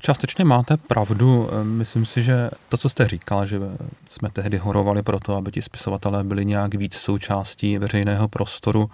Částečně 0.00 0.44
máte 0.44 0.76
pravdu. 0.76 1.48
Eh, 1.52 1.64
myslím 1.64 2.06
si, 2.06 2.22
že 2.22 2.50
to, 2.68 2.76
co 2.76 2.88
jste 2.88 3.08
říkal, 3.08 3.46
že 3.46 3.60
jsme 4.06 4.30
tehdy 4.30 4.58
horovali 4.58 5.02
pro 5.02 5.20
to, 5.20 5.36
aby 5.36 5.52
ti 5.52 5.62
spisovatelé 5.62 6.24
byli 6.24 6.44
nějak 6.44 6.74
víc 6.74 6.94
součástí 6.94 7.78
veřejného 7.78 8.28
prostoru, 8.28 8.90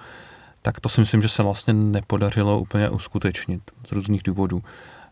tak 0.62 0.80
to 0.80 0.88
si 0.88 1.00
myslím, 1.00 1.22
že 1.22 1.28
se 1.28 1.42
vlastně 1.42 1.72
nepodařilo 1.72 2.60
úplně 2.60 2.90
uskutečnit 2.90 3.62
z 3.88 3.92
různých 3.92 4.22
důvodů. 4.22 4.62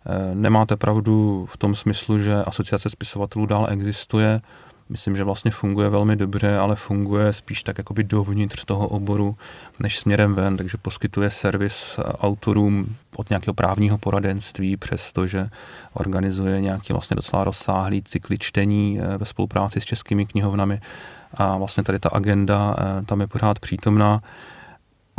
Eh, 0.06 0.34
nemáte 0.34 0.76
pravdu 0.76 1.46
v 1.50 1.56
tom 1.56 1.76
smyslu, 1.76 2.18
že 2.18 2.34
asociace 2.34 2.90
spisovatelů 2.90 3.46
dál 3.46 3.66
existuje. 3.70 4.40
Myslím, 4.88 5.16
že 5.16 5.24
vlastně 5.24 5.50
funguje 5.50 5.88
velmi 5.88 6.16
dobře, 6.16 6.58
ale 6.58 6.76
funguje 6.76 7.32
spíš 7.32 7.62
tak 7.62 7.78
jakoby 7.78 8.04
dovnitř 8.04 8.64
toho 8.64 8.88
oboru, 8.88 9.36
než 9.80 9.98
směrem 9.98 10.34
ven, 10.34 10.56
takže 10.56 10.78
poskytuje 10.82 11.30
servis 11.30 11.98
autorům 12.20 12.96
od 13.16 13.30
nějakého 13.30 13.54
právního 13.54 13.98
poradenství, 13.98 14.76
přestože 14.76 15.50
organizuje 15.92 16.60
nějaký 16.60 16.92
vlastně 16.92 17.14
docela 17.14 17.44
rozsáhlý 17.44 18.02
cykly 18.02 18.38
čtení 18.38 19.00
eh, 19.00 19.18
ve 19.18 19.26
spolupráci 19.26 19.80
s 19.80 19.84
českými 19.84 20.26
knihovnami 20.26 20.80
a 21.34 21.56
vlastně 21.56 21.82
tady 21.82 21.98
ta 21.98 22.08
agenda 22.08 22.76
eh, 22.78 23.04
tam 23.04 23.20
je 23.20 23.26
pořád 23.26 23.58
přítomná 23.58 24.22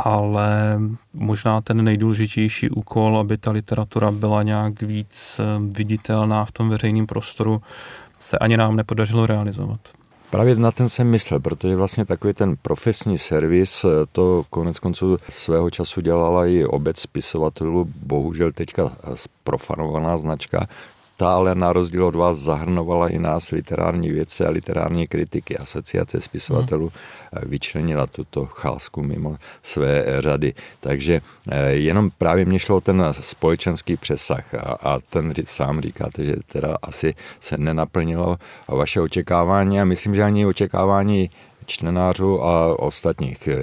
ale 0.04 0.80
možná 1.14 1.60
ten 1.60 1.84
nejdůležitější 1.84 2.70
úkol, 2.70 3.18
aby 3.18 3.38
ta 3.38 3.50
literatura 3.50 4.10
byla 4.10 4.42
nějak 4.42 4.82
víc 4.82 5.40
eh, 5.40 5.44
viditelná 5.60 6.44
v 6.44 6.52
tom 6.52 6.68
veřejném 6.68 7.06
prostoru, 7.06 7.62
se 8.18 8.38
ani 8.38 8.56
nám 8.56 8.76
nepodařilo 8.76 9.26
realizovat. 9.26 9.80
Právě 10.30 10.56
na 10.56 10.70
ten 10.70 10.88
jsem 10.88 11.10
myslel, 11.10 11.40
protože 11.40 11.76
vlastně 11.76 12.04
takový 12.04 12.34
ten 12.34 12.56
profesní 12.62 13.18
servis, 13.18 13.84
eh, 13.84 13.88
to 14.12 14.44
konec 14.50 14.78
konců 14.78 15.18
svého 15.28 15.70
času 15.70 16.00
dělala 16.00 16.46
i 16.46 16.64
obec 16.64 17.00
spisovatelů, 17.00 17.88
bohužel 18.02 18.52
teďka 18.52 18.92
profanovaná 19.44 20.16
značka, 20.16 20.66
ta 21.16 21.34
ale 21.34 21.54
na 21.54 21.72
rozdíl 21.72 22.04
od 22.04 22.14
vás 22.14 22.36
zahrnovala 22.36 23.08
i 23.08 23.18
nás 23.18 23.50
literární 23.50 24.10
vědce 24.10 24.46
a 24.46 24.50
literární 24.50 25.06
kritiky. 25.06 25.58
Asociace 25.58 26.20
spisovatelů 26.20 26.92
hmm. 27.32 27.50
vyčlenila 27.50 28.06
tuto 28.06 28.46
cházku 28.46 29.02
mimo 29.02 29.36
své 29.62 30.04
řady. 30.18 30.54
Takže 30.80 31.20
eh, 31.50 31.70
jenom 31.70 32.10
právě 32.18 32.44
mě 32.44 32.58
šlo 32.58 32.80
ten 32.80 33.04
společenský 33.10 33.96
přesah 33.96 34.54
a, 34.54 34.58
a 34.58 34.98
ten 35.10 35.32
sám 35.44 35.80
říkáte, 35.80 36.24
že 36.24 36.36
teda 36.46 36.76
asi 36.82 37.14
se 37.40 37.58
nenaplnilo 37.58 38.38
vaše 38.68 39.00
očekávání 39.00 39.80
a 39.80 39.84
myslím, 39.84 40.14
že 40.14 40.22
ani 40.22 40.46
očekávání 40.46 41.30
čtenářů 41.66 42.44
a 42.44 42.80
ostatních 42.80 43.48
eh, 43.48 43.58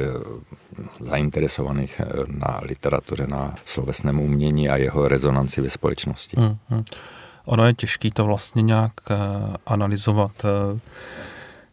zainteresovaných 0.99 2.01
na 2.27 2.59
literatuře, 2.63 3.27
na 3.27 3.55
slovesném 3.65 4.19
umění 4.19 4.69
a 4.69 4.77
jeho 4.77 5.07
rezonanci 5.07 5.61
ve 5.61 5.69
společnosti. 5.69 6.37
Hmm, 6.39 6.57
hmm. 6.69 6.83
Ono 7.49 7.65
je 7.65 7.73
těžké 7.73 8.09
to 8.11 8.25
vlastně 8.25 8.61
nějak 8.61 8.91
eh, 9.11 9.15
analyzovat, 9.65 10.31
eh, 10.45 10.79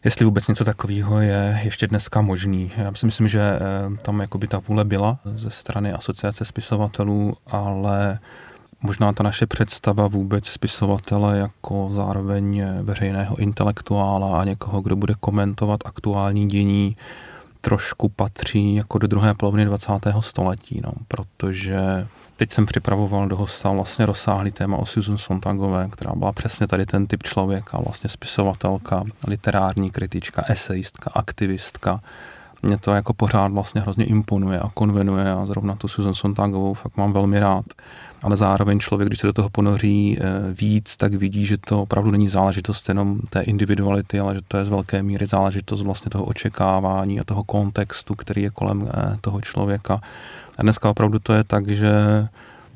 jestli 0.05 0.25
vůbec 0.25 0.49
něco 0.49 0.65
takového 0.65 1.21
je 1.21 1.61
ještě 1.65 1.87
dneska 1.87 2.21
možný. 2.21 2.73
Já 2.77 2.95
si 2.95 3.07
myslím, 3.07 3.29
že 3.29 3.41
eh, 3.41 3.97
tam 4.03 4.21
jakoby 4.21 4.47
ta 4.47 4.59
vůle 4.59 4.85
byla 4.85 5.19
ze 5.25 5.51
strany 5.51 5.93
asociace 5.93 6.45
spisovatelů, 6.45 7.37
ale 7.47 8.19
možná 8.83 9.13
ta 9.13 9.23
naše 9.23 9.47
představa 9.47 10.07
vůbec 10.09 10.47
spisovatele 10.47 11.39
jako 11.39 11.91
zároveň 11.95 12.65
veřejného 12.83 13.37
intelektuála 13.37 14.41
a 14.41 14.45
někoho, 14.45 14.81
kdo 14.81 14.97
bude 14.97 15.15
komentovat 15.21 15.81
aktuální 15.85 16.49
dění, 16.49 16.97
trošku 17.61 18.09
patří 18.09 18.75
jako 18.75 18.99
do 18.99 19.07
druhé 19.07 19.35
poloviny 19.35 19.65
20. 19.65 19.93
století, 20.21 20.81
no, 20.85 20.93
protože 21.09 22.07
Teď 22.39 22.53
jsem 22.53 22.67
připravoval 22.67 23.29
do 23.29 23.37
hosta 23.37 23.71
vlastně 23.71 24.07
rozsáhlý 24.07 24.53
téma 24.53 24.77
o 24.77 24.87
Susan 24.87 25.19
Sontagové, 25.19 25.89
která 25.93 26.13
byla 26.15 26.33
přesně 26.33 26.67
tady 26.67 26.87
ten 26.87 27.07
typ 27.07 27.23
člověka, 27.23 27.79
vlastně 27.81 28.11
spisovatelka, 28.11 29.05
literární 29.27 29.91
kritička, 29.91 30.45
esejistka, 30.49 31.11
aktivistka. 31.15 32.01
Mě 32.63 32.79
to 32.79 32.93
jako 32.93 33.15
pořád 33.15 33.53
vlastně 33.53 33.81
hrozně 33.81 34.05
imponuje 34.05 34.61
a 34.61 34.71
konvenuje 34.75 35.33
a 35.33 35.47
zrovna 35.47 35.75
tu 35.75 35.89
Susan 35.89 36.15
Sontagovou 36.15 36.75
fakt 36.75 36.97
mám 36.97 37.13
velmi 37.13 37.41
rád. 37.41 37.65
Ale 38.23 38.37
zároveň 38.37 38.81
člověk, 38.81 39.09
když 39.09 39.21
se 39.21 39.27
do 39.27 39.33
toho 39.33 39.49
ponoří 39.49 40.19
eh, 40.21 40.53
víc, 40.53 40.97
tak 40.97 41.15
vidí, 41.15 41.47
že 41.47 41.57
to 41.57 41.83
opravdu 41.83 42.11
není 42.11 42.29
záležitost 42.29 42.89
jenom 42.89 43.21
té 43.31 43.41
individuality, 43.41 44.21
ale 44.21 44.35
že 44.35 44.41
to 44.49 44.57
je 44.57 44.65
z 44.65 44.69
velké 44.69 45.03
míry 45.03 45.27
záležitost 45.27 45.83
vlastně 45.83 46.11
toho 46.11 46.25
očekávání 46.25 47.21
a 47.21 47.25
toho 47.25 47.45
kontextu, 47.45 48.15
který 48.15 48.43
je 48.43 48.51
kolem 48.51 48.89
eh, 48.89 49.17
toho 49.21 49.41
člověka. 49.41 50.01
A 50.57 50.63
dneska 50.63 50.91
opravdu 50.91 51.19
to 51.19 51.33
je 51.33 51.45
tak, 51.45 51.69
že 51.69 51.93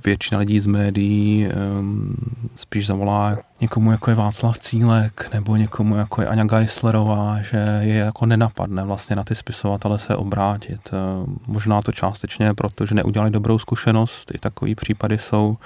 většina 0.05 0.39
lidí 0.41 0.61
z 0.61 0.67
médií 0.67 1.49
um, 1.81 2.17
spíš 2.55 2.87
zavolá 2.87 3.39
někomu, 3.61 3.93
jako 3.93 4.11
je 4.11 4.17
Václav 4.17 4.59
Cílek, 4.59 5.29
nebo 5.35 5.57
někomu, 5.57 5.97
jako 5.97 6.23
je 6.23 6.29
Aňa 6.29 6.45
Geislerová, 6.45 7.43
že 7.43 7.81
je 7.83 7.95
jako 7.95 8.27
nenapadne 8.27 8.85
vlastně 8.85 9.17
na 9.17 9.25
ty 9.25 9.35
spisovatele 9.35 9.99
se 9.99 10.17
obrátit. 10.17 10.81
Um, 10.93 11.39
možná 11.47 11.83
to 11.83 11.93
částečně, 11.93 12.55
protože 12.55 12.95
neudělali 12.95 13.31
dobrou 13.31 13.59
zkušenost, 13.59 14.35
i 14.35 14.39
takový 14.39 14.75
případy 14.75 15.19
jsou. 15.19 15.57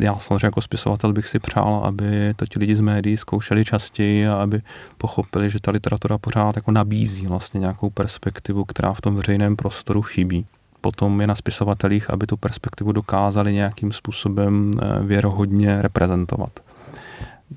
Já 0.00 0.18
samozřejmě 0.18 0.46
jako 0.46 0.60
spisovatel 0.60 1.12
bych 1.12 1.28
si 1.28 1.38
přál, 1.38 1.82
aby 1.84 2.34
to 2.36 2.46
ti 2.46 2.58
lidi 2.58 2.76
z 2.76 2.80
médií 2.80 3.16
zkoušeli 3.16 3.64
častěji 3.64 4.28
a 4.28 4.34
aby 4.34 4.62
pochopili, 4.98 5.50
že 5.50 5.60
ta 5.60 5.70
literatura 5.70 6.18
pořád 6.18 6.56
jako 6.56 6.70
nabízí 6.70 7.26
vlastně 7.26 7.60
nějakou 7.60 7.90
perspektivu, 7.90 8.64
která 8.64 8.92
v 8.92 9.00
tom 9.00 9.14
veřejném 9.16 9.56
prostoru 9.56 10.02
chybí 10.02 10.46
potom 10.86 11.20
je 11.20 11.26
na 11.26 11.34
spisovatelích, 11.34 12.10
aby 12.10 12.26
tu 12.26 12.36
perspektivu 12.36 12.92
dokázali 12.92 13.52
nějakým 13.52 13.92
způsobem 13.92 14.70
eh, 14.70 15.02
věrohodně 15.02 15.82
reprezentovat. 15.82 16.60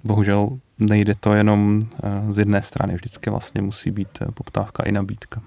Bohužel 0.04 0.50
nejde 0.80 1.15
to 1.15 1.34
jenom 1.34 1.80
eh, 1.80 2.34
z 2.34 2.38
jedné 2.38 2.62
strany, 2.62 2.94
vždycky 2.94 3.30
vlastně 3.30 3.62
musí 3.62 3.92
být 3.92 4.10
eh, 4.22 4.32
poptávka 4.34 4.84
i 4.84 4.92
nabídka. 4.92 5.42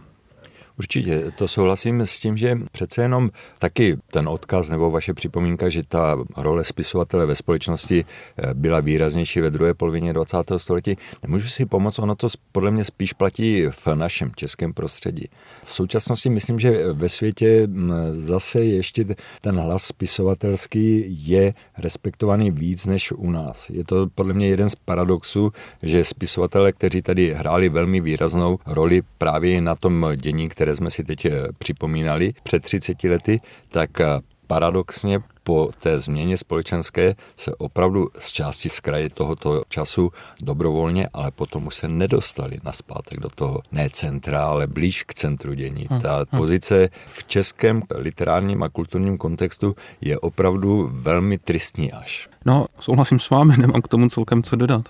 Určitě, 0.82 1.32
to 1.36 1.48
souhlasím 1.48 2.00
s 2.00 2.18
tím, 2.18 2.36
že 2.36 2.58
přece 2.72 3.02
jenom 3.02 3.30
taky 3.58 3.98
ten 4.10 4.28
odkaz 4.28 4.68
nebo 4.68 4.90
vaše 4.90 5.14
připomínka, 5.14 5.68
že 5.68 5.82
ta 5.82 6.16
role 6.36 6.64
spisovatele 6.64 7.26
ve 7.26 7.34
společnosti 7.34 8.04
eh, 8.04 8.54
byla 8.54 8.80
výraznější 8.80 9.40
ve 9.40 9.50
druhé 9.50 9.74
polovině 9.74 10.12
20. 10.12 10.36
století. 10.56 10.96
Nemůžu 11.22 11.48
si 11.48 11.66
pomoct, 11.66 11.98
ono 11.98 12.14
to 12.14 12.28
podle 12.52 12.70
mě 12.70 12.84
spíš 12.84 13.12
platí 13.12 13.66
v 13.70 13.86
našem 13.94 14.30
českém 14.36 14.72
prostředí. 14.72 15.28
V 15.64 15.74
současnosti 15.74 16.30
myslím, 16.30 16.58
že 16.58 16.92
ve 16.92 17.08
světě 17.08 17.66
mm, 17.66 17.92
zase 18.18 18.64
ještě 18.64 19.04
ten 19.40 19.60
hlas 19.60 19.84
spisovatelský 19.84 21.04
je 21.08 21.54
respektovaný 21.78 22.50
víc 22.50 22.86
než 22.86 23.12
u 23.12 23.30
nás. 23.30 23.70
Je 23.70 23.84
to 23.84 24.06
podle 24.14 24.34
mě 24.34 24.48
jeden 24.48 24.70
z 24.70 24.74
paradoxů, 24.74 25.52
že 25.82 26.04
spisovatelé, 26.04 26.72
kteří 26.72 27.02
tady 27.02 27.34
hráli 27.34 27.68
velmi 27.68 28.00
výraznou 28.00 28.58
roli 28.66 29.02
právě 29.18 29.60
na 29.60 29.76
tom 29.76 30.06
dění, 30.16 30.48
které 30.48 30.71
jsme 30.76 30.90
si 30.90 31.04
teď 31.04 31.24
eh, 31.24 31.30
připomínali 31.58 32.32
před 32.42 32.62
30 32.62 33.04
lety, 33.04 33.40
tak 33.70 34.00
eh, 34.00 34.06
paradoxně 34.46 35.20
po 35.44 35.70
té 35.80 35.98
změně 35.98 36.36
společenské 36.36 37.14
se 37.36 37.54
opravdu 37.54 38.08
z 38.18 38.32
části 38.32 38.68
z 38.68 38.80
kraje 38.80 39.10
tohoto 39.10 39.62
času 39.68 40.12
dobrovolně, 40.40 41.08
ale 41.12 41.30
potom 41.30 41.66
už 41.66 41.74
se 41.74 41.88
nedostali 41.88 42.58
na 42.64 42.72
zpátek 42.72 43.20
do 43.20 43.28
toho 43.28 43.60
ne 43.72 43.88
centra, 43.92 44.44
ale 44.44 44.66
blíž 44.66 45.02
k 45.02 45.14
centru 45.14 45.54
dění. 45.54 45.86
Hm, 45.90 46.00
Ta 46.00 46.20
hm. 46.20 46.36
pozice 46.36 46.88
v 47.06 47.24
českém 47.24 47.82
literárním 47.94 48.62
a 48.62 48.68
kulturním 48.68 49.18
kontextu 49.18 49.76
je 50.00 50.18
opravdu 50.18 50.90
velmi 50.92 51.38
tristní 51.38 51.92
až. 51.92 52.28
No, 52.44 52.66
souhlasím 52.80 53.20
s 53.20 53.30
vámi, 53.30 53.56
nemám 53.56 53.82
k 53.82 53.88
tomu 53.88 54.08
celkem 54.08 54.42
co 54.42 54.56
dodat. 54.56 54.88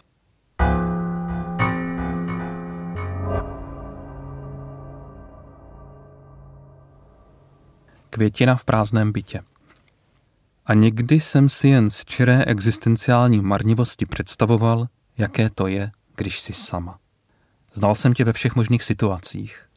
Květina 8.14 8.56
v 8.56 8.64
prázdném 8.64 9.12
bytě. 9.12 9.40
A 10.66 10.74
někdy 10.74 11.20
jsem 11.20 11.48
si 11.48 11.68
jen 11.68 11.90
z 11.90 12.04
čiré 12.04 12.44
existenciální 12.44 13.40
marnivosti 13.40 14.06
představoval, 14.06 14.88
jaké 15.18 15.50
to 15.50 15.66
je, 15.66 15.90
když 16.16 16.40
jsi 16.40 16.52
sama. 16.52 16.98
Znal 17.74 17.94
jsem 17.94 18.14
tě 18.14 18.24
ve 18.24 18.32
všech 18.32 18.56
možných 18.56 18.82
situacích. 18.82 19.68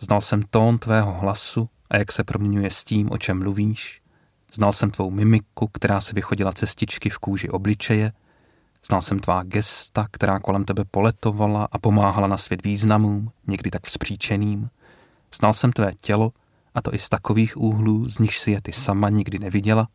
Znal 0.00 0.20
jsem 0.20 0.42
tón 0.42 0.78
tvého 0.78 1.12
hlasu 1.12 1.68
a 1.90 1.96
jak 1.96 2.12
se 2.12 2.24
proměňuje 2.24 2.70
s 2.70 2.84
tím, 2.84 3.12
o 3.12 3.18
čem 3.18 3.38
mluvíš. 3.38 4.02
Znal 4.52 4.72
jsem 4.72 4.90
tvou 4.90 5.10
mimiku, 5.10 5.66
která 5.66 6.00
se 6.00 6.14
vychodila 6.14 6.52
cestičky 6.52 7.10
v 7.10 7.18
kůži 7.18 7.48
obličeje. 7.48 8.12
Znal 8.86 9.02
jsem 9.02 9.18
tvá 9.18 9.42
gesta, 9.42 10.06
která 10.10 10.38
kolem 10.38 10.64
tebe 10.64 10.84
poletovala 10.84 11.68
a 11.72 11.78
pomáhala 11.78 12.26
na 12.26 12.36
svět 12.36 12.64
významům, 12.64 13.32
někdy 13.46 13.70
tak 13.70 13.86
vzpříčeným. 13.86 14.70
Znal 15.34 15.54
jsem 15.54 15.72
tvé 15.72 15.92
tělo, 16.00 16.32
a 16.78 16.82
to 16.82 16.94
i 16.94 16.98
z 16.98 17.08
takových 17.08 17.56
úhlů, 17.56 18.10
z 18.10 18.18
nichž 18.18 18.38
si 18.38 18.50
je 18.50 18.62
ty 18.62 18.72
sama 18.72 19.08
nikdy 19.08 19.38
neviděla, 19.38 19.88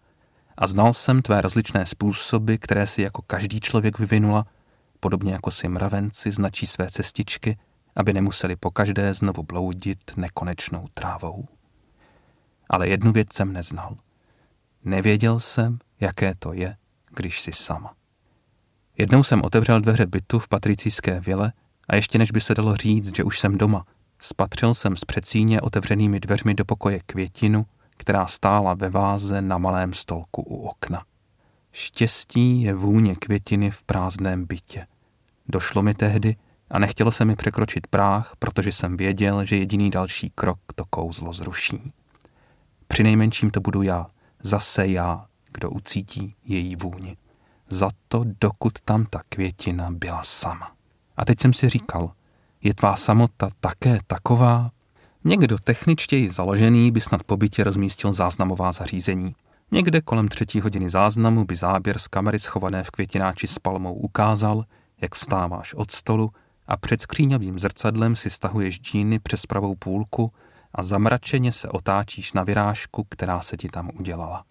a 0.57 0.67
znal 0.67 0.93
jsem 0.93 1.21
tvé 1.21 1.41
rozličné 1.41 1.85
způsoby, 1.85 2.55
které 2.55 2.87
si 2.87 3.01
jako 3.01 3.21
každý 3.21 3.59
člověk 3.59 3.99
vyvinula, 3.99 4.45
podobně 4.99 5.33
jako 5.33 5.51
si 5.51 5.67
mravenci 5.67 6.31
značí 6.31 6.67
své 6.67 6.91
cestičky, 6.91 7.57
aby 7.95 8.13
nemuseli 8.13 8.55
pokaždé 8.55 9.13
znovu 9.13 9.43
bloudit 9.43 10.17
nekonečnou 10.17 10.85
trávou. 10.93 11.45
Ale 12.69 12.89
jednu 12.89 13.11
věc 13.11 13.33
jsem 13.33 13.53
neznal. 13.53 13.97
Nevěděl 14.83 15.39
jsem, 15.39 15.79
jaké 15.99 16.35
to 16.39 16.53
je, 16.53 16.75
když 17.15 17.41
si 17.41 17.51
sama. 17.51 17.93
Jednou 18.97 19.23
jsem 19.23 19.41
otevřel 19.41 19.81
dveře 19.81 20.05
bytu 20.05 20.39
v 20.39 20.47
patricijské 20.47 21.19
vile 21.19 21.53
a 21.87 21.95
ještě 21.95 22.17
než 22.17 22.31
by 22.31 22.41
se 22.41 22.55
dalo 22.55 22.75
říct, 22.75 23.15
že 23.15 23.23
už 23.23 23.39
jsem 23.39 23.57
doma, 23.57 23.85
spatřil 24.23 24.73
jsem 24.73 24.97
z 24.97 25.05
přecíně 25.05 25.61
otevřenými 25.61 26.19
dveřmi 26.19 26.53
do 26.53 26.65
pokoje 26.65 26.99
květinu, 27.05 27.65
která 27.97 28.27
stála 28.27 28.73
ve 28.73 28.89
váze 28.89 29.41
na 29.41 29.57
malém 29.57 29.93
stolku 29.93 30.41
u 30.41 30.67
okna. 30.67 31.03
Štěstí 31.71 32.61
je 32.61 32.73
vůně 32.73 33.15
květiny 33.15 33.71
v 33.71 33.83
prázdném 33.83 34.45
bytě. 34.45 34.87
Došlo 35.47 35.83
mi 35.83 35.93
tehdy 35.93 36.35
a 36.69 36.79
nechtělo 36.79 37.11
se 37.11 37.25
mi 37.25 37.35
překročit 37.35 37.87
práh, 37.87 38.33
protože 38.39 38.71
jsem 38.71 38.97
věděl, 38.97 39.45
že 39.45 39.57
jediný 39.57 39.89
další 39.89 40.29
krok 40.35 40.59
to 40.75 40.85
kouzlo 40.85 41.33
zruší. 41.33 41.93
Při 42.87 43.03
nejmenším 43.03 43.51
to 43.51 43.61
budu 43.61 43.81
já, 43.81 44.07
zase 44.43 44.87
já, 44.87 45.25
kdo 45.51 45.69
ucítí 45.69 46.35
její 46.45 46.75
vůni. 46.75 47.17
Za 47.69 47.89
to, 48.07 48.21
dokud 48.41 48.73
tam 48.85 49.05
ta 49.05 49.21
květina 49.29 49.91
byla 49.91 50.21
sama. 50.23 50.71
A 51.17 51.25
teď 51.25 51.39
jsem 51.39 51.53
si 51.53 51.69
říkal, 51.69 52.11
je 52.63 52.73
tvá 52.73 52.95
samota 52.95 53.49
také 53.59 53.99
taková? 54.07 54.71
Někdo 55.23 55.57
techničtěji 55.57 56.29
založený 56.29 56.91
by 56.91 57.01
snad 57.01 57.23
po 57.23 57.37
bytě 57.37 57.63
rozmístil 57.63 58.13
záznamová 58.13 58.71
zařízení. 58.71 59.35
Někde 59.71 60.01
kolem 60.01 60.27
třetí 60.27 60.61
hodiny 60.61 60.89
záznamu 60.89 61.45
by 61.45 61.55
záběr 61.55 61.99
z 61.99 62.07
kamery 62.07 62.39
schované 62.39 62.83
v 62.83 62.91
květináči 62.91 63.47
s 63.47 63.59
palmou 63.59 63.93
ukázal, 63.93 64.63
jak 65.01 65.15
vstáváš 65.15 65.73
od 65.73 65.91
stolu 65.91 66.31
a 66.67 66.77
před 66.77 67.01
skříňovým 67.01 67.59
zrcadlem 67.59 68.15
si 68.15 68.29
stahuješ 68.29 68.79
džíny 68.79 69.19
přes 69.19 69.45
pravou 69.45 69.75
půlku 69.75 70.31
a 70.75 70.83
zamračeně 70.83 71.51
se 71.51 71.69
otáčíš 71.69 72.33
na 72.33 72.43
vyrážku, 72.43 73.05
která 73.09 73.41
se 73.41 73.57
ti 73.57 73.69
tam 73.69 73.89
udělala. 73.99 74.43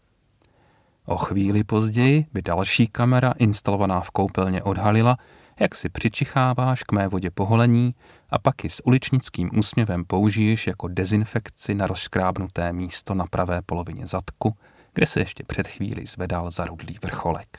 O 1.07 1.17
chvíli 1.17 1.65
později 1.65 2.27
by 2.33 2.43
další 2.43 2.87
kamera 2.87 3.35
instalovaná 3.39 4.01
v 4.01 4.11
koupelně 4.11 4.63
odhalila, 4.63 5.17
jak 5.63 5.75
si 5.75 5.89
přičicháváš 5.89 6.83
k 6.83 6.93
mé 6.93 7.09
vodě 7.09 7.31
poholení 7.31 7.95
a 8.31 8.39
pak 8.39 8.65
ji 8.65 8.71
s 8.71 8.87
uličnickým 8.87 9.51
úsměvem 9.59 10.05
použiješ 10.05 10.67
jako 10.67 10.89
dezinfekci 10.89 11.75
na 11.75 11.87
rozškrábnuté 11.87 12.73
místo 12.73 13.15
na 13.15 13.27
pravé 13.31 13.63
polovině 13.67 14.07
zadku, 14.07 14.57
kde 14.95 15.07
se 15.07 15.21
ještě 15.21 15.45
před 15.45 15.69
chvíli 15.69 16.07
zvedal 16.07 16.51
zarudlý 16.51 16.99
vrcholek. 17.03 17.59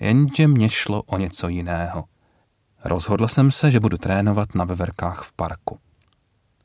Jenže 0.00 0.48
mě 0.48 0.68
šlo 0.68 1.02
o 1.02 1.18
něco 1.18 1.48
jiného. 1.48 2.04
Rozhodl 2.84 3.28
jsem 3.28 3.50
se, 3.50 3.70
že 3.70 3.80
budu 3.80 3.98
trénovat 3.98 4.54
na 4.54 4.64
veverkách 4.64 5.22
v 5.22 5.32
parku. 5.32 5.78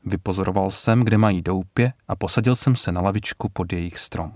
Vypozoroval 0.04 0.70
jsem, 0.70 1.04
kde 1.04 1.18
mají 1.18 1.42
doupě 1.42 1.92
a 2.08 2.16
posadil 2.16 2.56
jsem 2.56 2.76
se 2.76 2.92
na 2.92 3.00
lavičku 3.00 3.48
pod 3.48 3.72
jejich 3.72 3.98
strom. 3.98 4.32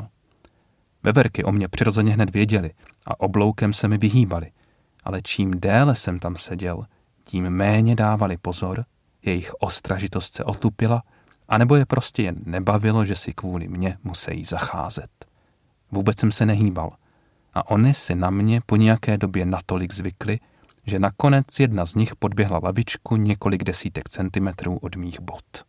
Veverky 1.02 1.44
o 1.44 1.52
mě 1.52 1.68
přirozeně 1.68 2.12
hned 2.12 2.30
věděli 2.30 2.70
a 3.07 3.20
obloukem 3.20 3.72
se 3.72 3.88
mi 3.88 3.98
vyhýbali– 3.98 4.50
ale 5.05 5.23
čím 5.23 5.51
déle 5.51 5.95
jsem 5.95 6.19
tam 6.19 6.37
seděl, 6.37 6.85
tím 7.25 7.51
méně 7.51 7.95
dávali 7.95 8.37
pozor, 8.37 8.85
jejich 9.23 9.55
ostražitost 9.55 10.35
se 10.35 10.45
otupila, 10.45 11.03
anebo 11.49 11.77
je 11.77 11.87
prostě 11.87 12.23
jen 12.23 12.37
nebavilo, 12.45 13.05
že 13.05 13.17
si 13.17 13.33
kvůli 13.33 13.69
mně 13.69 13.99
musí 14.05 14.45
zacházet. 14.45 15.11
Vůbec 15.93 16.19
jsem 16.19 16.33
se 16.33 16.47
nehýbal 16.47 16.93
a 17.55 17.71
oni 17.71 17.95
si 17.95 18.14
na 18.14 18.31
mě 18.31 18.61
po 18.67 18.77
nějaké 18.77 19.19
době 19.19 19.47
natolik 19.47 19.95
zvykli, 19.95 20.40
že 20.87 20.99
nakonec 20.99 21.61
jedna 21.61 21.87
z 21.87 21.95
nich 21.95 22.17
podběhla 22.17 22.61
lavičku 22.62 23.17
několik 23.17 23.64
desítek 23.64 24.09
centimetrů 24.09 24.79
od 24.79 24.97
mých 24.97 25.21
bod. 25.21 25.64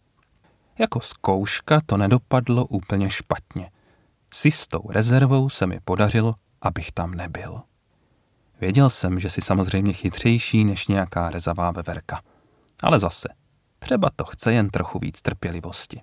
Jako 0.80 1.00
zkouška 1.00 1.82
to 1.86 1.98
nedopadlo 1.98 2.66
úplně 2.66 3.10
špatně. 3.10 3.72
S 4.34 4.46
jistou 4.46 4.82
rezervou 4.90 5.50
se 5.50 5.68
mi 5.68 5.80
podařilo, 5.86 6.36
abych 6.62 6.92
tam 6.92 7.14
nebyl. 7.14 7.62
Věděl 8.62 8.90
jsem, 8.90 9.20
že 9.20 9.30
si 9.30 9.42
samozřejmě 9.42 9.94
chytřejší 9.94 10.66
než 10.66 10.88
nějaká 10.88 11.30
rezavá 11.30 11.72
veverka. 11.72 12.22
Ale 12.84 13.00
zase, 13.00 13.28
třeba 13.80 14.10
to 14.16 14.26
chce 14.26 14.54
jen 14.54 14.70
trochu 14.70 15.00
víc 15.00 15.22
trpělivosti. 15.22 16.02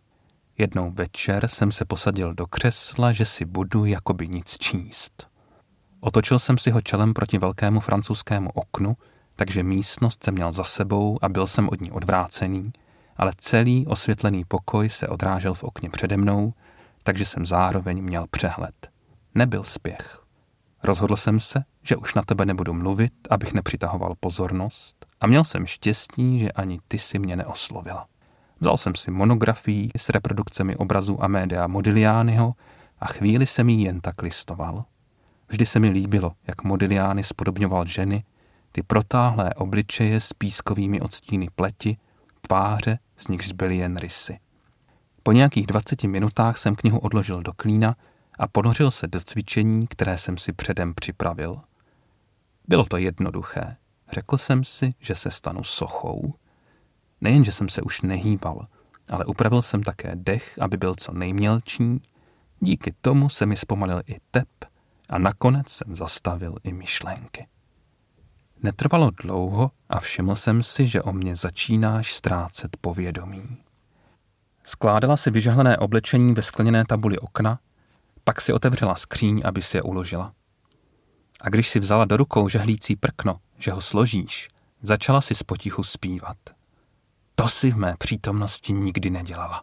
Jednou 0.58 0.90
večer 0.90 1.48
jsem 1.48 1.72
se 1.72 1.84
posadil 1.84 2.34
do 2.34 2.46
křesla, 2.46 3.12
že 3.12 3.26
si 3.26 3.44
budu 3.44 3.84
jakoby 3.84 4.28
nic 4.28 4.58
číst. 4.58 5.28
Otočil 6.00 6.38
jsem 6.38 6.58
si 6.58 6.70
ho 6.70 6.80
čelem 6.80 7.14
proti 7.14 7.38
velkému 7.38 7.80
francouzskému 7.80 8.50
oknu, 8.50 8.96
takže 9.36 9.62
místnost 9.62 10.24
jsem 10.24 10.34
měl 10.34 10.52
za 10.52 10.64
sebou 10.64 11.18
a 11.22 11.28
byl 11.28 11.46
jsem 11.46 11.68
od 11.68 11.80
ní 11.80 11.90
odvrácený, 11.90 12.72
ale 13.16 13.32
celý 13.36 13.86
osvětlený 13.86 14.44
pokoj 14.44 14.88
se 14.88 15.08
odrážel 15.08 15.54
v 15.54 15.64
okně 15.64 15.90
přede 15.90 16.16
mnou, 16.16 16.54
takže 17.02 17.26
jsem 17.26 17.46
zároveň 17.46 18.02
měl 18.02 18.26
přehled. 18.30 18.90
Nebyl 19.34 19.64
spěch. 19.64 20.21
Rozhodl 20.84 21.16
jsem 21.16 21.40
se, 21.40 21.64
že 21.82 21.96
už 21.96 22.14
na 22.14 22.22
tebe 22.22 22.44
nebudu 22.44 22.72
mluvit, 22.74 23.12
abych 23.30 23.52
nepřitahoval 23.52 24.14
pozornost 24.20 25.06
a 25.20 25.26
měl 25.26 25.44
jsem 25.44 25.66
štěstí, 25.66 26.38
že 26.38 26.52
ani 26.52 26.80
ty 26.88 26.98
si 26.98 27.18
mě 27.18 27.36
neoslovila. 27.36 28.06
Vzal 28.60 28.76
jsem 28.76 28.94
si 28.94 29.10
monografii 29.10 29.90
s 29.96 30.08
reprodukcemi 30.08 30.76
obrazů 30.76 31.24
Amédea 31.24 31.66
Modiglianiho 31.66 32.54
a 33.00 33.06
chvíli 33.06 33.46
jsem 33.46 33.68
jí 33.68 33.82
jen 33.82 34.00
tak 34.00 34.22
listoval. 34.22 34.84
Vždy 35.48 35.66
se 35.66 35.78
mi 35.78 35.88
líbilo, 35.88 36.32
jak 36.46 36.64
Modigliani 36.64 37.24
spodobňoval 37.24 37.86
ženy, 37.86 38.24
ty 38.72 38.82
protáhlé 38.82 39.54
obličeje 39.54 40.20
s 40.20 40.32
pískovými 40.32 41.00
odstíny 41.00 41.48
pleti, 41.54 41.96
tváře, 42.40 42.98
z 43.16 43.28
nichž 43.28 43.52
byly 43.52 43.76
jen 43.76 43.96
rysy. 43.96 44.38
Po 45.22 45.32
nějakých 45.32 45.66
20 45.66 46.02
minutách 46.02 46.58
jsem 46.58 46.74
knihu 46.74 46.98
odložil 46.98 47.42
do 47.42 47.52
klína 47.52 47.94
a 48.38 48.48
ponořil 48.48 48.90
se 48.90 49.06
do 49.06 49.20
cvičení, 49.20 49.86
které 49.86 50.18
jsem 50.18 50.38
si 50.38 50.52
předem 50.52 50.94
připravil. 50.94 51.60
Bylo 52.68 52.84
to 52.84 52.96
jednoduché. 52.96 53.76
Řekl 54.12 54.38
jsem 54.38 54.64
si, 54.64 54.94
že 54.98 55.14
se 55.14 55.30
stanu 55.30 55.64
sochou. 55.64 56.34
Nejen, 57.20 57.44
že 57.44 57.52
jsem 57.52 57.68
se 57.68 57.82
už 57.82 58.00
nehýbal, 58.00 58.66
ale 59.10 59.24
upravil 59.24 59.62
jsem 59.62 59.82
také 59.82 60.12
dech, 60.14 60.58
aby 60.60 60.76
byl 60.76 60.94
co 60.94 61.12
nejmělčí. 61.12 62.02
Díky 62.60 62.94
tomu 63.00 63.28
se 63.28 63.46
mi 63.46 63.56
zpomalil 63.56 64.02
i 64.06 64.16
tep 64.30 64.48
a 65.08 65.18
nakonec 65.18 65.68
jsem 65.68 65.96
zastavil 65.96 66.56
i 66.64 66.72
myšlenky. 66.72 67.46
Netrvalo 68.62 69.10
dlouho 69.10 69.70
a 69.88 70.00
všiml 70.00 70.34
jsem 70.34 70.62
si, 70.62 70.86
že 70.86 71.02
o 71.02 71.12
mě 71.12 71.36
začínáš 71.36 72.14
ztrácet 72.14 72.76
povědomí. 72.76 73.56
Skládala 74.64 75.16
si 75.16 75.30
vyžahlené 75.30 75.78
oblečení 75.78 76.34
ve 76.34 76.42
skleněné 76.42 76.84
tabuli 76.84 77.18
okna, 77.18 77.58
pak 78.24 78.40
si 78.40 78.52
otevřela 78.52 78.96
skříň, 78.96 79.42
aby 79.44 79.62
si 79.62 79.76
je 79.76 79.82
uložila. 79.82 80.32
A 81.40 81.48
když 81.48 81.68
si 81.68 81.80
vzala 81.80 82.04
do 82.04 82.16
rukou 82.16 82.48
žehlící 82.48 82.96
prkno, 82.96 83.40
že 83.58 83.72
ho 83.72 83.80
složíš, 83.80 84.48
začala 84.82 85.20
si 85.20 85.34
spotichu 85.34 85.82
zpívat. 85.82 86.36
To 87.34 87.48
si 87.48 87.70
v 87.70 87.76
mé 87.76 87.94
přítomnosti 87.98 88.72
nikdy 88.72 89.10
nedělala. 89.10 89.62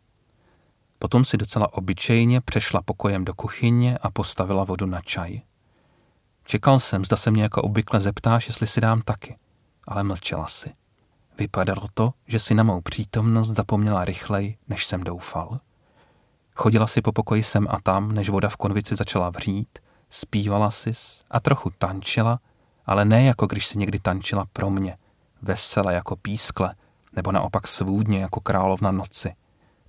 Potom 1.00 1.26
si 1.26 1.38
docela 1.38 1.74
obyčejně 1.74 2.42
přešla 2.42 2.82
pokojem 2.82 3.26
do 3.26 3.34
kuchyně 3.34 3.98
a 3.98 4.12
postavila 4.12 4.64
vodu 4.64 4.86
na 4.86 5.02
čaj. 5.02 5.42
Čekal 6.46 6.80
jsem, 6.80 7.06
zda 7.06 7.18
se 7.18 7.32
mě 7.32 7.44
jako 7.44 7.62
obvykle 7.62 8.00
zeptáš, 8.00 8.48
jestli 8.48 8.68
si 8.68 8.82
dám 8.82 9.02
taky, 9.02 9.38
ale 9.88 10.04
mlčela 10.04 10.48
si. 10.48 10.74
Vypadalo 11.38 11.88
to, 11.94 12.14
že 12.28 12.40
si 12.40 12.54
na 12.54 12.64
mou 12.64 12.82
přítomnost 12.82 13.50
zapomněla 13.50 14.06
rychleji, 14.06 14.58
než 14.68 14.86
jsem 14.86 15.04
doufal. 15.04 15.60
Chodila 16.60 16.88
si 16.88 17.02
po 17.02 17.12
pokoji 17.12 17.44
sem 17.44 17.68
a 17.70 17.80
tam, 17.84 18.12
než 18.12 18.30
voda 18.30 18.50
v 18.50 18.58
konvici 18.58 18.96
začala 18.96 19.30
vřít, 19.30 19.80
zpívala 20.10 20.72
si 20.72 20.92
a 21.32 21.40
trochu 21.40 21.70
tančila, 21.78 22.40
ale 22.86 23.06
ne 23.06 23.24
jako 23.24 23.48
když 23.48 23.66
si 23.66 23.78
někdy 23.78 24.00
tančila 24.00 24.46
pro 24.54 24.70
mě, 24.70 24.98
vesele 25.42 25.94
jako 25.94 26.16
pískle, 26.16 26.76
nebo 27.16 27.32
naopak 27.32 27.68
svůdně 27.68 28.22
jako 28.22 28.42
královna 28.42 28.92
noci. 28.92 29.36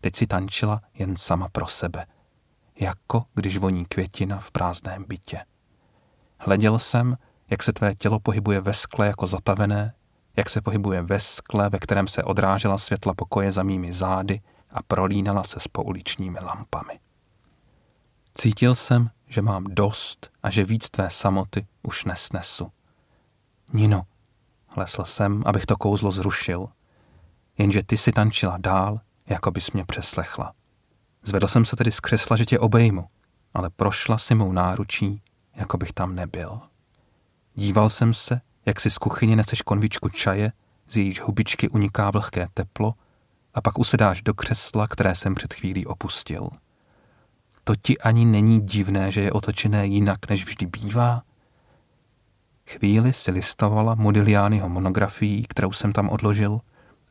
Teď 0.00 0.16
si 0.16 0.26
tančila 0.26 0.80
jen 0.94 1.16
sama 1.16 1.48
pro 1.52 1.66
sebe, 1.66 2.06
jako 2.80 3.24
když 3.34 3.58
voní 3.58 3.84
květina 3.84 4.38
v 4.38 4.50
prázdném 4.50 5.04
bytě. 5.08 5.44
Hleděl 6.38 6.78
jsem, 6.78 7.16
jak 7.50 7.62
se 7.62 7.72
tvé 7.72 7.94
tělo 7.94 8.20
pohybuje 8.20 8.60
ve 8.60 8.74
skle 8.74 9.06
jako 9.06 9.26
zatavené, 9.26 9.94
jak 10.36 10.50
se 10.50 10.60
pohybuje 10.60 11.02
ve 11.02 11.20
skle, 11.20 11.68
ve 11.68 11.78
kterém 11.78 12.08
se 12.08 12.24
odrážela 12.24 12.78
světla 12.78 13.14
pokoje 13.14 13.52
za 13.52 13.62
mými 13.62 13.92
zády 13.92 14.40
a 14.72 14.82
prolínala 14.82 15.44
se 15.44 15.60
s 15.60 15.68
pouličními 15.68 16.38
lampami. 16.40 17.00
Cítil 18.34 18.74
jsem, 18.74 19.10
že 19.26 19.42
mám 19.42 19.64
dost 19.64 20.30
a 20.42 20.50
že 20.50 20.64
víc 20.64 20.90
tvé 20.90 21.10
samoty 21.10 21.66
už 21.82 22.04
nesnesu. 22.04 22.72
Nino, 23.72 24.02
lesl 24.76 25.04
jsem, 25.04 25.42
abych 25.46 25.66
to 25.66 25.76
kouzlo 25.76 26.10
zrušil, 26.10 26.68
jenže 27.58 27.82
ty 27.82 27.96
si 27.96 28.12
tančila 28.12 28.58
dál, 28.58 29.00
jako 29.26 29.50
bys 29.50 29.72
mě 29.72 29.84
přeslechla. 29.84 30.52
Zvedl 31.22 31.46
jsem 31.46 31.64
se 31.64 31.76
tedy 31.76 31.92
z 31.92 32.00
křesla, 32.00 32.36
že 32.36 32.46
tě 32.46 32.58
obejmu, 32.58 33.08
ale 33.54 33.70
prošla 33.70 34.18
si 34.18 34.34
mou 34.34 34.52
náručí, 34.52 35.22
jako 35.54 35.78
bych 35.78 35.92
tam 35.92 36.14
nebyl. 36.14 36.60
Díval 37.54 37.88
jsem 37.88 38.14
se, 38.14 38.40
jak 38.66 38.80
si 38.80 38.90
z 38.90 38.98
kuchyně 38.98 39.36
neseš 39.36 39.62
konvičku 39.62 40.08
čaje, 40.08 40.52
z 40.88 40.96
jejíž 40.96 41.20
hubičky 41.20 41.68
uniká 41.68 42.10
vlhké 42.10 42.48
teplo 42.54 42.94
a 43.54 43.60
pak 43.60 43.78
usedáš 43.78 44.22
do 44.22 44.34
křesla, 44.34 44.86
které 44.86 45.14
jsem 45.14 45.34
před 45.34 45.54
chvílí 45.54 45.86
opustil. 45.86 46.50
To 47.64 47.76
ti 47.76 47.98
ani 47.98 48.24
není 48.24 48.60
divné, 48.60 49.10
že 49.10 49.20
je 49.20 49.32
otočené 49.32 49.86
jinak, 49.86 50.30
než 50.30 50.44
vždy 50.44 50.66
bývá? 50.66 51.22
Chvíli 52.66 53.12
si 53.12 53.30
listovala 53.30 53.94
Modiglianiho 53.94 54.68
monografii, 54.68 55.42
kterou 55.42 55.72
jsem 55.72 55.92
tam 55.92 56.08
odložil, 56.08 56.60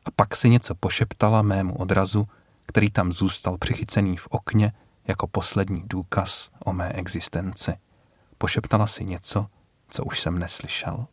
a 0.04 0.10
pak 0.16 0.36
si 0.36 0.50
něco 0.50 0.74
pošeptala 0.74 1.42
mému 1.42 1.76
odrazu, 1.76 2.28
který 2.66 2.90
tam 2.90 3.12
zůstal 3.12 3.58
přichycený 3.58 4.16
v 4.16 4.26
okně 4.30 4.72
jako 5.06 5.26
poslední 5.26 5.82
důkaz 5.86 6.50
o 6.64 6.72
mé 6.72 6.92
existenci. 6.92 7.72
Pošeptala 8.38 8.86
si 8.86 9.04
něco, 9.04 9.46
co 9.88 10.04
už 10.04 10.20
jsem 10.20 10.38
neslyšel. 10.38 11.06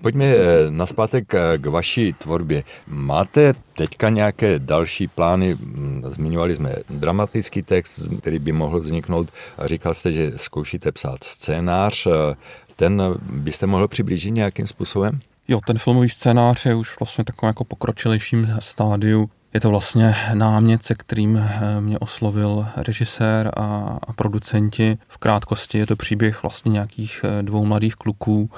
Pojďme 0.00 0.24
eh, 0.24 0.70
naspátek 0.70 1.34
eh, 1.34 1.58
k 1.58 1.66
vaší 1.66 2.12
tvorbě. 2.12 2.62
Máte 2.86 3.54
teďka 3.76 4.08
nějaké 4.08 4.58
další 4.58 5.08
plány? 5.08 5.54
Hm, 5.54 6.02
zmiňovali 6.06 6.54
jsme 6.54 6.74
dramatický 6.90 7.62
text, 7.62 8.00
který 8.20 8.38
by 8.38 8.52
mohl 8.52 8.80
vzniknout. 8.80 9.30
Říkal 9.64 9.94
jste, 9.94 10.12
že 10.12 10.32
zkoušíte 10.36 10.92
psát 10.92 11.24
scénář. 11.24 12.06
Eh, 12.06 12.34
ten 12.76 13.02
byste 13.30 13.66
mohl 13.66 13.88
přiblížit 13.88 14.34
nějakým 14.34 14.66
způsobem? 14.66 15.20
Jo, 15.48 15.60
ten 15.66 15.78
filmový 15.78 16.08
scénář 16.08 16.66
je 16.66 16.74
už 16.74 16.98
vlastně 17.00 17.24
takovým 17.24 17.48
jako 17.48 17.64
pokročilejším 17.64 18.56
stádiu. 18.58 19.30
Je 19.54 19.60
to 19.60 19.68
vlastně 19.68 20.14
námět, 20.34 20.84
se 20.84 20.94
kterým 20.94 21.44
mě 21.80 21.98
oslovil 21.98 22.66
režisér 22.76 23.50
a, 23.56 23.98
a 24.06 24.12
producenti. 24.12 24.98
V 25.08 25.18
krátkosti 25.18 25.78
je 25.78 25.86
to 25.86 25.96
příběh 25.96 26.42
vlastně 26.42 26.72
nějakých 26.72 27.24
dvou 27.42 27.64
mladých 27.64 27.94
kluků, 27.94 28.50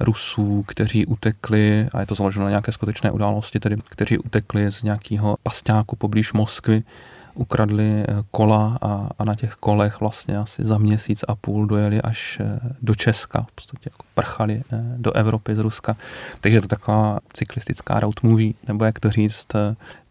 Rusů, 0.00 0.64
kteří 0.68 1.06
utekli, 1.06 1.88
a 1.92 2.00
je 2.00 2.06
to 2.06 2.14
založeno 2.14 2.44
na 2.44 2.50
nějaké 2.50 2.72
skutečné 2.72 3.10
události, 3.10 3.60
tedy 3.60 3.76
kteří 3.88 4.18
utekli 4.18 4.72
z 4.72 4.82
nějakého 4.82 5.36
pasťáku 5.42 5.96
poblíž 5.96 6.32
Moskvy, 6.32 6.82
ukradli 7.36 8.04
eh, 8.08 8.24
kola 8.30 8.78
a, 8.82 9.08
a 9.18 9.24
na 9.24 9.34
těch 9.34 9.54
kolech 9.54 10.00
vlastně 10.00 10.38
asi 10.38 10.64
za 10.64 10.78
měsíc 10.78 11.24
a 11.28 11.34
půl 11.34 11.66
dojeli 11.66 12.02
až 12.02 12.38
eh, 12.40 12.60
do 12.82 12.94
Česka, 12.94 13.46
v 13.50 13.52
podstatě 13.52 13.90
jako 13.92 14.04
prchali 14.14 14.62
eh, 14.72 14.82
do 14.96 15.12
Evropy 15.12 15.54
z 15.54 15.58
Ruska. 15.58 15.96
Takže 16.40 16.60
to 16.60 16.68
taková 16.68 17.20
cyklistická 17.32 18.00
road 18.00 18.22
movie, 18.22 18.52
nebo 18.68 18.84
jak 18.84 19.00
to 19.00 19.10
říct, 19.10 19.46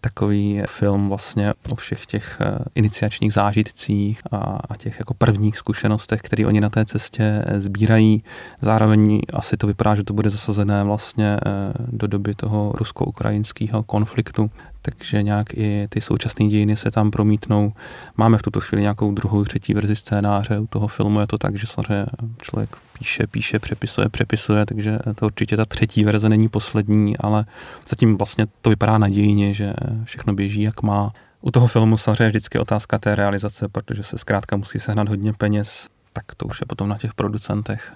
takový 0.05 0.61
film 0.69 1.09
vlastně 1.09 1.53
o 1.69 1.75
všech 1.75 2.05
těch 2.05 2.37
eh, 2.41 2.57
iniciačních 2.75 3.33
zážitcích 3.33 4.21
a, 4.31 4.37
a 4.69 4.75
těch 4.77 4.99
jako 4.99 5.13
prvních 5.13 5.57
zkušenostech, 5.57 6.21
které 6.21 6.45
oni 6.45 6.61
na 6.61 6.69
té 6.69 6.85
cestě 6.85 7.23
eh, 7.45 7.61
sbírají. 7.61 8.23
Zároveň 8.61 9.21
asi 9.33 9.57
to 9.57 9.67
vypadá, 9.67 9.95
že 9.95 10.03
to 10.03 10.13
bude 10.13 10.29
zasazené 10.29 10.83
vlastně 10.83 11.37
eh, 11.37 11.73
do 11.91 12.07
doby 12.07 12.35
toho 12.35 12.73
rusko-ukrajinského 12.75 13.83
konfliktu, 13.83 14.51
takže 14.81 15.23
nějak 15.23 15.53
i 15.53 15.87
ty 15.89 16.01
současné 16.01 16.47
dějiny 16.47 16.75
se 16.77 16.91
tam 16.91 17.11
promítnou. 17.11 17.73
Máme 18.17 18.37
v 18.37 18.41
tuto 18.41 18.61
chvíli 18.61 18.81
nějakou 18.81 19.11
druhou, 19.11 19.43
třetí 19.43 19.73
verzi 19.73 19.95
scénáře. 19.95 20.59
U 20.59 20.67
toho 20.67 20.87
filmu 20.87 21.19
je 21.19 21.27
to 21.27 21.37
tak, 21.37 21.55
že 21.55 21.67
samozřejmě 21.67 22.05
člověk 22.41 22.77
píše, 22.97 23.27
píše, 23.27 23.59
přepisuje, 23.59 24.09
přepisuje, 24.09 24.65
takže 24.65 24.99
to 25.15 25.25
určitě 25.25 25.57
ta 25.57 25.65
třetí 25.65 26.03
verze 26.03 26.29
není 26.29 26.49
poslední, 26.49 27.17
ale 27.17 27.45
zatím 27.87 28.17
vlastně 28.17 28.47
to 28.61 28.69
vypadá 28.69 28.97
nadějně, 28.97 29.53
že 29.53 29.73
všechno 30.03 30.33
běží 30.33 30.61
jak 30.61 30.81
má. 30.81 31.11
U 31.41 31.51
toho 31.51 31.67
filmu 31.67 31.97
samozřejmě 31.97 32.23
je 32.23 32.29
vždycky 32.29 32.59
otázka 32.59 32.97
té 32.97 33.15
realizace, 33.15 33.67
protože 33.67 34.03
se 34.03 34.17
zkrátka 34.17 34.57
musí 34.57 34.79
sehnat 34.79 35.09
hodně 35.09 35.33
peněz, 35.33 35.87
tak 36.13 36.35
to 36.37 36.45
už 36.45 36.61
je 36.61 36.65
potom 36.67 36.89
na 36.89 36.97
těch 36.97 37.13
producentech. 37.13 37.93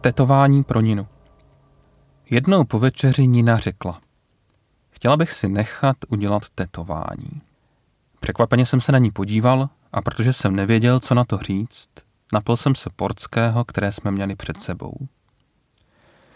Tetování 0.00 0.64
pro 0.64 0.80
Ninu 0.80 1.06
Jednou 2.30 2.64
po 2.64 2.78
večeři 2.78 3.26
Nina 3.26 3.58
řekla, 3.58 4.00
chtěla 4.90 5.16
bych 5.16 5.32
si 5.32 5.48
nechat 5.48 5.96
udělat 6.08 6.42
tetování. 6.54 7.47
Překvapeně 8.28 8.66
jsem 8.66 8.80
se 8.80 8.92
na 8.92 8.98
ní 8.98 9.10
podíval 9.10 9.68
a 9.92 10.02
protože 10.02 10.32
jsem 10.32 10.56
nevěděl, 10.56 11.00
co 11.00 11.14
na 11.14 11.24
to 11.24 11.38
říct, 11.38 11.88
napil 12.32 12.56
jsem 12.56 12.74
se 12.74 12.90
portského, 12.96 13.64
které 13.64 13.92
jsme 13.92 14.10
měli 14.10 14.36
před 14.36 14.60
sebou. 14.60 14.92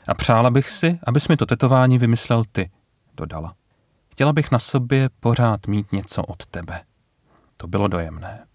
A 0.09 0.15
přála 0.15 0.51
bych 0.51 0.71
si, 0.71 0.99
abys 1.07 1.29
mi 1.29 1.37
to 1.37 1.47
tetování 1.47 1.99
vymyslel 1.99 2.45
ty, 2.53 2.71
dodala. 3.17 3.55
Chtěla 4.09 4.33
bych 4.33 4.51
na 4.51 4.59
sobě 4.59 5.11
pořád 5.21 5.67
mít 5.67 5.93
něco 5.93 6.23
od 6.23 6.47
tebe. 6.47 6.81
To 7.57 7.67
bylo 7.67 7.89
dojemné. 7.89 8.47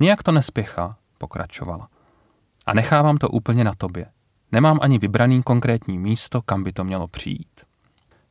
Nijak 0.00 0.22
to 0.22 0.32
nespěchá, 0.32 0.96
pokračovala. 1.18 1.88
A 2.66 2.74
nechávám 2.74 3.16
to 3.16 3.28
úplně 3.28 3.64
na 3.64 3.74
tobě. 3.74 4.06
Nemám 4.52 4.78
ani 4.82 4.98
vybraný 4.98 5.42
konkrétní 5.42 5.98
místo, 5.98 6.42
kam 6.42 6.62
by 6.62 6.72
to 6.72 6.84
mělo 6.84 7.08
přijít. 7.08 7.60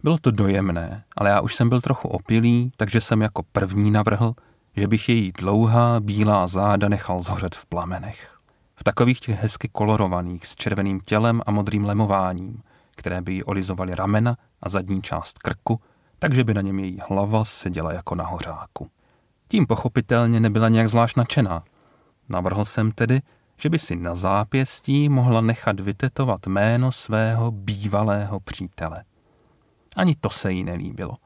Bylo 0.04 0.18
to 0.18 0.32
dojemné, 0.32 1.04
ale 1.18 1.30
já 1.30 1.42
už 1.42 1.56
jsem 1.56 1.70
byl 1.70 1.82
trochu 1.82 2.08
opilý, 2.08 2.72
takže 2.78 3.02
jsem 3.02 3.22
jako 3.22 3.44
první 3.52 3.92
navrhl, 3.92 4.36
že 4.76 4.88
bych 4.88 5.10
její 5.10 5.32
dlouhá 5.32 6.00
bílá 6.00 6.48
záda 6.48 6.90
nechal 6.90 7.22
zhořet 7.22 7.56
v 7.56 7.66
plamenech. 7.66 8.38
V 8.76 8.84
takových 8.84 9.20
těch 9.20 9.42
hezky 9.42 9.70
kolorovaných 9.72 10.46
s 10.46 10.56
červeným 10.56 11.00
tělem 11.00 11.42
a 11.46 11.52
modrým 11.52 11.86
lemováním, 11.86 12.62
které 12.96 13.22
by 13.22 13.34
jí 13.34 13.44
olizovaly 13.44 13.96
ramena 13.96 14.38
a 14.62 14.70
zadní 14.70 15.02
část 15.02 15.40
krku, 15.40 15.80
takže 16.20 16.44
by 16.44 16.54
na 16.54 16.62
něm 16.62 16.80
její 16.80 17.00
hlava 17.10 17.46
seděla 17.46 17.94
jako 17.94 18.16
na 18.16 18.26
hořáku. 18.26 18.90
Tím 19.48 19.68
pochopitelně 19.68 20.40
nebyla 20.40 20.70
nějak 20.70 20.90
zvlášť 20.90 21.18
nadšená. 21.18 21.64
Navrhl 22.30 22.66
jsem 22.66 22.92
tedy, 22.92 23.22
že 23.58 23.70
by 23.70 23.80
si 23.80 23.96
na 23.96 24.16
zápěstí 24.16 25.10
mohla 25.10 25.42
nechat 25.42 25.80
vytetovat 25.80 26.48
jméno 26.48 26.92
svého 26.92 27.52
bývalého 27.52 28.40
přítele. 28.40 29.04
Ani 29.96 30.16
to 30.16 30.30
se 30.30 30.52
jí 30.52 30.64
nelíbilo. 30.64 31.18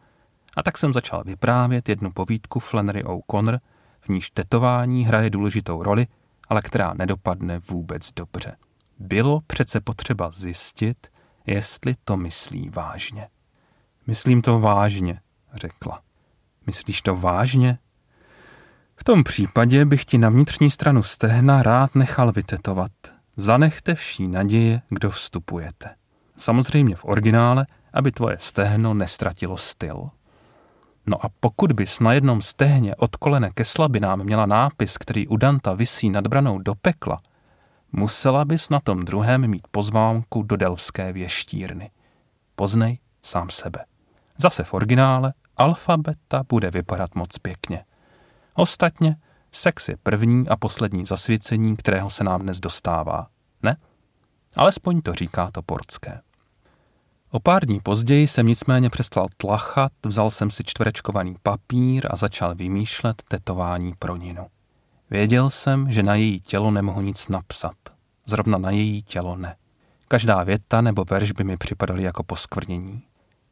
A 0.57 0.63
tak 0.63 0.77
jsem 0.77 0.93
začal 0.93 1.23
vyprávět 1.23 1.89
jednu 1.89 2.11
povídku 2.11 2.59
Flannery 2.59 3.03
O'Connor, 3.03 3.59
v 4.01 4.09
níž 4.09 4.29
tetování 4.29 5.05
hraje 5.05 5.29
důležitou 5.29 5.83
roli, 5.83 6.07
ale 6.49 6.61
která 6.61 6.93
nedopadne 6.93 7.59
vůbec 7.59 8.13
dobře. 8.13 8.55
bylo 8.99 9.41
přece 9.47 9.81
potřeba 9.81 10.31
zjistit, 10.31 11.07
jestli 11.45 11.95
to 12.03 12.17
myslí 12.17 12.69
vážně. 12.69 13.27
Myslím 14.07 14.41
to 14.41 14.59
vážně, 14.59 15.19
řekla. 15.53 16.01
Myslíš 16.67 17.01
to 17.01 17.15
vážně? 17.15 17.79
V 18.95 19.03
tom 19.03 19.23
případě 19.23 19.85
bych 19.85 20.05
ti 20.05 20.17
na 20.17 20.29
vnitřní 20.29 20.71
stranu 20.71 21.03
stehna 21.03 21.63
rád 21.63 21.95
nechal 21.95 22.31
vytetovat. 22.31 22.91
Zanechte 23.37 23.95
vší 23.95 24.27
naděje, 24.27 24.81
kdo 24.89 25.11
vstupujete. 25.11 25.95
Samozřejmě 26.37 26.95
v 26.95 27.05
originále, 27.05 27.65
aby 27.97 28.11
tvoje 28.11 28.37
stehno 28.39 28.93
nestratilo 28.93 29.57
styl. 29.57 30.09
No 31.05 31.25
a 31.25 31.29
pokud 31.39 31.71
bys 31.71 31.99
na 31.99 32.13
jednom 32.13 32.41
stehně 32.41 32.95
od 32.95 33.15
kolene 33.15 33.51
ke 33.51 33.65
slabinám 33.65 34.23
měla 34.23 34.45
nápis, 34.45 34.97
který 34.97 35.27
u 35.27 35.37
Danta 35.37 35.73
visí 35.73 36.09
nad 36.09 36.27
branou 36.27 36.59
do 36.59 36.75
pekla, 36.75 37.19
musela 37.91 38.45
bys 38.45 38.69
na 38.69 38.79
tom 38.79 38.99
druhém 38.99 39.47
mít 39.47 39.67
pozvánku 39.71 40.43
do 40.43 40.57
delské 40.57 41.13
věštírny. 41.13 41.91
Poznej 42.55 42.99
sám 43.23 43.49
sebe. 43.49 43.85
Zase 44.37 44.63
v 44.63 44.73
originále 44.73 45.33
alfabeta 45.57 46.43
bude 46.49 46.71
vypadat 46.71 47.15
moc 47.15 47.37
pěkně. 47.37 47.85
Ostatně 48.53 49.15
sex 49.51 49.89
je 49.89 49.97
první 50.03 50.47
a 50.49 50.57
poslední 50.57 51.05
zasvěcení, 51.05 51.77
kterého 51.77 52.09
se 52.09 52.23
nám 52.23 52.41
dnes 52.41 52.59
dostává. 52.59 53.27
Ne? 53.63 53.77
Alespoň 54.55 55.01
to 55.01 55.13
říká 55.13 55.51
to 55.51 55.61
portské. 55.61 56.21
O 57.31 57.39
pár 57.39 57.65
dní 57.65 57.79
později 57.79 58.27
jsem 58.27 58.47
nicméně 58.47 58.89
přestal 58.89 59.27
tlachat, 59.37 59.91
vzal 60.05 60.31
jsem 60.31 60.51
si 60.51 60.63
čtverečkovaný 60.63 61.35
papír 61.43 62.07
a 62.09 62.15
začal 62.15 62.55
vymýšlet 62.55 63.23
tetování 63.27 63.93
pro 63.99 64.15
Ninu. 64.15 64.47
Věděl 65.09 65.49
jsem, 65.49 65.91
že 65.91 66.03
na 66.03 66.15
její 66.15 66.39
tělo 66.39 66.71
nemohu 66.71 67.01
nic 67.01 67.27
napsat. 67.27 67.75
Zrovna 68.27 68.57
na 68.57 68.71
její 68.71 69.03
tělo 69.03 69.35
ne. 69.35 69.55
Každá 70.07 70.43
věta 70.43 70.81
nebo 70.81 71.05
verš 71.09 71.31
by 71.31 71.43
mi 71.43 71.57
připadaly 71.57 72.03
jako 72.03 72.23
poskvrnění. 72.23 73.03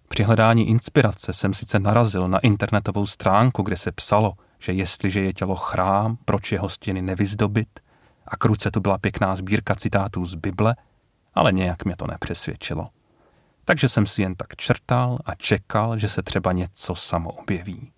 Při 0.08 0.24
hledání 0.24 0.70
inspirace 0.70 1.34
jsem 1.34 1.54
sice 1.54 1.80
narazil 1.80 2.28
na 2.28 2.40
internetovou 2.40 3.06
stránku, 3.06 3.64
kde 3.64 3.78
se 3.78 3.92
psalo, 3.92 4.34
že 4.60 4.72
jestliže 4.72 5.22
je 5.22 5.34
tělo 5.34 5.56
chrám, 5.56 6.18
proč 6.26 6.52
jeho 6.52 6.70
stěny 6.70 7.02
nevyzdobit, 7.02 7.80
a 8.28 8.38
kruce 8.38 8.72
tu 8.72 8.80
byla 8.80 8.98
pěkná 8.98 9.36
sbírka 9.36 9.76
citátů 9.76 10.26
z 10.26 10.36
Bible, 10.36 10.76
ale 11.34 11.52
nějak 11.52 11.86
mě 11.86 11.96
to 11.96 12.08
nepřesvědčilo. 12.08 12.90
Takže 13.66 13.90
jsem 13.90 14.06
si 14.06 14.22
jen 14.22 14.36
tak 14.36 14.56
črtal 14.56 15.20
a 15.26 15.36
čekal, 15.36 16.00
že 16.00 16.10
se 16.10 16.22
třeba 16.22 16.52
něco 16.52 16.96
samo 16.96 17.32
objeví. 17.32 17.92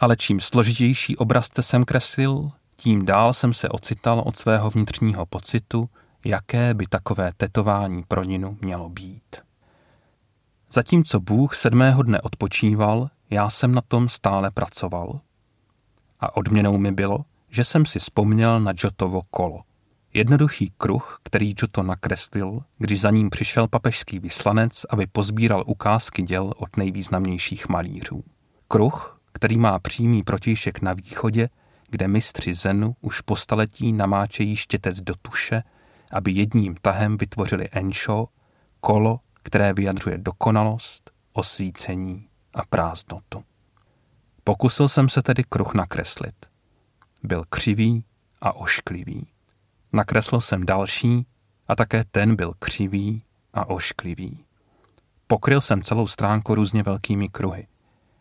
Ale 0.00 0.16
čím 0.16 0.40
složitější 0.40 1.16
obrazce 1.16 1.62
jsem 1.62 1.84
kreslil, 1.84 2.50
tím 2.76 3.06
dál 3.06 3.34
jsem 3.34 3.54
se 3.54 3.68
ocital 3.68 4.22
od 4.26 4.36
svého 4.36 4.70
vnitřního 4.70 5.26
pocitu, 5.26 5.90
jaké 6.24 6.74
by 6.74 6.86
takové 6.86 7.32
tetování 7.36 8.04
pro 8.08 8.22
Ninu 8.22 8.58
mělo 8.60 8.88
být. 8.88 9.36
Zatímco 10.72 11.20
Bůh 11.20 11.54
sedmého 11.54 12.02
dne 12.02 12.20
odpočíval, 12.20 13.10
já 13.30 13.50
jsem 13.50 13.74
na 13.74 13.80
tom 13.80 14.08
stále 14.08 14.50
pracoval. 14.50 15.20
A 16.20 16.36
odměnou 16.36 16.78
mi 16.78 16.92
bylo, 16.92 17.24
že 17.48 17.64
jsem 17.64 17.86
si 17.86 17.98
vzpomněl 17.98 18.60
na 18.60 18.72
Jotovo 18.76 19.22
kolo. 19.30 19.62
Jednoduchý 20.14 20.72
kruh, 20.78 21.18
který 21.22 21.54
Giotto 21.54 21.82
nakreslil, 21.82 22.60
když 22.78 23.00
za 23.00 23.10
ním 23.10 23.30
přišel 23.30 23.68
papežský 23.68 24.18
vyslanec, 24.18 24.86
aby 24.90 25.06
pozbíral 25.06 25.64
ukázky 25.66 26.22
děl 26.22 26.52
od 26.56 26.76
nejvýznamnějších 26.76 27.68
malířů. 27.68 28.24
Kruh, 28.68 29.20
který 29.32 29.58
má 29.58 29.78
přímý 29.78 30.22
protišek 30.22 30.82
na 30.82 30.92
východě, 30.92 31.48
kde 31.90 32.08
mistři 32.08 32.54
Zenu 32.54 32.96
už 33.00 33.20
po 33.20 33.36
staletí 33.36 33.92
namáčejí 33.92 34.56
štětec 34.56 35.00
do 35.00 35.14
tuše, 35.22 35.62
aby 36.12 36.32
jedním 36.32 36.74
tahem 36.82 37.16
vytvořili 37.16 37.68
enšo, 37.72 38.28
kolo, 38.80 39.20
které 39.42 39.72
vyjadřuje 39.72 40.18
dokonalost, 40.18 41.10
osvícení 41.32 42.28
a 42.54 42.64
prázdnotu. 42.64 43.44
Pokusil 44.44 44.88
jsem 44.88 45.08
se 45.08 45.22
tedy 45.22 45.44
kruh 45.48 45.74
nakreslit. 45.74 46.34
Byl 47.22 47.44
křivý 47.48 48.04
a 48.40 48.56
ošklivý. 48.56 49.26
Nakreslil 49.92 50.40
jsem 50.40 50.66
další 50.66 51.26
a 51.68 51.76
také 51.76 52.04
ten 52.04 52.36
byl 52.36 52.52
křivý 52.58 53.24
a 53.54 53.70
ošklivý. 53.70 54.44
Pokryl 55.26 55.60
jsem 55.60 55.82
celou 55.82 56.06
stránku 56.06 56.54
různě 56.54 56.82
velkými 56.82 57.28
kruhy. 57.28 57.66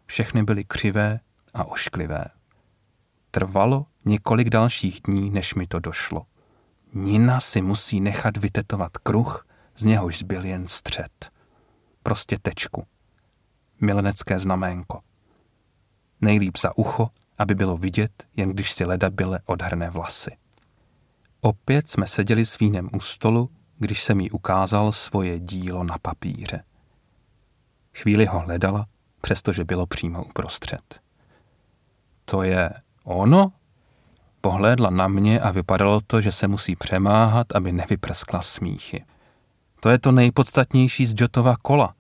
Všechny 0.06 0.44
byly 0.44 0.64
křivé 0.64 1.20
a 1.54 1.66
ošklivé. 1.66 2.26
Trvalo 3.32 3.86
několik 4.06 4.50
dalších 4.50 5.02
dní, 5.02 5.30
než 5.30 5.56
mi 5.56 5.68
to 5.68 5.80
došlo. 5.80 6.26
Nina 6.94 7.40
si 7.40 7.62
musí 7.62 8.02
nechat 8.02 8.38
vytetovat 8.38 8.98
kruh, 8.98 9.46
z 9.78 9.84
něhož 9.86 10.20
zbyl 10.20 10.46
jen 10.46 10.68
střed. 10.68 11.32
Prostě 12.04 12.38
tečku. 12.42 12.86
Milenecké 13.82 14.40
znaménko. 14.40 15.02
Nejlíp 16.22 16.58
za 16.58 16.78
ucho, 16.78 17.10
aby 17.38 17.56
bylo 17.56 17.78
vidět, 17.78 18.28
jen 18.36 18.50
když 18.50 18.72
si 18.72 18.86
leda 18.86 19.10
byle 19.10 19.40
odhrne 19.46 19.90
vlasy. 19.90 20.32
Opět 21.42 21.90
jsme 21.90 22.08
seděli 22.08 22.46
s 22.46 22.60
vínem 22.60 22.90
u 22.94 23.00
stolu, 23.00 23.50
když 23.78 24.04
jsem 24.04 24.20
jí 24.20 24.32
ukázal 24.32 24.92
svoje 24.92 25.40
dílo 25.40 25.84
na 25.84 25.98
papíře. 26.02 26.64
Chvíli 27.94 28.26
ho 28.26 28.40
hledala, 28.40 28.86
přestože 29.22 29.64
bylo 29.64 29.86
přímo 29.86 30.24
uprostřed. 30.24 31.02
To 32.26 32.44
je 32.44 32.70
ono? 33.04 33.52
Pohlédla 34.42 34.90
na 34.90 35.08
mě 35.08 35.40
a 35.40 35.52
vypadalo 35.52 36.02
to, 36.08 36.22
že 36.22 36.32
se 36.32 36.48
musí 36.48 36.76
přemáhat, 36.76 37.56
aby 37.56 37.72
nevyprskla 37.72 38.42
smíchy. 38.42 39.06
To 39.80 39.90
je 39.90 40.00
to 40.00 40.12
nejpodstatnější 40.12 41.06
z 41.06 41.14
Jotova 41.18 41.56
kola. 41.62 41.94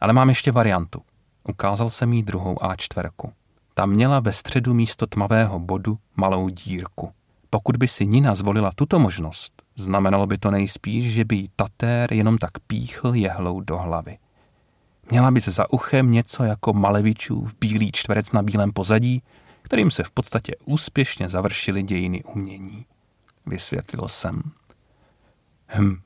Ale 0.00 0.12
mám 0.12 0.28
ještě 0.28 0.52
variantu. 0.52 1.02
Ukázal 1.48 1.90
jsem 1.90 2.12
jí 2.12 2.22
druhou 2.22 2.54
A4. 2.54 3.32
Ta 3.74 3.86
měla 3.86 4.20
ve 4.20 4.32
středu 4.32 4.74
místo 4.74 5.06
tmavého 5.06 5.58
bodu 5.58 5.98
malou 6.16 6.48
dírku. 6.48 7.12
Pokud 7.54 7.76
by 7.76 7.88
si 7.88 8.06
Nina 8.06 8.34
zvolila 8.34 8.70
tuto 8.74 8.98
možnost, 8.98 9.62
znamenalo 9.76 10.26
by 10.26 10.38
to 10.38 10.50
nejspíš, 10.50 11.12
že 11.12 11.24
by 11.24 11.36
jí 11.36 11.50
Tatér 11.56 12.12
jenom 12.12 12.38
tak 12.38 12.50
píchl 12.66 13.14
jehlou 13.14 13.60
do 13.60 13.78
hlavy. 13.78 14.18
Měla 15.10 15.30
by 15.30 15.40
se 15.40 15.50
za 15.50 15.72
uchem 15.72 16.10
něco 16.10 16.44
jako 16.44 16.72
Malevičův 16.72 17.54
bílý 17.60 17.92
čtverec 17.92 18.32
na 18.32 18.42
bílém 18.42 18.72
pozadí, 18.72 19.22
kterým 19.62 19.90
se 19.90 20.02
v 20.02 20.10
podstatě 20.10 20.56
úspěšně 20.64 21.28
završily 21.28 21.82
dějiny 21.82 22.24
umění. 22.24 22.86
Vysvětlil 23.46 24.08
jsem. 24.08 24.42
Hm, 25.68 25.96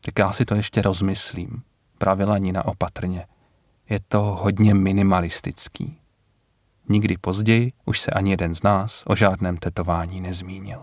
tak 0.00 0.18
já 0.18 0.32
si 0.32 0.44
to 0.44 0.54
ještě 0.54 0.82
rozmyslím, 0.82 1.62
pravila 1.98 2.38
Nina 2.38 2.64
opatrně. 2.64 3.26
Je 3.88 4.00
to 4.08 4.20
hodně 4.20 4.74
minimalistický. 4.74 5.98
Nikdy 6.88 7.16
později 7.20 7.72
už 7.84 8.00
se 8.00 8.10
ani 8.10 8.30
jeden 8.30 8.54
z 8.54 8.62
nás 8.62 9.02
o 9.06 9.16
žádném 9.16 9.56
tetování 9.56 10.20
nezmínil. 10.20 10.80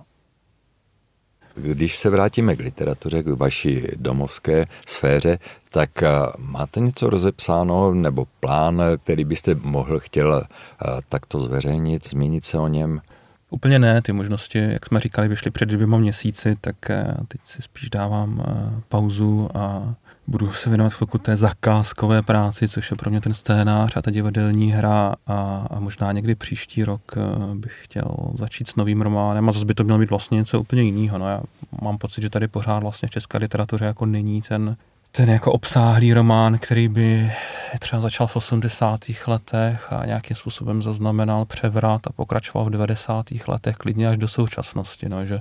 Když 1.55 1.97
se 1.97 2.09
vrátíme 2.09 2.55
k 2.55 2.59
literatuře, 2.59 3.23
k 3.23 3.27
vaší 3.27 3.83
domovské 3.95 4.65
sféře, 4.87 5.39
tak 5.69 6.03
eh, 6.03 6.09
máte 6.37 6.79
něco 6.79 7.09
rozepsáno 7.09 7.93
nebo 7.93 8.27
plán, 8.39 8.81
který 9.03 9.23
byste 9.23 9.55
mohl 9.55 9.99
chtěl 9.99 10.43
eh, 10.43 10.85
takto 11.09 11.39
zveřejnit, 11.39 12.07
zmínit 12.07 12.45
se 12.45 12.57
o 12.57 12.67
něm? 12.67 13.01
Úplně 13.49 13.79
ne, 13.79 14.01
ty 14.01 14.13
možnosti, 14.13 14.57
jak 14.57 14.85
jsme 14.85 14.99
říkali, 14.99 15.27
vyšly 15.27 15.51
před 15.51 15.65
dvěma 15.65 15.97
měsíci, 15.97 16.55
tak 16.61 16.89
eh, 16.89 17.13
teď 17.27 17.41
si 17.43 17.61
spíš 17.61 17.89
dávám 17.89 18.43
pauzu 18.89 19.49
a 19.53 19.95
budu 20.31 20.53
se 20.53 20.69
věnovat 20.69 20.93
chvilku 20.93 21.17
té 21.17 21.37
zakázkové 21.37 22.21
práci, 22.21 22.67
což 22.67 22.91
je 22.91 22.97
pro 22.97 23.09
mě 23.09 23.21
ten 23.21 23.33
scénář 23.33 23.97
a 23.97 24.01
ta 24.01 24.11
divadelní 24.11 24.71
hra 24.71 25.15
a, 25.27 25.67
a 25.69 25.79
možná 25.79 26.11
někdy 26.11 26.35
příští 26.35 26.83
rok 26.83 27.01
eh, 27.17 27.55
bych 27.55 27.79
chtěl 27.83 28.15
začít 28.35 28.67
s 28.67 28.75
novým 28.75 29.01
románem 29.01 29.49
a 29.49 29.51
zase 29.51 29.65
by 29.65 29.73
to 29.73 29.83
mělo 29.83 29.99
být 29.99 30.09
vlastně 30.09 30.37
něco 30.37 30.59
úplně 30.59 30.81
jiného. 30.81 31.17
No 31.17 31.29
já 31.29 31.41
mám 31.81 31.97
pocit, 31.97 32.21
že 32.21 32.29
tady 32.29 32.47
pořád 32.47 32.79
vlastně 32.79 33.07
v 33.07 33.11
české 33.11 33.37
literatuře 33.37 33.85
jako 33.85 34.05
není 34.05 34.41
ten 34.41 34.77
ten 35.11 35.29
jako 35.29 35.51
obsáhlý 35.51 36.13
román, 36.13 36.57
který 36.57 36.87
by 36.87 37.31
třeba 37.79 38.01
začal 38.01 38.27
v 38.27 38.35
80. 38.35 38.99
letech 39.27 39.93
a 39.93 40.05
nějakým 40.05 40.35
způsobem 40.35 40.81
zaznamenal 40.81 41.45
převrat 41.45 42.07
a 42.07 42.13
pokračoval 42.13 42.65
v 42.65 42.69
90. 42.69 43.25
letech 43.47 43.75
klidně 43.75 44.09
až 44.09 44.17
do 44.17 44.27
současnosti, 44.27 45.09
no, 45.09 45.25
že 45.25 45.39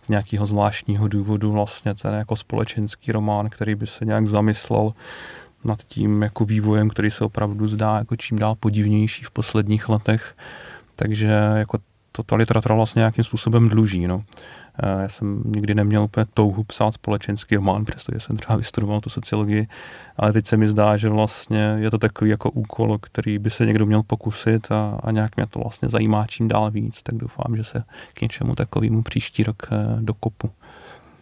z 0.00 0.08
nějakého 0.08 0.46
zvláštního 0.46 1.08
důvodu 1.08 1.52
vlastně 1.52 1.94
ten 1.94 2.14
jako 2.14 2.36
společenský 2.36 3.12
román, 3.12 3.50
který 3.50 3.74
by 3.74 3.86
se 3.86 4.04
nějak 4.04 4.26
zamyslel 4.26 4.92
nad 5.64 5.82
tím 5.82 6.22
jako 6.22 6.44
vývojem, 6.44 6.90
který 6.90 7.10
se 7.10 7.24
opravdu 7.24 7.68
zdá 7.68 7.98
jako 7.98 8.16
čím 8.16 8.38
dál 8.38 8.54
podivnější 8.60 9.24
v 9.24 9.30
posledních 9.30 9.88
letech, 9.88 10.36
takže 10.96 11.26
jako 11.54 11.78
to 12.12 12.22
ta 12.22 12.36
literatura 12.36 12.74
vlastně 12.74 13.00
nějakým 13.00 13.24
způsobem 13.24 13.68
dluží. 13.68 14.06
No. 14.06 14.24
Já 15.02 15.08
jsem 15.08 15.42
nikdy 15.44 15.74
neměl 15.74 16.02
úplně 16.02 16.26
touhu 16.34 16.64
psát 16.64 16.94
společenský 16.94 17.56
román, 17.56 17.84
přestože 17.84 18.20
jsem 18.20 18.36
třeba 18.36 18.56
vystudoval 18.56 19.00
tu 19.00 19.10
sociologii, 19.10 19.68
ale 20.16 20.32
teď 20.32 20.46
se 20.46 20.56
mi 20.56 20.68
zdá, 20.68 20.96
že 20.96 21.08
vlastně 21.08 21.76
je 21.78 21.90
to 21.90 21.98
takový 21.98 22.30
jako 22.30 22.50
úkol, 22.50 22.98
který 22.98 23.38
by 23.38 23.50
se 23.50 23.66
někdo 23.66 23.86
měl 23.86 24.02
pokusit 24.02 24.72
a, 24.72 24.98
a 25.02 25.10
nějak 25.10 25.36
mě 25.36 25.46
to 25.46 25.58
vlastně 25.58 25.88
zajímá 25.88 26.26
čím 26.26 26.48
dál 26.48 26.70
víc, 26.70 27.02
tak 27.02 27.14
doufám, 27.14 27.56
že 27.56 27.64
se 27.64 27.82
k 28.14 28.20
něčemu 28.20 28.54
takovému 28.54 29.02
příští 29.02 29.42
rok 29.42 29.68
eh, 29.72 29.76
dokopu. 30.00 30.50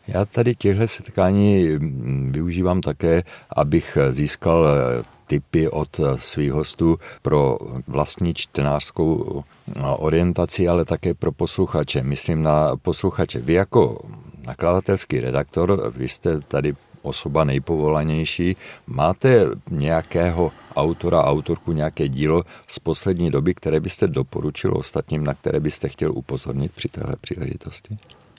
Já 0.08 0.24
tady 0.24 0.54
těchto 0.54 0.88
setkání 0.88 1.68
mm, 1.68 2.32
využívám 2.32 2.80
také, 2.80 3.22
abych 3.56 3.98
získal 4.10 4.68
eh, 4.68 5.17
tipy 5.28 5.68
od 5.68 6.00
eh, 6.00 6.18
svých 6.18 6.52
hostů 6.52 6.98
pro 7.22 7.58
vlastní 7.86 8.34
čtenářskou 8.34 9.44
eh, 9.68 9.80
orientaci, 9.80 10.68
ale 10.68 10.84
také 10.84 11.14
pro 11.14 11.32
posluchače. 11.32 12.02
Myslím 12.02 12.42
na 12.42 12.76
posluchače. 12.76 13.40
Vy 13.40 13.52
jako 13.52 13.98
nakladatelský 14.46 15.20
redaktor, 15.20 15.92
vy 15.96 16.08
jste 16.08 16.40
tady 16.40 16.74
osoba 17.02 17.44
nejpovolanější. 17.44 18.56
Máte 18.86 19.46
nějakého 19.70 20.52
autora, 20.76 21.24
autorku, 21.24 21.72
nějaké 21.72 22.08
dílo 22.08 22.42
z 22.66 22.78
poslední 22.78 23.30
doby, 23.30 23.54
které 23.54 23.80
byste 23.80 24.08
doporučil 24.08 24.76
ostatním, 24.76 25.24
na 25.24 25.34
které 25.34 25.60
byste 25.60 25.88
chtěl 25.88 26.12
upozornit 26.12 26.72
při 26.72 26.88
téhle 26.88 27.14
příležitosti? 27.20 27.96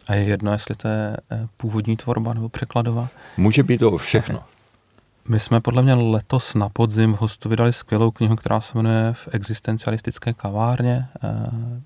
A 0.08 0.16
je 0.16 0.24
jedno, 0.24 0.52
jestli 0.52 0.76
to 0.76 0.88
je 0.88 1.18
eh, 1.32 1.48
původní 1.58 1.98
tvorba 1.98 2.34
nebo 2.34 2.50
překladová? 2.50 3.10
Může 3.38 3.64
být 3.64 3.78
to 3.78 3.98
všechno. 3.98 4.44
My 5.30 5.40
jsme 5.40 5.62
podle 5.62 5.82
mě 5.82 5.94
letos 5.94 6.56
na 6.56 6.70
podzim 6.70 7.14
v 7.14 7.22
hostu 7.22 7.50
vydali 7.50 7.74
skvělou 7.74 8.12
knihu, 8.12 8.36
která 8.36 8.62
se 8.62 8.78
jmenuje 8.78 9.14
V 9.14 9.30
existencialistické 9.32 10.34
kavárně. 10.34 11.08
Eh, 11.24 11.30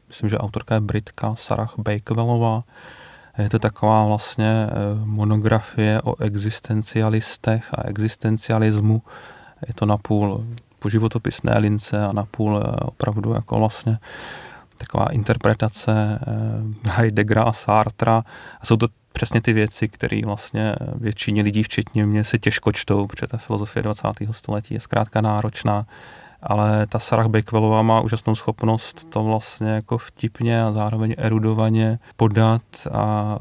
myslím, 0.07 0.29
že 0.29 0.37
autorka 0.37 0.75
je 0.75 0.81
Britka 0.81 1.35
Sarah 1.35 1.73
Bakewellová. 1.77 2.63
Je 3.37 3.49
to 3.49 3.59
taková 3.59 4.05
vlastně 4.05 4.67
eh, 4.69 4.71
monografie 5.03 6.01
o 6.01 6.21
existencialistech 6.21 7.73
a 7.73 7.87
existencialismu. 7.87 9.01
Je 9.67 9.73
to 9.73 9.85
napůl 9.85 10.47
po 10.79 10.89
životopisné 10.89 11.59
lince 11.59 12.05
a 12.05 12.13
napůl 12.13 12.63
opravdu 12.81 13.33
jako 13.33 13.59
vlastně 13.59 13.97
taková 14.77 15.05
interpretace 15.05 16.19
Heideggera 16.89 17.43
a 17.43 17.53
Sartra. 17.53 18.23
A 18.61 18.65
jsou 18.65 18.77
to 18.77 18.87
přesně 19.13 19.41
ty 19.41 19.53
věci, 19.53 19.87
které 19.87 20.21
vlastně 20.25 20.75
většině 20.95 21.41
lidí, 21.41 21.63
včetně 21.63 22.05
mě, 22.05 22.23
se 22.23 22.39
těžko 22.39 22.71
čtou, 22.71 23.07
protože 23.07 23.27
ta 23.27 23.37
filozofie 23.37 23.83
20. 23.83 24.07
století 24.31 24.73
je 24.73 24.79
zkrátka 24.79 25.21
náročná, 25.21 25.85
ale 26.41 26.87
ta 26.87 26.99
Sarah 26.99 27.27
Bakevellová 27.27 27.81
má 27.81 28.01
úžasnou 28.01 28.35
schopnost 28.35 29.09
to 29.09 29.23
vlastně 29.23 29.69
jako 29.69 29.97
vtipně 29.97 30.63
a 30.63 30.71
zároveň 30.71 31.15
erudovaně 31.17 31.99
podat 32.15 32.61
a 32.91 33.37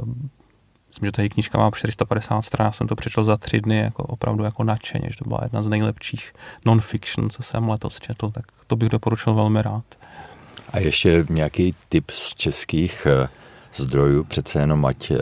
myslím, 0.88 1.06
že 1.06 1.12
ta 1.12 1.22
její 1.22 1.28
knížka 1.28 1.58
má 1.58 1.70
450 1.70 2.42
stran, 2.42 2.66
já 2.66 2.72
jsem 2.72 2.86
to 2.86 2.96
přečetl 2.96 3.24
za 3.24 3.36
tři 3.36 3.60
dny 3.60 3.78
jako 3.78 4.02
opravdu 4.02 4.44
jako 4.44 4.64
nadšeně, 4.64 5.10
že 5.10 5.16
to 5.16 5.24
byla 5.24 5.40
jedna 5.42 5.62
z 5.62 5.68
nejlepších 5.68 6.32
non-fiction, 6.64 7.30
co 7.30 7.42
jsem 7.42 7.68
letos 7.68 8.00
četl, 8.00 8.30
tak 8.30 8.44
to 8.66 8.76
bych 8.76 8.88
doporučil 8.88 9.34
velmi 9.34 9.62
rád. 9.62 9.84
A 10.72 10.78
ještě 10.78 11.26
nějaký 11.30 11.74
tip 11.88 12.10
z 12.10 12.34
českých 12.34 13.06
eh, 13.06 13.28
zdrojů, 13.74 14.24
přece 14.24 14.60
jenom 14.60 14.86
ať 14.86 15.10
eh, 15.10 15.16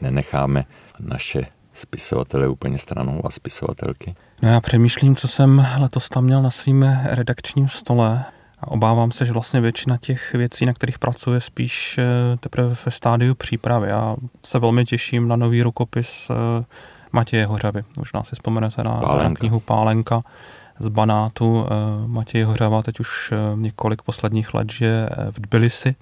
nenecháme 0.00 0.64
naše 1.00 1.46
spisovatele 1.72 2.48
úplně 2.48 2.78
stranou 2.78 3.26
a 3.26 3.30
spisovatelky? 3.30 4.14
No 4.42 4.48
já 4.48 4.60
přemýšlím, 4.60 5.16
co 5.16 5.28
jsem 5.28 5.66
letos 5.78 6.08
tam 6.08 6.24
měl 6.24 6.42
na 6.42 6.50
svým 6.50 6.82
redakčním 7.04 7.68
stole 7.68 8.24
a 8.60 8.68
obávám 8.68 9.12
se, 9.12 9.26
že 9.26 9.32
vlastně 9.32 9.60
většina 9.60 9.96
těch 9.96 10.34
věcí, 10.34 10.66
na 10.66 10.72
kterých 10.72 10.98
pracuje, 10.98 11.40
spíš 11.40 11.98
eh, 11.98 12.36
teprve 12.36 12.76
ve 12.84 12.92
stádiu 12.92 13.34
přípravy. 13.34 13.88
Já 13.88 14.16
se 14.44 14.58
velmi 14.58 14.84
těším 14.84 15.28
na 15.28 15.36
nový 15.36 15.62
rukopis 15.62 16.30
eh, 16.30 16.64
Matěje 17.12 17.46
Hořavy. 17.46 17.82
Možná 17.98 18.22
si 18.22 18.34
vzpomenete 18.34 18.84
na, 18.84 19.00
na 19.22 19.30
knihu 19.30 19.60
Pálenka 19.60 20.22
z 20.78 20.88
Banátu. 20.88 21.66
Matěj 22.06 22.42
Hořava 22.42 22.82
teď 22.82 23.00
už 23.00 23.32
několik 23.54 24.02
posledních 24.02 24.54
let 24.54 24.72
žije 24.72 25.10
v 25.30 25.40
Tbilisi 25.40 25.94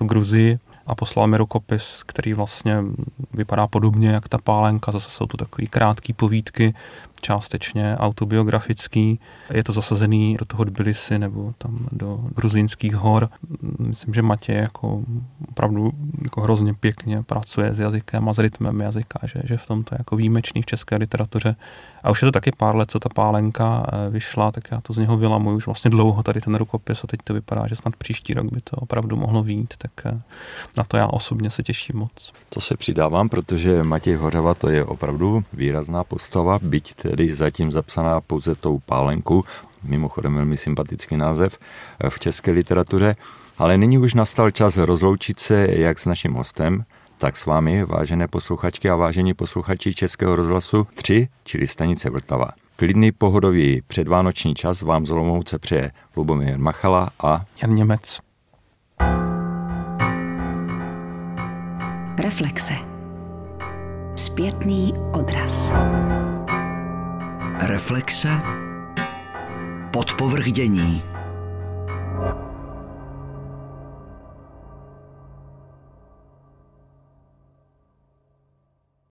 v 0.00 0.04
Gruzii 0.06 0.58
a 0.86 0.94
poslal 0.94 1.26
mi 1.26 1.36
rukopis, 1.36 2.02
který 2.06 2.34
vlastně 2.34 2.76
vypadá 3.34 3.66
podobně 3.66 4.10
jak 4.10 4.28
ta 4.28 4.38
pálenka, 4.38 4.92
zase 4.92 5.10
jsou 5.10 5.26
to 5.26 5.36
takové 5.36 5.66
krátké 5.66 6.12
povídky, 6.12 6.74
částečně 7.20 7.96
autobiografický. 7.98 9.20
Je 9.52 9.64
to 9.64 9.72
zasazený 9.72 10.36
do 10.38 10.44
toho 10.44 10.64
Tbilisi 10.64 11.18
nebo 11.18 11.54
tam 11.58 11.88
do 11.92 12.20
gruzínských 12.36 12.94
hor. 12.94 13.28
Myslím, 13.78 14.14
že 14.14 14.22
Matěj 14.22 14.56
jako 14.56 15.02
opravdu 15.48 15.92
jako 16.24 16.40
hrozně 16.40 16.74
pěkně 16.74 17.22
pracuje 17.22 17.74
s 17.74 17.80
jazykem 17.80 18.28
a 18.28 18.34
s 18.34 18.38
rytmem 18.38 18.80
jazyka, 18.80 19.18
že, 19.26 19.40
že 19.44 19.56
v 19.56 19.66
tomto 19.66 19.94
je 19.94 19.98
jako 20.00 20.16
výjimečný 20.16 20.62
v 20.62 20.66
české 20.66 20.96
literatuře. 20.96 21.56
A 22.02 22.10
už 22.10 22.22
je 22.22 22.26
to 22.26 22.32
taky 22.32 22.50
pár 22.56 22.76
let, 22.76 22.90
co 22.90 22.98
ta 22.98 23.08
pálenka 23.08 23.86
eh, 23.86 24.10
vyšla, 24.10 24.52
tak 24.52 24.64
já 24.70 24.80
to 24.80 24.92
z 24.92 24.98
něho 24.98 25.16
vylamuju 25.16 25.56
už 25.56 25.66
vlastně 25.66 25.90
dlouho 25.90 26.22
tady 26.22 26.40
ten 26.40 26.54
rukopis 26.54 27.04
a 27.04 27.06
teď 27.06 27.20
to 27.24 27.34
vypadá, 27.34 27.66
že 27.66 27.76
snad 27.76 27.96
příští 27.96 28.34
rok 28.34 28.52
by 28.52 28.60
to 28.60 28.76
opravdu 28.76 29.16
mohlo 29.16 29.42
výjít, 29.42 29.74
tak 29.78 29.90
eh, 30.04 30.20
na 30.76 30.84
to 30.84 30.96
já 30.96 31.06
osobně 31.06 31.50
se 31.50 31.62
těším 31.62 31.96
moc. 31.98 32.32
To 32.48 32.60
se 32.60 32.76
přidávám, 32.76 33.28
protože 33.28 33.82
Matěj 33.82 34.14
Hořava 34.14 34.54
to 34.54 34.68
je 34.68 34.84
opravdu 34.84 35.44
výrazná 35.52 36.04
postava, 36.04 36.58
byť 36.62 36.94
tedy 37.10 37.34
zatím 37.34 37.72
zapsaná 37.72 38.20
pouze 38.20 38.54
tou 38.54 38.78
pálenku, 38.78 39.44
mimochodem 39.82 40.34
velmi 40.34 40.56
sympatický 40.56 41.16
název 41.16 41.58
v 42.08 42.18
české 42.18 42.50
literatuře, 42.50 43.16
ale 43.58 43.78
nyní 43.78 43.98
už 43.98 44.14
nastal 44.14 44.50
čas 44.50 44.76
rozloučit 44.76 45.40
se 45.40 45.68
jak 45.70 45.98
s 45.98 46.06
naším 46.06 46.32
hostem, 46.32 46.84
tak 47.18 47.36
s 47.36 47.46
vámi, 47.46 47.84
vážené 47.84 48.28
posluchačky 48.28 48.90
a 48.90 48.96
vážení 48.96 49.34
posluchači 49.34 49.94
Českého 49.94 50.36
rozhlasu 50.36 50.86
3, 50.94 51.28
čili 51.44 51.66
stanice 51.66 52.10
Vltava. 52.10 52.48
Klidný 52.76 53.12
pohodový 53.12 53.82
předvánoční 53.86 54.54
čas 54.54 54.82
vám 54.82 55.06
z 55.06 55.10
Olomouce 55.10 55.58
přeje 55.58 55.90
Lubomír 56.16 56.58
Machala 56.58 57.10
a 57.24 57.44
Jan 57.62 57.74
Němec. 57.74 58.18
Reflexe. 62.18 62.74
Zpětný 64.16 64.92
odraz. 65.12 65.74
Reflexe. 67.62 68.28
Podpovrchdění. 69.90 71.02